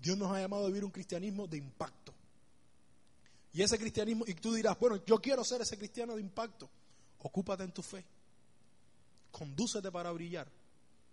Dios 0.01 0.17
nos 0.17 0.31
ha 0.31 0.41
llamado 0.41 0.65
a 0.65 0.67
vivir 0.67 0.83
un 0.83 0.91
cristianismo 0.91 1.47
de 1.47 1.57
impacto. 1.57 2.13
Y 3.53 3.61
ese 3.61 3.77
cristianismo, 3.77 4.25
y 4.27 4.33
tú 4.35 4.53
dirás, 4.53 4.77
bueno, 4.79 5.03
yo 5.05 5.19
quiero 5.19 5.43
ser 5.43 5.61
ese 5.61 5.77
cristiano 5.77 6.15
de 6.15 6.21
impacto. 6.21 6.69
Ocúpate 7.19 7.63
en 7.63 7.71
tu 7.71 7.82
fe. 7.82 8.05
Condúcete 9.32 9.91
para 9.91 10.12
brillar 10.12 10.47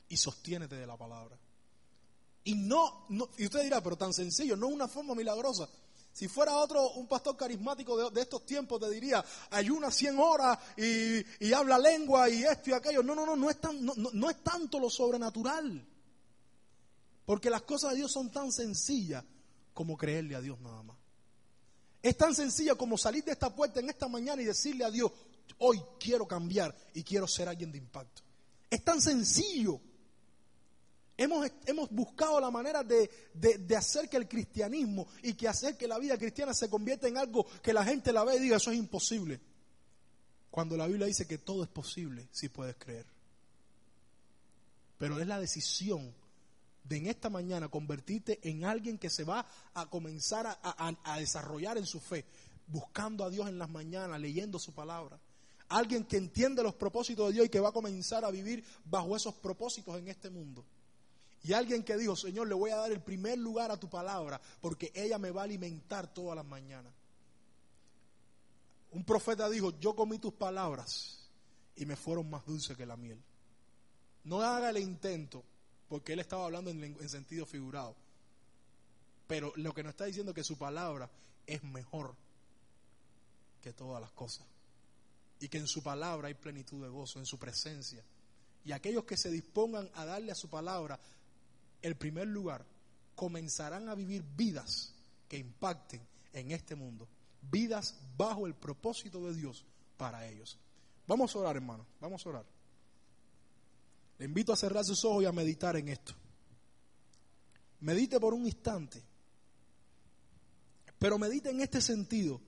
y 0.09 0.17
sostiénete 0.17 0.77
de 0.77 0.87
la 0.87 0.97
palabra. 0.97 1.39
Y 2.45 2.55
no, 2.55 3.07
y 3.37 3.45
usted 3.45 3.63
dirá, 3.63 3.83
pero 3.83 3.97
tan 3.97 4.13
sencillo, 4.13 4.57
no 4.57 4.69
una 4.69 4.87
forma 4.87 5.15
milagrosa. 5.15 5.69
Si 6.13 6.29
fuera 6.29 6.57
otro, 6.57 6.93
un 6.93 7.07
pastor 7.07 7.37
carismático 7.37 8.11
de, 8.11 8.21
estos 8.23 8.47
tiempos, 8.47 8.81
te 8.81 8.89
diría, 8.89 9.23
ayuna 9.51 9.91
100 9.91 10.19
horas 10.19 10.59
y, 10.77 11.53
habla 11.53 11.79
lengua 11.79 12.31
y 12.31 12.45
esto 12.45 12.71
y 12.71 12.73
aquello. 12.73 13.03
No, 13.03 13.15
no, 13.15 13.27
no, 13.27 13.37
no 13.37 13.51
es, 13.51 13.61
tan, 13.61 13.85
no, 13.85 13.93
no 13.97 14.31
es 14.31 14.43
tanto 14.43 14.79
lo 14.79 14.89
sobrenatural. 14.89 15.87
Porque 17.27 17.51
las 17.51 17.63
cosas 17.63 17.91
de 17.91 17.97
Dios 17.97 18.13
son 18.13 18.31
tan 18.31 18.53
sencillas 18.53 19.25
como 19.75 19.97
creerle 19.97 20.37
a 20.37 20.41
Dios 20.41 20.59
nada 20.61 20.83
más. 20.85 20.97
Es 22.01 22.17
tan 22.17 22.35
sencilla 22.35 22.77
como 22.77 22.97
salir 22.97 23.25
de 23.25 23.33
esta 23.33 23.55
puerta 23.55 23.81
en 23.81 23.91
esta 23.91 24.07
mañana 24.07 24.41
y 24.41 24.45
decirle 24.45 24.85
a 24.85 24.91
Dios, 24.91 25.11
hoy 25.59 25.81
quiero 25.99 26.27
cambiar 26.27 26.75
y 26.95 27.03
quiero 27.03 27.27
ser 27.27 27.49
alguien 27.49 27.73
de 27.73 27.79
impacto. 27.79 28.23
Es 28.71 28.83
tan 28.85 29.01
sencillo. 29.01 29.81
Hemos, 31.17 31.51
hemos 31.65 31.91
buscado 31.91 32.41
la 32.41 32.51
manera 32.51 32.83
de, 32.83 33.11
de, 33.33 33.77
hacer 33.77 34.09
que 34.09 34.19
el 34.19 34.29
cristianismo 34.29 35.07
y 35.23 35.33
que 35.33 35.49
hacer 35.49 35.77
que 35.77 35.89
la 35.89 35.99
vida 35.99 36.19
cristiana 36.19 36.53
se 36.53 36.69
convierta 36.69 37.09
en 37.09 37.17
algo 37.17 37.47
que 37.63 37.73
la 37.73 37.85
gente 37.85 38.13
la 38.13 38.23
ve 38.23 38.37
y 38.37 38.41
diga, 38.41 38.59
eso 38.59 38.71
es 38.71 38.77
imposible. 38.77 39.41
Cuando 40.51 40.77
la 40.77 40.87
Biblia 40.87 41.07
dice 41.07 41.27
que 41.27 41.39
todo 41.39 41.63
es 41.63 41.71
posible 41.71 42.29
si 42.33 42.51
puedes 42.51 42.77
creer. 42.77 43.07
Pero 44.99 45.19
es 45.19 45.27
la 45.27 45.41
decisión 45.41 46.15
de 46.85 46.99
en 46.99 47.07
esta 47.07 47.31
mañana 47.31 47.69
convertirte 47.69 48.39
en 48.43 48.65
alguien 48.65 48.99
que 48.99 49.11
se 49.11 49.25
va 49.25 49.47
a 49.73 49.87
comenzar 49.89 50.47
a, 50.47 50.97
a 51.03 51.19
desarrollar 51.19 51.79
en 51.79 51.87
su 51.87 51.99
fe, 51.99 52.27
buscando 52.67 53.25
a 53.25 53.31
Dios 53.31 53.49
en 53.49 53.59
las 53.59 53.71
mañanas, 53.71 54.21
leyendo 54.21 54.59
su 54.59 54.73
palabra 54.73 55.19
Alguien 55.69 56.05
que 56.05 56.17
entiende 56.17 56.63
los 56.63 56.75
propósitos 56.75 57.29
de 57.29 57.35
Dios 57.35 57.47
y 57.47 57.49
que 57.49 57.61
va 57.61 57.71
a 57.71 57.73
comenzar 57.73 58.25
a 58.25 58.31
vivir 58.31 58.65
bajo 58.85 59.17
esos 59.17 59.35
propósitos 59.35 59.99
en 59.99 60.09
este 60.09 60.31
mundo. 60.31 60.65
Y 61.43 61.53
alguien 61.53 61.83
que 61.83 61.97
dijo, 61.97 62.17
Señor, 62.17 62.49
le 62.49 62.55
voy 62.55 62.71
a 62.71 62.77
dar 62.77 62.93
el 62.93 63.01
primer 63.01 63.39
lugar 63.39 63.71
a 63.71 63.79
tu 63.79 63.89
palabra 63.89 64.41
porque 64.61 64.91
ella 64.95 65.19
me 65.19 65.31
va 65.31 65.43
a 65.43 65.45
alimentar 65.45 66.13
todas 66.13 66.37
las 66.37 66.45
mañanas. 66.45 66.93
Un 68.93 69.05
profeta 69.05 69.49
dijo, 69.49 69.79
yo 69.79 69.95
comí 69.95 70.19
tus 70.19 70.33
palabras 70.33 71.29
y 71.77 71.85
me 71.85 71.97
fueron 71.97 72.31
más 72.31 72.45
dulces 72.47 72.77
que 72.77 72.87
la 72.87 72.97
miel. 72.97 73.23
No 74.25 74.43
haga 74.43 74.71
el 74.71 74.79
intento, 74.79 75.45
porque 75.89 76.15
él 76.15 76.21
estaba 76.21 76.47
hablando 76.47 76.71
en, 76.71 77.09
sentido 77.09 77.47
figurado. 77.47 77.95
Pero 79.27 79.53
lo 79.57 79.73
que 79.73 79.83
nos 79.83 79.91
está 79.91 80.05
diciendo 80.07 80.33
es 80.33 80.35
que 80.35 80.45
su 80.45 80.57
palabra 80.57 81.11
es 81.47 81.63
mejor 81.63 82.15
que 83.61 83.73
todas 83.73 84.01
las 84.01 84.11
cosas. 84.13 84.47
Y 85.41 85.49
que 85.49 85.59
en 85.59 85.67
su 85.67 85.83
palabra 85.83 86.29
hay 86.29 86.35
plenitud 86.35 86.83
de 86.83 86.89
gozo, 86.89 87.19
en 87.19 87.27
su 87.27 87.39
presencia. 87.39 88.05
Y 88.65 88.73
aquellos 88.73 89.05
que 89.05 89.17
se 89.17 89.31
dispongan 89.31 89.91
a 89.95 90.05
darle 90.05 90.33
a 90.33 90.37
su 90.37 90.49
palabra 90.49 90.99
el 91.83 91.97
primer 91.97 92.27
lugar, 92.27 92.67
comenzarán 93.15 93.89
a 93.89 93.95
vivir 93.95 94.23
vidas 94.23 94.95
que 95.29 95.39
impacten 95.39 96.07
en 96.33 96.51
este 96.51 96.75
mundo 96.75 97.09
vidas 97.51 97.95
bajo 98.17 98.47
el 98.47 98.55
propósito 98.55 99.25
de 99.27 99.35
Dios 99.35 99.65
para 99.97 100.27
ellos. 100.27 100.59
Vamos 101.07 101.35
a 101.35 101.39
orar, 101.39 101.57
hermano, 101.57 101.87
vamos 102.01 102.25
a 102.25 102.29
orar. 102.29 102.47
Le 104.19 104.25
invito 104.25 104.53
a 104.53 104.57
cerrar 104.57 104.85
sus 104.85 105.05
ojos 105.05 105.23
y 105.23 105.27
a 105.27 105.33
meditar 105.33 105.77
en 105.77 105.89
esto. 105.89 106.15
Medite 107.81 108.19
por 108.19 108.35
un 108.35 108.47
instante, 108.47 109.03
pero 110.99 111.19
medite 111.19 111.51
en 111.51 111.61
este 111.61 111.81
sentido. 111.81 112.41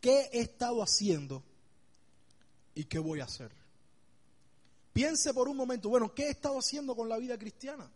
¿Qué 0.00 0.30
he 0.32 0.40
estado 0.40 0.82
haciendo 0.82 1.44
y 2.74 2.84
qué 2.84 2.98
voy 2.98 3.20
a 3.20 3.24
hacer? 3.24 3.50
Piense 4.92 5.32
por 5.32 5.48
un 5.48 5.56
momento, 5.56 5.88
bueno, 5.88 6.14
¿qué 6.14 6.24
he 6.26 6.30
estado 6.30 6.58
haciendo 6.58 6.94
con 6.94 7.08
la 7.08 7.18
vida 7.18 7.38
cristiana? 7.38 7.90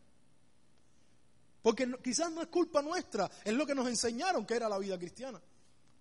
Porque 1.62 1.92
quizás 2.02 2.30
no 2.32 2.42
es 2.42 2.48
culpa 2.48 2.80
nuestra, 2.80 3.30
es 3.44 3.52
lo 3.52 3.66
que 3.66 3.74
nos 3.74 3.88
enseñaron 3.88 4.46
que 4.46 4.54
era 4.54 4.68
la 4.68 4.78
vida 4.78 4.98
cristiana. 4.98 5.40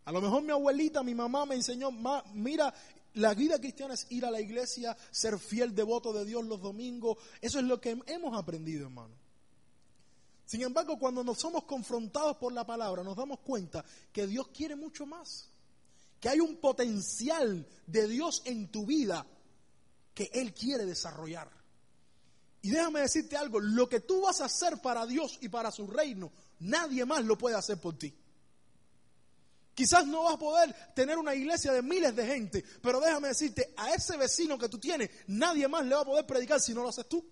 A 0.06 0.12
lo 0.12 0.22
mejor 0.22 0.44
mi 0.44 0.52
abuelita, 0.52 1.02
mi 1.04 1.16
mamá 1.16 1.46
me 1.46 1.56
enseñó, 1.56 1.90
mira, 2.34 2.74
la 3.16 3.34
vida 3.34 3.60
cristiana 3.60 3.96
es 3.96 4.06
ir 4.12 4.26
a 4.26 4.32
la 4.32 4.40
iglesia, 4.40 4.96
ser 5.10 5.40
fiel 5.40 5.74
devoto 5.74 6.14
de 6.14 6.26
Dios 6.26 6.46
los 6.46 6.62
domingos. 6.62 7.18
Eso 7.42 7.60
es 7.60 7.66
lo 7.66 7.82
que 7.82 7.98
hemos 8.06 8.38
aprendido, 8.38 8.86
hermano. 8.86 9.16
Sin 10.46 10.62
embargo, 10.62 11.00
cuando 11.00 11.24
nos 11.24 11.40
somos 11.40 11.64
confrontados 11.64 12.38
por 12.38 12.54
la 12.54 12.66
palabra, 12.66 13.04
nos 13.04 13.18
damos 13.18 13.40
cuenta 13.40 13.84
que 14.14 14.28
Dios 14.28 14.50
quiere 14.50 14.76
mucho 14.76 15.06
más. 15.06 15.50
Que 16.26 16.30
hay 16.30 16.40
un 16.40 16.56
potencial 16.56 17.68
de 17.86 18.08
Dios 18.08 18.42
en 18.46 18.72
tu 18.72 18.84
vida 18.84 19.28
que 20.12 20.32
Él 20.34 20.56
quiere 20.56 20.84
desarrollar. 20.84 21.48
Y 22.64 22.72
déjame 22.72 23.02
decirte 23.02 23.38
algo, 23.38 23.60
lo 23.60 23.88
que 23.88 24.00
tú 24.00 24.22
vas 24.22 24.42
a 24.42 24.46
hacer 24.46 24.82
para 24.82 25.06
Dios 25.06 25.38
y 25.42 25.50
para 25.50 25.70
su 25.70 25.86
reino, 25.86 26.32
nadie 26.62 27.06
más 27.06 27.24
lo 27.24 27.38
puede 27.38 27.56
hacer 27.56 27.80
por 27.80 27.96
ti. 28.00 28.12
Quizás 29.76 30.08
no 30.08 30.24
vas 30.24 30.34
a 30.34 30.40
poder 30.40 30.76
tener 30.96 31.20
una 31.20 31.36
iglesia 31.36 31.72
de 31.72 31.84
miles 31.84 32.16
de 32.16 32.26
gente, 32.26 32.66
pero 32.82 33.00
déjame 33.00 33.28
decirte, 33.28 33.76
a 33.78 33.94
ese 33.94 34.18
vecino 34.18 34.58
que 34.58 34.68
tú 34.68 34.80
tienes, 34.80 35.12
nadie 35.28 35.68
más 35.68 35.86
le 35.86 35.94
va 35.94 36.02
a 36.02 36.06
poder 36.06 36.26
predicar 36.26 36.60
si 36.60 36.74
no 36.74 36.82
lo 36.82 36.90
haces 36.90 37.08
tú. 37.08 37.24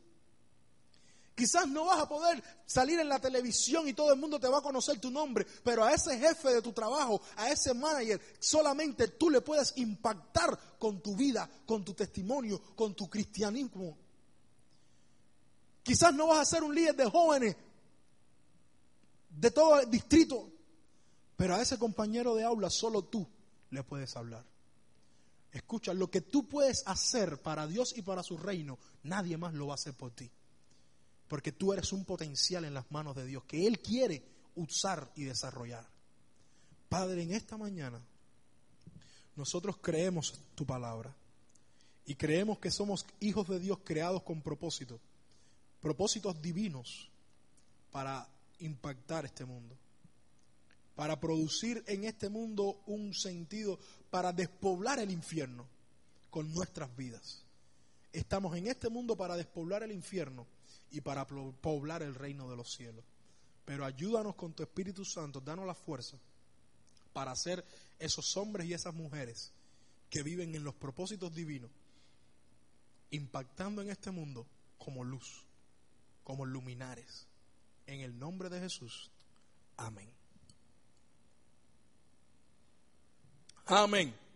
Quizás 1.36 1.68
no 1.68 1.86
vas 1.86 2.00
a 2.00 2.08
poder 2.08 2.44
salir 2.66 3.00
en 3.00 3.10
la 3.10 3.20
televisión 3.20 3.88
y 3.88 3.94
todo 3.94 4.14
el 4.14 4.20
mundo 4.20 4.40
te 4.40 4.48
va 4.48 4.60
a 4.60 4.62
conocer 4.62 5.00
tu 5.00 5.10
nombre, 5.10 5.46
pero 5.64 5.84
a 5.84 5.92
ese 5.92 6.18
jefe 6.20 6.54
de 6.54 6.62
tu 6.62 6.72
trabajo, 6.74 7.22
a 7.36 7.50
ese 7.50 7.74
manager, 7.74 8.22
solamente 8.40 9.08
tú 9.08 9.32
le 9.32 9.42
puedes 9.42 9.74
impactar 9.78 10.78
con 10.78 11.02
tu 11.02 11.16
vida, 11.16 11.50
con 11.66 11.84
tu 11.84 11.94
testimonio, 11.94 12.62
con 12.76 12.94
tu 12.94 13.10
cristianismo. 13.10 13.98
Quizás 15.82 16.14
no 16.14 16.28
vas 16.28 16.40
a 16.40 16.46
ser 16.46 16.64
un 16.64 16.76
líder 16.76 16.96
de 16.96 17.10
jóvenes 17.10 17.56
de 19.30 19.52
todo 19.52 19.80
el 19.80 19.90
distrito, 19.90 20.52
pero 21.36 21.56
a 21.56 21.62
ese 21.62 21.80
compañero 21.80 22.36
de 22.36 22.44
aula 22.44 22.70
solo 22.70 23.06
tú 23.06 23.28
le 23.72 23.84
puedes 23.84 24.16
hablar. 24.16 24.46
Escucha, 25.52 25.94
lo 25.94 26.12
que 26.12 26.22
tú 26.22 26.48
puedes 26.48 26.84
hacer 26.86 27.42
para 27.42 27.66
Dios 27.66 27.98
y 27.98 28.04
para 28.04 28.22
su 28.22 28.38
reino, 28.38 28.78
nadie 29.02 29.38
más 29.38 29.54
lo 29.54 29.68
va 29.68 29.74
a 29.74 29.76
hacer 29.76 29.94
por 29.96 30.12
ti. 30.12 30.30
Porque 31.28 31.52
tú 31.52 31.74
eres 31.74 31.92
un 31.94 32.06
potencial 32.06 32.66
en 32.66 32.74
las 32.74 32.92
manos 32.92 33.16
de 33.16 33.26
Dios 33.26 33.44
que 33.46 33.66
Él 33.68 33.80
quiere 33.80 34.24
usar 34.56 35.12
y 35.16 35.24
desarrollar. 35.24 35.86
Padre, 36.90 37.24
en 37.24 37.34
esta 37.34 37.58
mañana 37.58 38.00
nosotros 39.36 39.78
creemos 39.82 40.40
tu 40.54 40.66
palabra 40.66 41.16
y 42.06 42.16
creemos 42.16 42.60
que 42.60 42.70
somos 42.70 43.06
hijos 43.20 43.48
de 43.48 43.60
Dios 43.60 43.80
creados 43.84 44.22
con 44.24 44.42
propósito, 44.42 45.00
propósitos 45.82 46.40
divinos 46.42 47.10
para 47.92 48.28
impactar 48.60 49.26
este 49.26 49.46
mundo 49.46 49.76
para 50.96 51.20
producir 51.20 51.84
en 51.88 52.04
este 52.04 52.30
mundo 52.30 52.82
un 52.86 53.14
sentido, 53.14 53.80
para 54.10 54.32
despoblar 54.32 55.00
el 55.00 55.12
infierno 55.12 55.66
con 56.30 56.54
nuestras 56.54 56.96
vidas. 56.96 57.44
Estamos 58.12 58.56
en 58.56 58.68
este 58.68 58.90
mundo 58.90 59.16
para 59.16 59.36
despoblar 59.36 59.84
el 59.84 59.92
infierno 59.92 60.46
y 60.94 61.02
para 61.02 61.26
poblar 61.28 62.04
el 62.04 62.16
reino 62.16 62.50
de 62.50 62.56
los 62.56 62.72
cielos. 62.72 63.04
Pero 63.66 63.84
ayúdanos 63.84 64.36
con 64.36 64.54
tu 64.54 64.62
Espíritu 64.62 65.04
Santo, 65.04 65.42
danos 65.42 65.66
la 65.66 65.74
fuerza 65.74 66.18
para 67.12 67.36
ser 67.36 67.66
esos 68.00 68.38
hombres 68.38 68.68
y 68.68 68.74
esas 68.74 68.94
mujeres 68.94 69.52
que 70.10 70.22
viven 70.22 70.54
en 70.54 70.64
los 70.64 70.76
propósitos 70.76 71.34
divinos, 71.34 71.72
impactando 73.10 73.82
en 73.82 73.90
este 73.90 74.12
mundo 74.12 74.46
como 74.78 75.04
luz, 75.04 75.44
como 76.24 76.46
luminares. 76.46 77.28
En 77.88 78.02
el 78.02 78.18
nombre 78.18 78.50
de 78.50 78.60
Jesús. 78.60 79.10
Amén. 79.78 80.10
Amén. 83.66 84.24